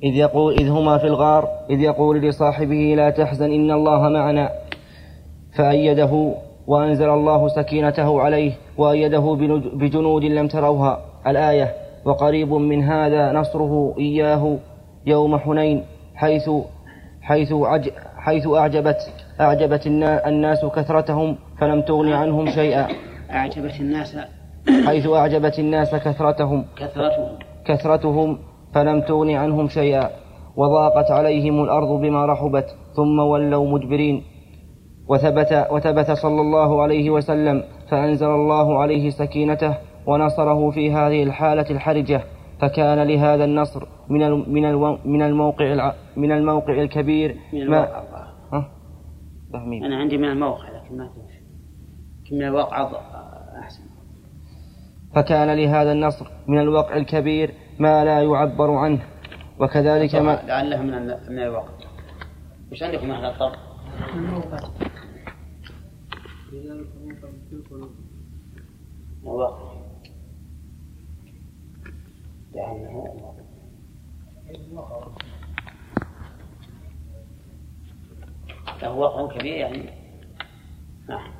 إذ 0.03 0.15
يقول 0.15 0.55
إذ 0.55 0.69
هما 0.69 0.99
في 0.99 1.07
الغار 1.07 1.49
إذ 1.71 1.81
يقول 1.81 2.21
لصاحبه 2.21 2.95
لا 2.97 3.11
تحزن 3.11 3.53
إن 3.53 3.71
الله 3.71 4.09
معنا. 4.09 4.51
فأيده 5.57 6.35
وأنزل 6.67 7.09
الله 7.09 7.49
سكينته 7.49 8.21
عليه. 8.21 8.53
وأيده 8.81 9.25
بجنود 9.81 10.25
لم 10.25 10.47
تروها. 10.49 10.93
الآية 11.27 11.69
وقريب 12.05 12.53
من 12.53 12.83
هذا 12.85 13.33
نصره 13.33 13.95
إياه 13.99 14.59
يوم 15.07 15.39
حنين 15.39 15.77
حيث 16.15 16.51
حيث 17.23 17.53
عج 17.53 17.91
حيث 18.17 18.45
أعجبت 18.61 19.01
أعجبت 19.41 19.87
النا- 19.87 20.29
الناس 20.29 20.65
كثرتهم 20.77 21.37
فلم 21.59 21.81
تغن 21.81 22.13
عنهم 22.13 22.51
شيئا. 22.51 22.87
أعجبت 23.31 23.77
الناس 23.81 24.17
حيث 24.87 25.07
أعجبت 25.07 25.59
الناس 25.59 25.95
كثرتهم. 25.95 26.65
كثرتهم. 26.81 27.29
كثرتهم 27.67 28.39
فلم 28.75 29.01
تغن 29.01 29.31
عنهم 29.43 29.69
شيئا. 29.69 30.11
وضاقت 30.57 31.11
عليهم 31.11 31.57
الأرض 31.65 32.01
بما 32.03 32.27
رحبت 32.27 32.67
ثم 32.97 33.19
ولوا 33.19 33.67
مدبرين. 33.69 34.23
وثبت 35.11 35.67
وثبت 35.71 36.11
صلى 36.11 36.41
الله 36.41 36.83
عليه 36.83 37.11
وسلم 37.11 37.65
فأنزل 37.89 38.27
الله 38.27 38.79
عليه 38.83 39.11
سكينته 39.11 39.75
ونصره 40.07 40.71
في 40.71 40.93
هذه 40.93 41.23
الحالة 41.23 41.71
الحرجة 41.71 42.21
فكان 42.61 42.99
لهذا 43.09 43.45
النصر 43.45 43.83
من 44.09 44.53
من 44.53 44.63
من 45.05 45.23
الموقع 45.23 45.73
الع- 45.73 45.95
من 46.17 46.33
الموقع 46.33 46.73
الكبير 46.83 47.37
من 47.53 47.71
ما 47.71 47.77
الواقع. 47.85 48.31
أنا 49.87 49.97
عندي 49.97 50.19
من 50.19 50.25
الموقع 50.29 50.65
لكن 50.69 50.97
ما 50.97 51.07
تمشي 51.09 52.35
من 52.35 52.43
الواقع 52.43 52.91
أحسن. 53.63 53.83
فكان 55.15 55.51
لهذا 55.57 55.93
النصر 55.93 56.27
من 56.47 56.59
الوقع 56.59 56.97
الكبير 56.97 57.51
ما 57.79 58.05
لا 58.05 58.23
يعبر 58.23 58.71
عنه 58.75 59.01
وكذلك 59.61 60.15
ما 60.15 60.41
لعله 60.47 60.83
من 60.83 61.07
من 61.07 61.39
الواقع. 61.39 61.73
وش 62.73 62.83
عندكم 62.83 63.11
أهل 63.11 63.25
الطرق؟ 63.25 63.59
لأنه 66.53 66.85
له 78.83 78.93
وقع 78.93 79.39
كبير 79.39 79.57
يعني. 79.57 79.91
نعم. 81.09 81.31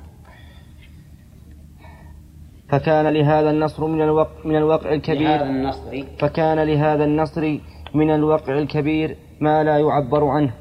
فكان 2.69 3.07
لهذا 3.07 3.49
النصر 3.49 3.87
من 3.87 4.01
الوقع 4.01 4.45
من 4.45 4.55
الوقع 4.55 4.89
لهذا 4.89 4.95
الكبير 4.95 5.43
النصر. 5.43 6.03
فكان 6.19 6.59
لهذا 6.59 7.03
النصر 7.03 7.57
من 7.93 8.09
الوقع 8.11 8.57
الكبير 8.57 9.17
ما 9.39 9.63
لا 9.63 9.77
يعبر 9.77 10.25
عنه. 10.25 10.53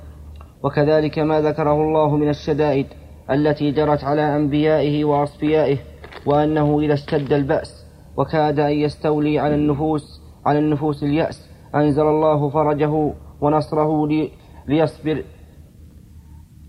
وكذلك 0.63 1.19
ما 1.19 1.41
ذكره 1.41 1.83
الله 1.83 2.17
من 2.17 2.29
الشدائد. 2.29 3.00
التي 3.31 3.71
جرت 3.71 4.05
على 4.05 4.37
أنبيائه 4.37 5.05
وأصفيائه 5.05 5.79
وأنه 6.27 6.81
إذا 6.81 6.95
اشتد 6.95 7.33
البأس 7.33 7.87
وكاد 8.17 8.59
أن 8.59 8.73
يستولي 8.73 9.39
على 9.39 9.55
النفوس 9.55 10.21
على 10.47 10.59
النفوس 10.59 11.03
اليأس 11.03 11.49
أنزل 11.75 12.03
الله 12.03 12.51
فرجه 12.51 13.13
ونصره 13.41 14.07
لي 14.07 14.31
ليصبر 14.69 15.25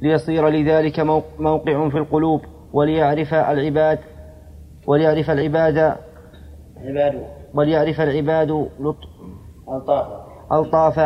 ليصير 0.02 0.50
لذلك 0.50 1.00
موقع 1.40 1.90
في 1.90 1.98
القلوب 1.98 2.42
وليعرف 2.74 3.34
العباد 3.34 4.00
وليعرف 4.88 5.30
العباد 5.30 5.96
عباد 6.78 7.24
وليعرف 7.54 8.02
العباد 8.02 8.68
ألطاف 9.72 10.08
ألطاف 10.52 11.00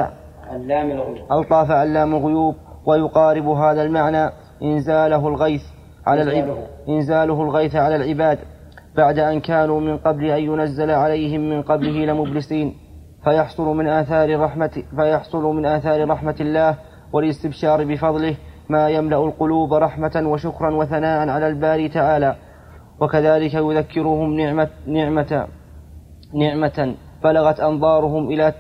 علام 0.47 0.91
الغيوب. 0.91 1.31
ألطاف 1.31 1.71
علام 1.71 2.15
الغيوب 2.15 2.55
ويقارب 2.85 3.47
هذا 3.47 3.83
المعنى 3.83 4.29
إنزاله 4.65 5.27
الغيث 5.27 5.63
على 6.07 6.21
العباد 6.21 6.67
إنزاله 6.89 7.37
الغيث 7.41 7.75
على 7.75 7.95
العباد. 7.95 8.39
بعد 8.95 9.19
أن 9.19 9.39
كانوا 9.39 9.79
من 9.87 9.97
قبل 9.97 10.23
أن 10.25 10.43
ينزل 10.43 10.91
عليهم 10.91 11.41
من 11.51 11.61
قبله 11.61 12.05
لمبلسين. 12.05 12.67
فيحصل 13.23 13.67
من 13.79 13.87
آثار 13.87 14.39
رحمة 14.39 14.83
فيحصل 14.95 15.43
من 15.43 15.65
آثار 15.65 16.09
رحمة 16.09 16.35
الله 16.39 16.71
والاستبشار 17.13 17.83
بفضله 17.85 18.35
ما 18.69 18.89
يملأ 18.89 19.17
القلوب 19.17 19.73
رحمة 19.73 20.23
وشكرا 20.25 20.75
وثناء 20.75 21.29
على 21.29 21.47
الباري 21.47 21.89
تعالى. 21.89 22.35
وكذلك 23.01 23.53
يذكرهم 23.53 24.33
نعمة 24.33 24.69
نعمة 24.87 25.47
نعمة 26.33 26.95
بلغت 27.23 27.59
أنظارهم 27.59 28.23
إلى 28.31 28.53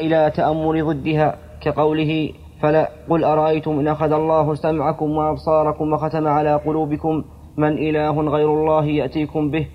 إلى 0.00 0.20
تأمل 0.30 0.84
ضدها. 0.84 1.36
كقوله 1.60 2.32
فلا 2.60 2.88
قل 3.10 3.24
أرأيتم 3.24 3.78
إن 3.78 3.88
أخذ 3.88 4.12
الله 4.12 4.54
سمعكم 4.54 5.10
وأبصاركم 5.10 5.92
وختم 5.92 6.26
على 6.26 6.54
قلوبكم 6.54 7.24
من 7.56 7.78
إله 7.78 8.20
غير 8.20 8.54
الله 8.54 8.84
يأتيكم 8.84 9.50
به؟ 9.50 9.66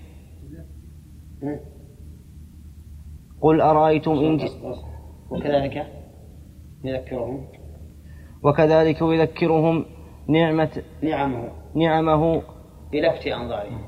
قل 3.41 3.61
أرأيتم 3.61 4.11
إن 4.11 4.39
وكذلك 5.31 5.87
يذكرهم. 6.83 7.47
وكذلك 8.43 9.01
يذكرهم 9.01 9.85
نعمة 10.29 10.83
نعمه. 11.03 11.49
نعمه. 11.75 12.41
بلفت 12.91 13.27
أنظارهم. 13.27 13.81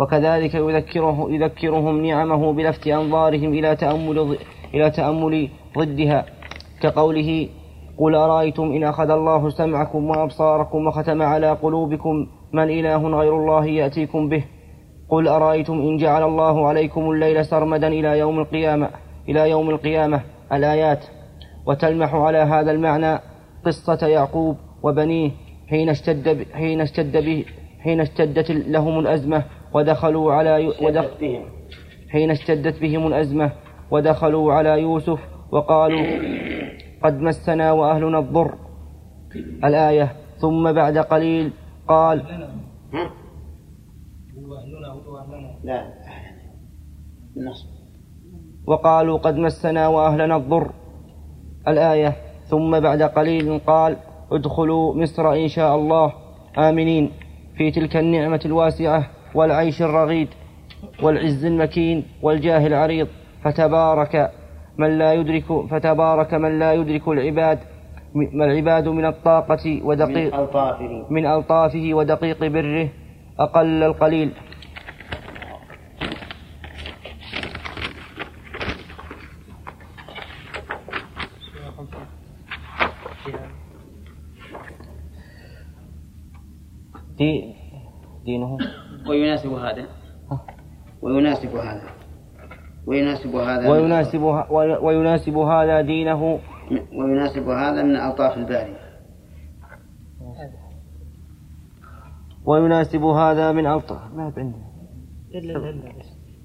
وكذلك 0.00 0.54
يذكره 0.54 1.30
يذكرهم 1.30 2.06
نعمه 2.06 2.52
بلفت 2.52 2.86
أنظارهم 2.86 3.52
إلى 3.52 3.76
تأمل 3.76 4.38
إلى 4.74 4.90
تأمل 4.90 5.48
ضدها. 5.78 6.26
كقوله 6.82 7.48
قل 8.00 8.14
أرأيتم 8.14 8.62
إن 8.62 8.84
أخذ 8.84 9.10
الله 9.10 9.50
سمعكم 9.50 10.10
وأبصاركم 10.10 10.86
وختم 10.86 11.22
على 11.22 11.50
قلوبكم 11.50 12.26
من 12.52 12.70
إله 12.70 13.08
غير 13.08 13.36
الله 13.36 13.66
يأتيكم 13.66 14.28
به؟ 14.28 14.44
قل 15.08 15.28
أرأيتم 15.28 15.72
إن 15.72 15.96
جعل 15.96 16.22
الله 16.22 16.68
عليكم 16.68 17.10
الليل 17.10 17.44
سرمدا 17.44 17.88
إلى 17.88 18.18
يوم 18.18 18.38
القيامة 18.38 18.90
إلى 19.28 19.50
يوم 19.50 19.70
القيامة 19.70 20.20
الآيات. 20.52 21.04
وتلمح 21.66 22.14
على 22.14 22.38
هذا 22.38 22.70
المعنى 22.70 23.18
قصة 23.66 24.06
يعقوب 24.06 24.56
وبنيه 24.82 25.30
حين 25.68 25.88
اشتد 25.88 26.46
حين 26.54 26.80
اشتد 26.80 27.16
به 27.24 27.44
حين 27.80 28.00
اشتدت 28.00 28.50
لهم 28.50 28.98
الأزمة 28.98 29.44
ودخلوا 29.74 30.32
على 30.32 30.72
حين 32.10 32.30
اشتدت 32.30 32.80
بهم 32.80 33.06
الأزمة 33.06 33.52
ودخلوا 33.90 34.52
على 34.52 34.80
يوسف 34.80 35.18
وقالوا 35.52 36.06
قد 37.02 37.20
مسنا 37.20 37.72
وأهلنا 37.72 38.18
الضر. 38.18 38.54
الآية 39.64 40.12
ثم 40.38 40.72
بعد 40.72 40.98
قليل 40.98 41.52
قال 41.88 42.24
لا. 45.64 45.92
وقالوا 48.66 49.18
قد 49.18 49.36
مسنا 49.36 49.88
وأهلنا 49.88 50.36
الضر. 50.36 50.70
الآية 51.68 52.16
ثم 52.46 52.80
بعد 52.80 53.02
قليل 53.02 53.58
قال 53.58 53.96
ادخلوا 54.32 54.94
مصر 54.94 55.32
إن 55.32 55.48
شاء 55.48 55.76
الله. 55.76 56.12
آمنين 56.58 57.10
في 57.56 57.70
تلك 57.70 57.96
النعمة 57.96 58.40
الواسعة 58.44 59.10
والعيش 59.34 59.82
الرغيد 59.82 60.28
والعز 61.02 61.44
المكين 61.44 62.04
والجاه 62.22 62.66
العريض. 62.66 63.08
فتبارك 63.42 64.32
من 64.78 64.98
لا 64.98 65.14
يدرك 65.14 65.66
فتبارك 65.70 66.34
من 66.34 66.58
لا 66.58 66.72
يدرك 66.72 67.08
العباد 67.08 67.58
العباد 68.16 68.88
من 68.88 69.04
الطاقة 69.06 69.80
ودقيق 69.84 70.34
من 70.34 70.40
ألطافه. 70.40 71.06
من 71.10 71.26
ألطافه 71.26 71.90
ودقيق 71.92 72.46
بره 72.46 72.88
أقل 73.38 73.82
القليل. 73.82 74.32
دي 87.18 87.54
دينه. 88.24 88.58
ويناسب 89.08 89.52
هذا. 89.52 89.86
ويناسب 91.02 91.56
هذا. 91.56 91.99
ويناسب 92.86 93.36
هذا 93.36 93.70
ويناسب 93.70 94.22
ويناسب 94.82 95.36
هذا 95.36 95.80
دينه. 95.80 96.38
ويناسب 96.92 97.48
هذا 97.48 97.82
من 97.82 97.96
ألطاف 97.96 98.36
الباري. 98.36 98.76
ويناسب 102.44 103.02
هذا 103.02 103.52
من 103.52 103.66
ألطاف 103.66 104.14
ما 104.14 104.24
عندي 104.24 104.54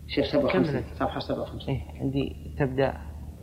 شيخ 0.08 0.26
57 0.26 0.84
صفحة 1.00 1.20
57 1.20 1.76
إيه 1.76 1.82
عندي 2.02 2.36
تبدأ. 2.60 2.94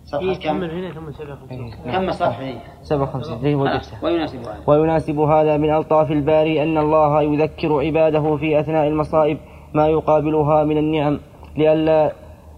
صفحة 0.04 0.34
كم؟ 0.34 0.64
هنا 0.64 0.94
ثم 0.94 1.10
57 1.10 1.70
كم 1.92 2.10
صفحة. 2.12 2.42
هي؟ 2.42 2.54
57 2.82 3.42
زي 3.42 3.54
ما 3.54 3.72
قلت 3.72 3.92
ويناسب 4.02 4.38
هذا. 4.38 4.62
ويناسب 4.66 5.18
هذا 5.18 5.56
من 5.56 5.74
ألطاف 5.74 6.10
الباري 6.10 6.62
أن 6.62 6.78
الله 6.78 7.22
يذكر 7.22 7.80
عباده 7.80 8.36
في 8.36 8.60
أثناء 8.60 8.88
المصائب 8.88 9.38
ما 9.74 9.88
يقابلها 9.88 10.64
من 10.64 10.78
النعم 10.78 11.20
لئلا 11.56 12.12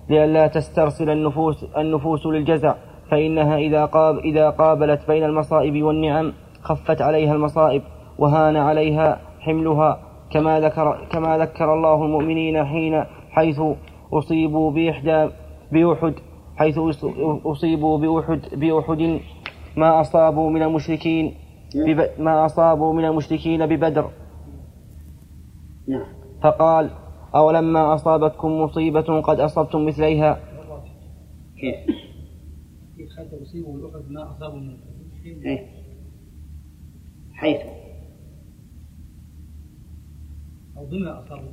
لئلا 0.09 0.47
تسترسل 0.47 1.11
النفوس 1.11 1.65
النفوس 1.77 2.27
للجزع 2.27 2.75
فإنها 3.11 3.57
إذا 3.57 3.85
قاب 3.85 4.19
إذا 4.19 4.51
قابلت 4.51 5.07
بين 5.09 5.25
المصائب 5.25 5.83
والنعم 5.83 6.33
خفت 6.63 7.03
عليها 7.03 7.35
المصائب 7.35 7.83
وهان 8.19 8.57
عليها 8.57 9.21
حملها 9.41 9.99
كما 10.31 10.61
ذكر 10.61 11.07
كما 11.13 11.39
ذكر 11.39 11.75
الله 11.75 12.05
المؤمنين 12.05 12.65
حين 12.65 13.05
حيث 13.31 13.61
أصيبوا 14.13 14.71
بإحدى 14.71 15.29
بأحد 15.73 16.15
حيث 16.57 16.79
أصيبوا 17.47 17.99
بأحد 17.99 18.41
بأحد 18.53 19.21
ما 19.77 20.01
أصابوا 20.01 20.51
من 20.51 20.63
المشركين 20.63 21.35
ما 22.19 22.47
أصابوا 22.47 22.93
من 22.93 23.05
المشركين 23.05 23.67
ببدر. 23.67 24.11
نعم. 25.89 26.07
فقال 27.35 27.57
أولما 27.57 27.95
أصابتكم 27.95 28.61
مصيبة 28.61 29.21
قد 29.21 29.41
أصبتم 29.41 29.87
مثليها؟ 29.87 30.41
كيف؟ 31.57 31.97
حتى 33.19 33.43
أصيبوا 33.43 33.91
بأحد 33.91 34.11
ما 34.11 34.31
أصابوا 34.31 34.61
من 34.61 34.77
إيه؟ 35.25 35.67
حيث. 37.33 37.61
أو 40.77 40.87
بما 40.87 41.25
أصابوا. 41.27 41.53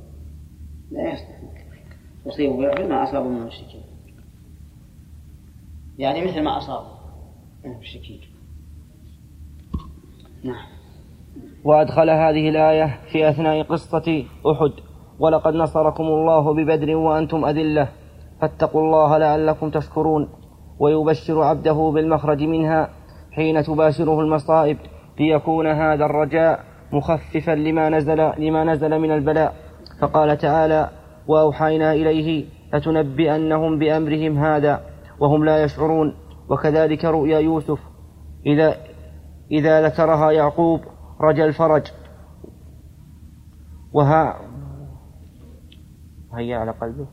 لا 0.90 1.12
يصلح. 1.12 1.66
أصيبوا 2.26 2.62
بأحد 2.62 2.84
ما 2.84 3.02
أصابوا 3.02 3.30
من 3.30 3.42
المشركين. 3.42 3.82
يعني 5.98 6.24
مثل 6.24 6.42
ما 6.42 6.58
أصابوا 6.58 6.96
من 7.64 7.72
المشركين. 7.72 8.20
نعم. 10.44 10.66
وأدخل 11.64 12.10
هذه 12.10 12.48
الآية 12.48 13.00
في 13.12 13.28
أثناء 13.30 13.62
قصة 13.62 14.24
أحد. 14.46 14.91
ولقد 15.18 15.54
نصركم 15.54 16.04
الله 16.04 16.54
ببدر 16.54 16.96
وأنتم 16.96 17.44
أذلة. 17.44 17.88
فاتقوا 18.40 18.80
الله 18.80 19.18
لعلكم 19.18 19.70
تشكرون. 19.70 20.28
ويبشر 20.78 21.42
عبده 21.42 21.90
بالمخرج 21.94 22.42
منها 22.42 22.88
حين 23.32 23.62
تباشره 23.62 24.20
المصائب 24.20 24.78
ليكون 25.20 25.66
هذا 25.66 26.04
الرجاء 26.04 26.60
مخففا 26.92 27.52
لما 27.52 27.88
نزل 27.88 28.32
لما 28.38 28.64
نزل 28.64 28.98
من 28.98 29.10
البلاء. 29.10 29.54
فقال 30.00 30.38
تعالى 30.38 30.90
وأوحينا 31.26 31.92
إليه 31.92 32.44
لتنبئنهم 32.74 33.78
بأمرهم 33.78 34.38
هذا 34.38 34.80
وهم 35.20 35.44
لا 35.44 35.64
يشعرون. 35.64 36.14
وكذلك 36.50 37.04
رؤيا 37.04 37.38
يوسف 37.38 37.78
إذا 38.46 38.76
إذا 39.50 39.82
ذكرها 39.86 40.30
يعقوب 40.30 40.80
رجا 41.20 41.44
الفرج. 41.44 41.82
وها 43.92 44.36
هيا 46.36 46.56
على 46.56 46.70
قلبه. 46.70 47.06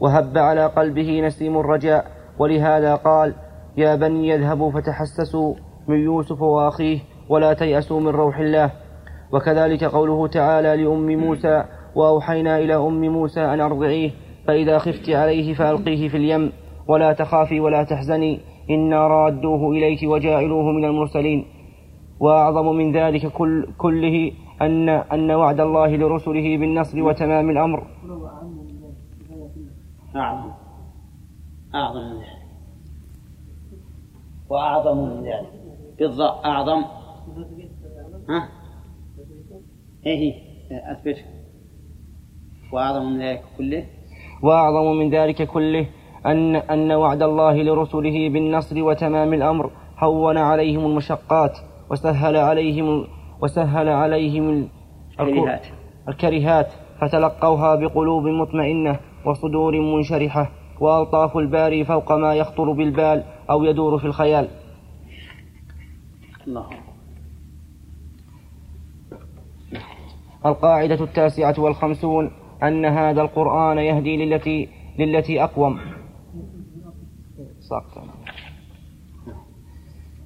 وهب 0.00 0.38
على 0.38 0.66
قلبه 0.66 1.20
نسيم 1.20 1.58
الرجاء 1.58 2.06
ولهذا 2.38 2.94
قال 2.94 3.34
يا 3.76 3.94
بني 3.94 4.28
يذهبوا 4.28 4.70
فتحسسوا 4.70 5.54
من 5.88 5.96
يوسف 5.96 6.42
وأخيه 6.42 6.98
ولا 7.28 7.52
تيأسوا 7.52 8.00
من 8.00 8.08
روح 8.08 8.38
الله. 8.38 8.70
وكذلك 9.32 9.84
قوله 9.84 10.26
تعالى 10.26 10.84
لأم 10.84 11.06
موسى 11.06 11.64
وأوحينا 11.94 12.58
إلى 12.58 12.74
أم 12.74 13.00
موسى 13.00 13.40
أن 13.40 13.60
أرضعيه 13.60 14.10
فإذا 14.46 14.78
خفت 14.78 15.10
عليه 15.10 15.54
فألقيه 15.54 16.08
في 16.08 16.16
اليم. 16.16 16.52
ولا 16.88 17.12
تخافي 17.12 17.60
ولا 17.60 17.84
تحزني 17.84 18.40
إنا 18.70 19.06
رادوه 19.06 19.70
إليك 19.70 20.02
وجاعلوه 20.02 20.72
من 20.72 20.84
المرسلين. 20.84 21.46
وأعظم 22.20 22.66
من 22.76 22.96
ذلك 22.96 23.26
كل 23.26 23.66
كله 23.78 24.32
أن 24.62 24.88
أن 24.88 25.30
وعد 25.30 25.60
الله 25.60 25.96
لرسله 25.96 26.58
بالنصر 26.58 27.02
وتمام 27.02 27.50
الأمر. 27.50 27.86
أعظم. 30.16 30.50
أعظم 31.74 32.00
من 32.00 32.16
ذلك. 32.16 32.44
وأعظم 34.50 34.98
من 34.98 35.24
ذلك. 35.24 35.52
بالضاء 35.98 36.44
أعظم. 36.44 36.82
ها؟ 38.30 38.48
إيه. 40.06 40.34
أثبت. 40.70 41.24
وأعظم 42.72 43.12
من 43.12 43.22
ذلك 43.22 43.42
كله. 43.58 43.86
وأعظم 44.42 44.96
من 44.96 45.10
ذلك 45.10 45.42
كله 45.42 45.86
أن 46.26 46.56
أن 46.56 46.92
وعد 46.92 47.22
الله 47.22 47.62
لرسله 47.62 48.28
بالنصر 48.28 48.82
وتمام 48.82 49.34
الأمر. 49.34 49.70
هون 49.98 50.38
عليهم 50.38 50.84
المشقات 50.86 51.58
وسهل 51.90 52.36
عليهم 52.36 53.06
وسهل 53.44 53.88
عليهم 53.88 54.68
الكريهات. 55.20 55.66
الكريهات 56.08 56.72
فتلقوها 57.00 57.74
بقلوب 57.74 58.24
مطمئنة 58.26 59.00
وصدور 59.26 59.80
منشرحة 59.80 60.50
وألطاف 60.80 61.36
الباري 61.36 61.84
فوق 61.84 62.12
ما 62.12 62.34
يخطر 62.34 62.72
بالبال 62.72 63.24
أو 63.50 63.64
يدور 63.64 63.98
في 63.98 64.04
الخيال 64.04 64.48
الله 66.46 66.66
القاعدة 70.46 71.04
التاسعة 71.04 71.54
والخمسون 71.58 72.30
أن 72.62 72.84
هذا 72.84 73.22
القرآن 73.22 73.78
يهدي 73.78 74.24
للتي 74.24 74.68
للتي 74.98 75.44
أقوم. 75.44 75.80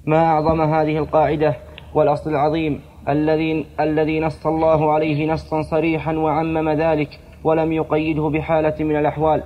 ما 0.07 0.25
أعظم 0.25 0.61
هذه 0.61 0.99
القاعدة 0.99 1.57
والأصل 1.95 2.31
العظيم 2.31 2.81
الذي 3.09 3.67
الذي 3.81 4.21
نص 4.21 4.47
الله 4.47 4.93
عليه 4.93 5.33
نصا 5.33 5.63
صريحا 5.63 6.13
وعمم 6.13 6.71
ذلك 6.71 7.21
ولم 7.45 7.73
يقيده 7.73 8.29
بحالة 8.29 8.85
من 8.85 8.97
الأحوال. 8.97 9.43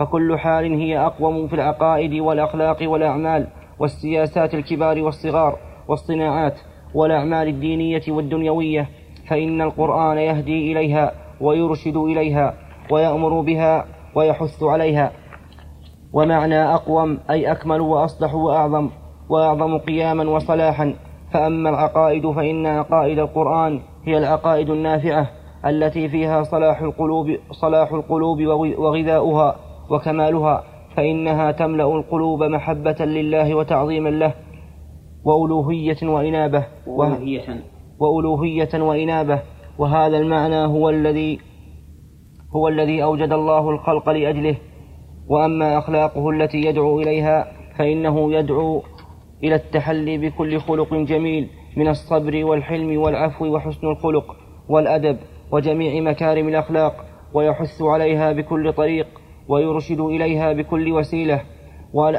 فكل 0.00 0.38
حال 0.38 0.64
هي 0.64 0.98
أقوم 0.98 1.48
في 1.48 1.54
العقائد 1.54 2.14
والأخلاق 2.14 2.76
والأعمال 2.82 3.46
والسياسات 3.78 4.54
الكبار 4.54 5.02
والصغار 5.02 5.58
والصناعات 5.88 6.58
والأعمال 6.94 7.48
الدينية 7.48 8.02
والدنيوية. 8.08 8.88
فإن 9.28 9.62
القرآن 9.62 10.18
يهدي 10.18 10.72
إليها 10.72 11.12
ويرشد 11.40 11.96
إليها 11.96 12.54
ويأمر 12.90 13.40
بها 13.40 13.84
ويحث 14.14 14.62
عليها. 14.62 15.12
ومعنى 16.12 16.74
أقوم 16.74 17.18
أي 17.30 17.52
أكمل 17.52 17.80
وأصلح 17.80 18.34
وأعظم 18.34 18.90
وأعظم 19.28 19.78
قياما 19.78 20.30
وصلاحا. 20.30 20.94
فأما 21.32 21.70
العقائد 21.70 22.30
فإن 22.30 22.66
عقائد 22.66 23.18
القرآن 23.18 23.80
هي 24.04 24.18
العقائد 24.18 24.70
النافعة 24.70 25.30
التي 25.66 26.08
فيها 26.08 26.42
صلاح 26.42 26.80
القلوب 26.82 27.36
صلاح 27.50 27.92
القلوب 27.92 28.42
وغذاؤها 28.78 29.56
وكمالها 29.90 30.64
فإنها 30.96 31.50
تملأ 31.50 31.96
القلوب 31.96 32.42
محبة 32.42 33.04
لله 33.04 33.54
وتعظيما 33.54 34.08
له 34.08 34.34
وألوهية 35.24 35.96
وإنابة 36.02 36.64
وألوهية 36.86 37.64
وألوهية 37.98 38.68
وإنابة 38.74 39.42
وهذا 39.78 40.18
المعنى 40.18 40.64
هو 40.66 40.90
الذي 40.90 41.38
هو 42.56 42.68
الذي 42.68 43.02
أوجد 43.02 43.32
الله 43.32 43.70
الخلق 43.70 44.08
لأجله 44.08 44.56
وأما 45.28 45.78
أخلاقه 45.78 46.30
التي 46.30 46.58
يدعو 46.58 47.00
إليها 47.00 47.46
فإنه 47.78 48.32
يدعو 48.32 48.82
إلى 49.44 49.54
التحلي 49.54 50.18
بكل 50.18 50.60
خلق 50.60 50.94
جميل 50.94 51.48
من 51.76 51.88
الصبر 51.88 52.44
والحلم 52.44 53.00
والعفو 53.00 53.46
وحسن 53.46 53.86
الخلق 53.86 54.36
والأدب 54.68 55.16
وجميع 55.52 56.02
مكارم 56.02 56.48
الأخلاق 56.48 57.04
ويحث 57.34 57.82
عليها 57.82 58.32
بكل 58.32 58.72
طريق 58.72 59.06
ويرشد 59.48 60.00
إليها 60.00 60.52
بكل 60.52 60.92
وسيلة. 60.92 61.40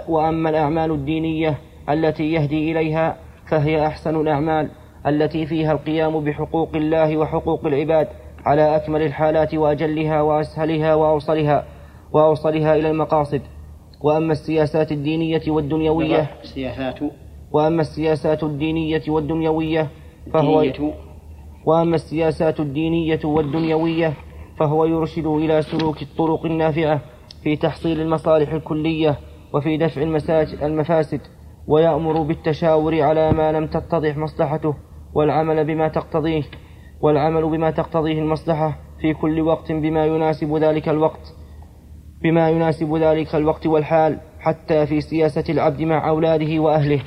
وأما 0.08 0.50
الأعمال 0.50 0.92
الدينية 0.92 1.58
التي 1.90 2.34
يهدي 2.34 2.72
إليها 2.72 3.18
فهي 3.48 3.88
أحسن 3.88 4.22
الأعمال 4.22 4.70
التي 5.08 5.46
فيها 5.46 5.72
القيام 5.72 6.20
بحقوق 6.20 6.76
الله 6.76 7.18
وحقوق 7.18 7.66
العباد 7.66 8.08
على 8.46 8.76
أكمل 8.76 9.02
الحالات 9.02 9.56
وأجلها 9.56 10.22
وأسهلها 10.22 10.96
وأوصلها 10.96 11.66
وأوصلها 12.14 12.76
إلى 12.76 12.90
المقاصد. 12.90 13.42
وأما 14.08 14.32
السياسات 14.32 14.92
الدينية 14.92 15.42
والدنيوية 15.48 16.30
وأما 17.52 17.82
السياسات 17.82 18.44
الدينية 18.44 19.02
والدنيوية 19.08 19.88
فهو 20.34 20.62
وأما 21.66 21.96
السياسات 21.96 22.60
الدينية 22.60 23.20
والدنيوية 23.24 24.14
فهو 24.58 24.86
يرشد 24.86 25.26
إلى 25.26 25.62
سلوك 25.62 26.02
الطرق 26.02 26.46
النافعة 26.46 27.02
في 27.44 27.56
تحصيل 27.56 28.02
المصالح 28.02 28.54
الكلية 28.54 29.20
وفي 29.54 29.78
دفع 29.78 30.02
المفاسد 30.66 31.22
ويأمر 31.68 32.22
بالتشاور 32.22 33.02
على 33.02 33.32
ما 33.32 33.52
لم 33.52 33.68
تتضح 33.68 34.18
مصلحته 34.18 34.74
والعمل 35.14 35.66
بما 35.66 35.88
تقتضيه 35.88 36.44
والعمل 37.02 37.50
بما 37.50 37.72
تقتضيه 37.72 38.20
المصلحة 38.20 38.80
في 39.02 39.14
كل 39.14 39.42
وقت 39.42 39.72
بما 39.72 40.06
يناسب 40.06 40.56
ذلك 40.58 40.90
الوقت. 40.90 41.34
بما 42.22 42.50
يناسب 42.50 42.96
ذلك 42.96 43.36
الوقت 43.36 43.68
والحال 43.68 44.20
حتى 44.40 44.86
في 44.88 45.02
سياسة 45.02 45.44
العبد 45.50 45.82
مع 45.82 46.10
أولاده 46.10 46.60
وأهله 46.60 47.02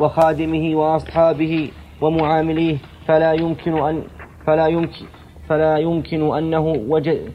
وخادمه 0.00 0.76
وأصحابه 0.76 1.70
ومعامليه 2.00 2.78
فلا 3.06 3.32
يمكن 3.32 3.78
أن 3.78 4.02
فلا 4.46 4.66
يمكن 4.66 5.06
فلا 5.48 5.78
يمكن 5.78 6.36
أنه 6.36 6.60
وجد 6.66 7.32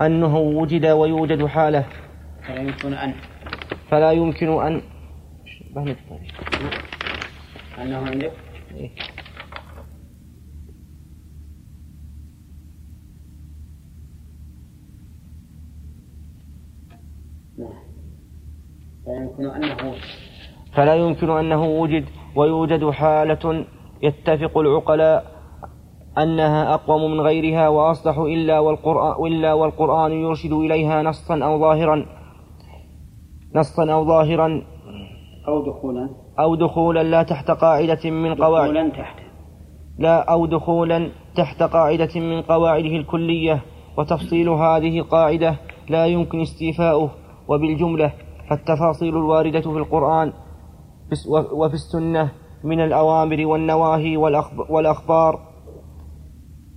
أنه 0.00 0.38
وجد 0.38 0.86
ويوجد 0.86 1.46
حاله. 1.46 1.84
فلا 2.46 2.60
يمكن 2.62 2.94
أن 2.94 3.14
فلا 3.90 4.12
يمكن 4.12 4.48
أن 4.62 4.82
أنه 7.78 7.96
عندك 7.96 8.32
نعم 17.58 17.72
فلا 19.06 19.16
يمكن 19.22 19.46
أنه 19.50 19.94
فلا 20.80 20.94
يمكن 20.94 21.30
أنه 21.30 21.64
وجد 21.64 22.04
ويوجد 22.36 22.90
حالة 22.90 23.64
يتفق 24.02 24.58
العقلاء 24.58 25.24
أنها 26.18 26.74
أقوم 26.74 27.10
من 27.10 27.20
غيرها 27.20 27.68
وأصلح 27.68 28.18
إلا 28.18 28.58
والقرآن, 28.58 29.26
إلا 29.26 29.52
والقرآن 29.52 30.12
يرشد 30.12 30.52
إليها 30.52 31.02
نصا 31.02 31.44
أو 31.44 31.60
ظاهرا 31.60 32.06
نصا 33.54 33.92
أو 33.92 34.04
ظاهرا. 34.04 34.62
أو 35.48 35.64
دخولا. 35.70 36.08
أو 36.38 36.54
دخولا 36.54 37.02
لا 37.02 37.22
تحت 37.22 37.50
قاعدة 37.50 38.10
من 38.10 38.34
قواعد. 38.34 38.70
دخولا 38.70 38.88
تحت. 38.88 39.16
لا 39.98 40.32
أو 40.32 40.46
دخولا 40.46 41.08
تحت 41.36 41.62
قاعدة 41.62 42.20
من 42.20 42.42
قواعده 42.42 42.96
الكلية 42.96 43.62
وتفصيل 43.98 44.48
هذه 44.48 44.98
القاعدة 44.98 45.56
لا 45.88 46.06
يمكن 46.06 46.40
استيفاؤه. 46.40 47.10
وبالجملة 47.48 48.12
فالتفاصيل 48.50 49.16
الواردة 49.16 49.60
في 49.60 49.78
القرآن 49.78 50.32
وفي 51.52 51.74
السنة 51.74 52.30
من 52.64 52.80
الأوامر 52.80 53.46
والنواهي 53.46 54.16
والأخب- 54.16 54.70
والأخبار 54.70 55.38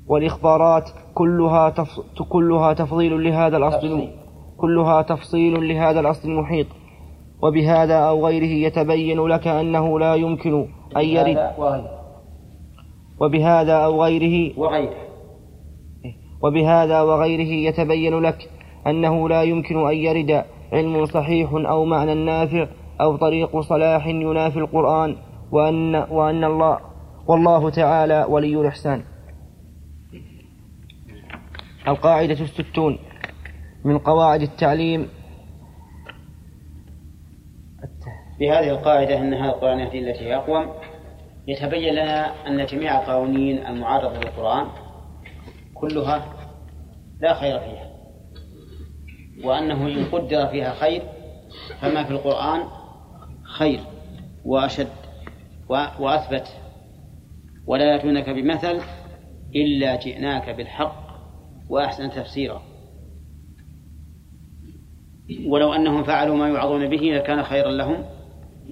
والإخبارات 0.08 0.90
كلها. 1.16 1.74
كلها 2.30 2.74
تفضيل 2.74 3.24
لهذا 3.24 3.58
الأصل. 3.58 3.88
كلها 4.58 5.02
تفصيل 5.02 5.68
لهذا 5.68 6.00
الأصل 6.00 6.30
المحيط 6.30 6.68
وبهذا 7.44 7.96
أو 7.96 8.26
غيره 8.28 8.68
يتبين 8.68 9.26
لك 9.28 9.48
أنه 9.48 10.00
لا 10.00 10.16
يمكن 10.16 10.66
أن 10.98 11.02
يرد 11.06 11.38
وبهذا 13.22 13.74
أو 13.74 14.04
غيره 14.04 14.60
وغيره 14.60 14.94
وبهذا 16.44 17.02
وغيره 17.02 17.70
يتبين 17.70 18.20
لك 18.20 18.50
أنه 18.88 19.30
لا 19.30 19.44
يمكن 19.44 19.88
أن 19.88 19.96
يرد 19.96 20.44
علم 20.74 21.06
صحيح 21.06 21.50
أو 21.54 21.86
معنى 21.86 22.14
نافع 22.14 22.68
أو 23.02 23.18
طريق 23.18 23.60
صلاح 23.60 24.08
ينافي 24.08 24.60
القرآن 24.60 25.18
وأن, 25.52 25.96
وأن 25.96 26.44
الله 26.44 26.80
والله 27.28 27.70
تعالى 27.70 28.26
ولي 28.30 28.62
الإحسان. 28.62 29.04
القاعدة 31.88 32.34
الستون 32.34 33.00
من 33.86 33.98
قواعد 33.98 34.42
التعليم. 34.42 35.08
في 38.38 38.52
هذه 38.52 38.70
القاعدة 38.70 39.18
أن 39.18 39.34
هذا 39.34 39.52
القرآن 39.52 39.80
يهدي 39.80 40.10
التي 40.10 40.36
أقوم. 40.36 40.66
يتبين 41.48 41.94
لنا 41.94 42.48
أن 42.48 42.66
جميع 42.66 43.02
القوانين 43.02 43.66
المعارضة 43.66 44.18
للقرآن 44.18 44.68
كلها 45.74 46.26
لا 47.20 47.34
خير 47.34 47.60
فيها 47.60 47.90
وأنه 49.44 49.88
إن 49.88 50.06
قدر 50.06 50.48
فيها 50.48 50.74
خير 50.74 51.02
فما 51.82 52.04
في 52.04 52.12
القرآن 52.12 52.64
خير 53.54 53.80
وأشد 54.46 54.88
وأثبت. 56.00 56.48
ولا 57.68 57.86
يأتونك 57.86 58.30
بمثل 58.30 58.80
إلا 59.56 59.96
جئناك 59.96 60.50
بالحق 60.50 61.04
وأحسن 61.70 62.10
تفسيرا. 62.10 62.62
ولو 65.48 65.74
أنهم 65.74 66.04
فعلوا 66.04 66.36
ما 66.36 66.48
يوعظون 66.48 66.90
به 66.90 67.02
لكان 67.02 67.44
خيرا 67.44 67.72
لهم 67.72 68.06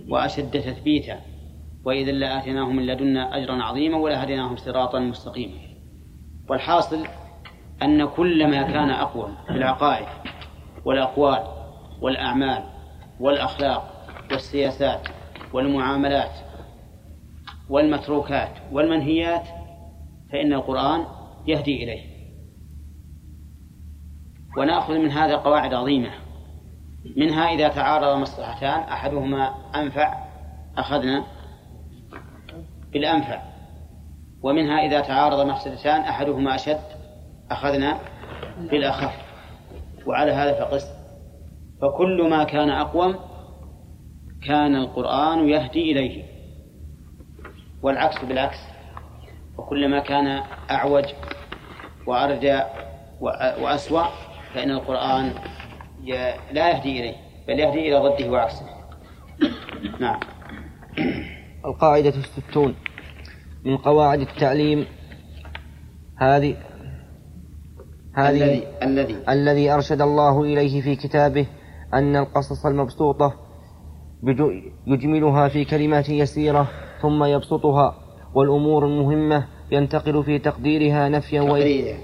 وأشد 0.09 0.51
تثبيتا. 0.51 1.19
وإذا 1.85 2.11
لآتيناهم 2.11 2.75
من 2.75 2.85
لدنا 2.85 3.37
أجرا 3.37 3.63
عظيما 3.63 3.97
ولهديناهم 3.97 4.55
صراطا 4.55 4.99
مستقيما. 4.99 5.71
والحاصل 6.49 7.05
أن 7.83 8.05
كل 8.05 8.47
ما 8.47 8.63
كان 8.63 8.89
أقوى 8.89 9.37
في 9.47 9.53
العقائد 9.53 10.07
والأقوال 10.85 11.43
والأعمال 12.01 12.63
والأخلاق 13.19 13.90
والسياسات 14.31 15.07
والمعاملات 15.53 16.31
والمتروكات 17.69 18.51
والمنهيات 18.71 19.47
فإن 20.31 20.53
القرآن 20.53 21.05
يهدي 21.47 21.83
إليه. 21.83 22.11
ونأخذ 24.57 24.93
من 24.93 25.11
هذا 25.11 25.35
قواعد 25.35 25.73
عظيمة. 25.73 26.11
منها 27.17 27.43
إذا 27.43 27.67
تعارض 27.67 28.17
مصلحتان 28.17 28.79
أحدهما 28.79 29.55
أنفع 29.75 30.25
أخذنا 30.77 31.23
بالأنفع. 32.93 33.41
ومنها 34.43 34.85
إذا 34.85 35.01
تعارض 35.01 35.47
مفسدتان 35.47 36.01
أحدهما 36.01 36.55
أشد 36.55 36.81
أخذنا 37.51 37.99
بالأخف. 38.71 39.15
وعلى 40.07 40.31
هذا 40.31 40.53
فقس. 40.53 40.87
فكل 41.81 42.29
ما 42.29 42.43
كان 42.43 42.69
أقوم 42.69 43.15
كان 44.47 44.75
القرآن 44.75 45.49
يهدي 45.49 45.91
إليه. 45.91 46.23
والعكس 47.81 48.25
بالعكس. 48.25 48.57
وكلما 49.57 49.99
كان 49.99 50.43
أعوج 50.71 51.05
وأرجى 52.07 52.59
وأسوأ 53.61 54.03
فإن 54.53 54.71
القرآن 54.71 55.33
لا 56.51 56.69
يهدي 56.69 56.99
إليه 56.99 57.15
بل 57.47 57.59
يهدي 57.59 57.79
إلى 57.79 58.09
ضده 58.09 58.31
وعكسه. 58.31 58.65
نعم. 59.99 60.19
القاعدة 61.65 62.09
الستون. 62.09 62.75
من 63.65 63.77
قواعد 63.77 64.19
التعليم 64.19 64.85
هذه 66.17 66.57
هذه 68.15 68.63
الذي. 68.83 69.17
الذي 69.29 69.71
أرشد 69.71 70.01
الله 70.01 70.43
إليه 70.43 70.81
في 70.81 70.95
كتابه 70.95 71.45
أن 71.93 72.15
القصص 72.15 72.65
المبسوطة 72.65 73.50
يجملها 74.87 75.47
في 75.47 75.65
كلمات 75.65 76.09
يسيرة 76.09 76.69
ثم 77.01 77.23
يبسطها 77.23 77.95
والأمور 78.35 78.85
المهمة 78.85 79.47
ينتقل 79.71 80.23
في 80.23 80.39
تقديرها 80.39 81.09
نفيا 81.09 81.41
تقريرها. 81.43 81.97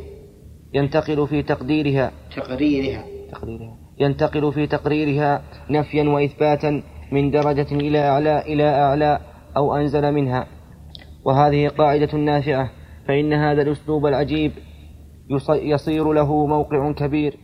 ينتقل 0.73 1.27
في 1.27 1.43
تقديرها. 1.43 2.11
تقريرها. 2.35 3.05
تقريرها. 3.31 3.77
ينتقل 3.99 4.53
في 4.53 4.67
تقريرها 4.67 5.41
نفيا 5.69 6.03
وإثباتا 6.03 6.83
من 7.11 7.31
درجة 7.31 7.67
إلى 7.71 7.99
أعلى 7.99 8.41
إلى 8.41 8.63
أعلى 8.63 9.19
أو 9.57 9.75
أنزل 9.75 10.11
منها. 10.11 10.47
وهذه 11.25 11.67
قاعدة 11.67 12.17
نافعة 12.17 12.69
فإن 13.07 13.33
هذا 13.33 13.61
الأسلوب 13.61 14.05
العجيب 14.05 14.51
يصير 15.49 16.13
له 16.13 16.45
موقع 16.45 16.91
كبير 16.91 17.37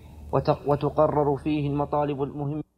وتقرر 0.67 1.37
فيه 1.37 1.69
المطالب 1.69 2.23
المهمة. 2.23 2.72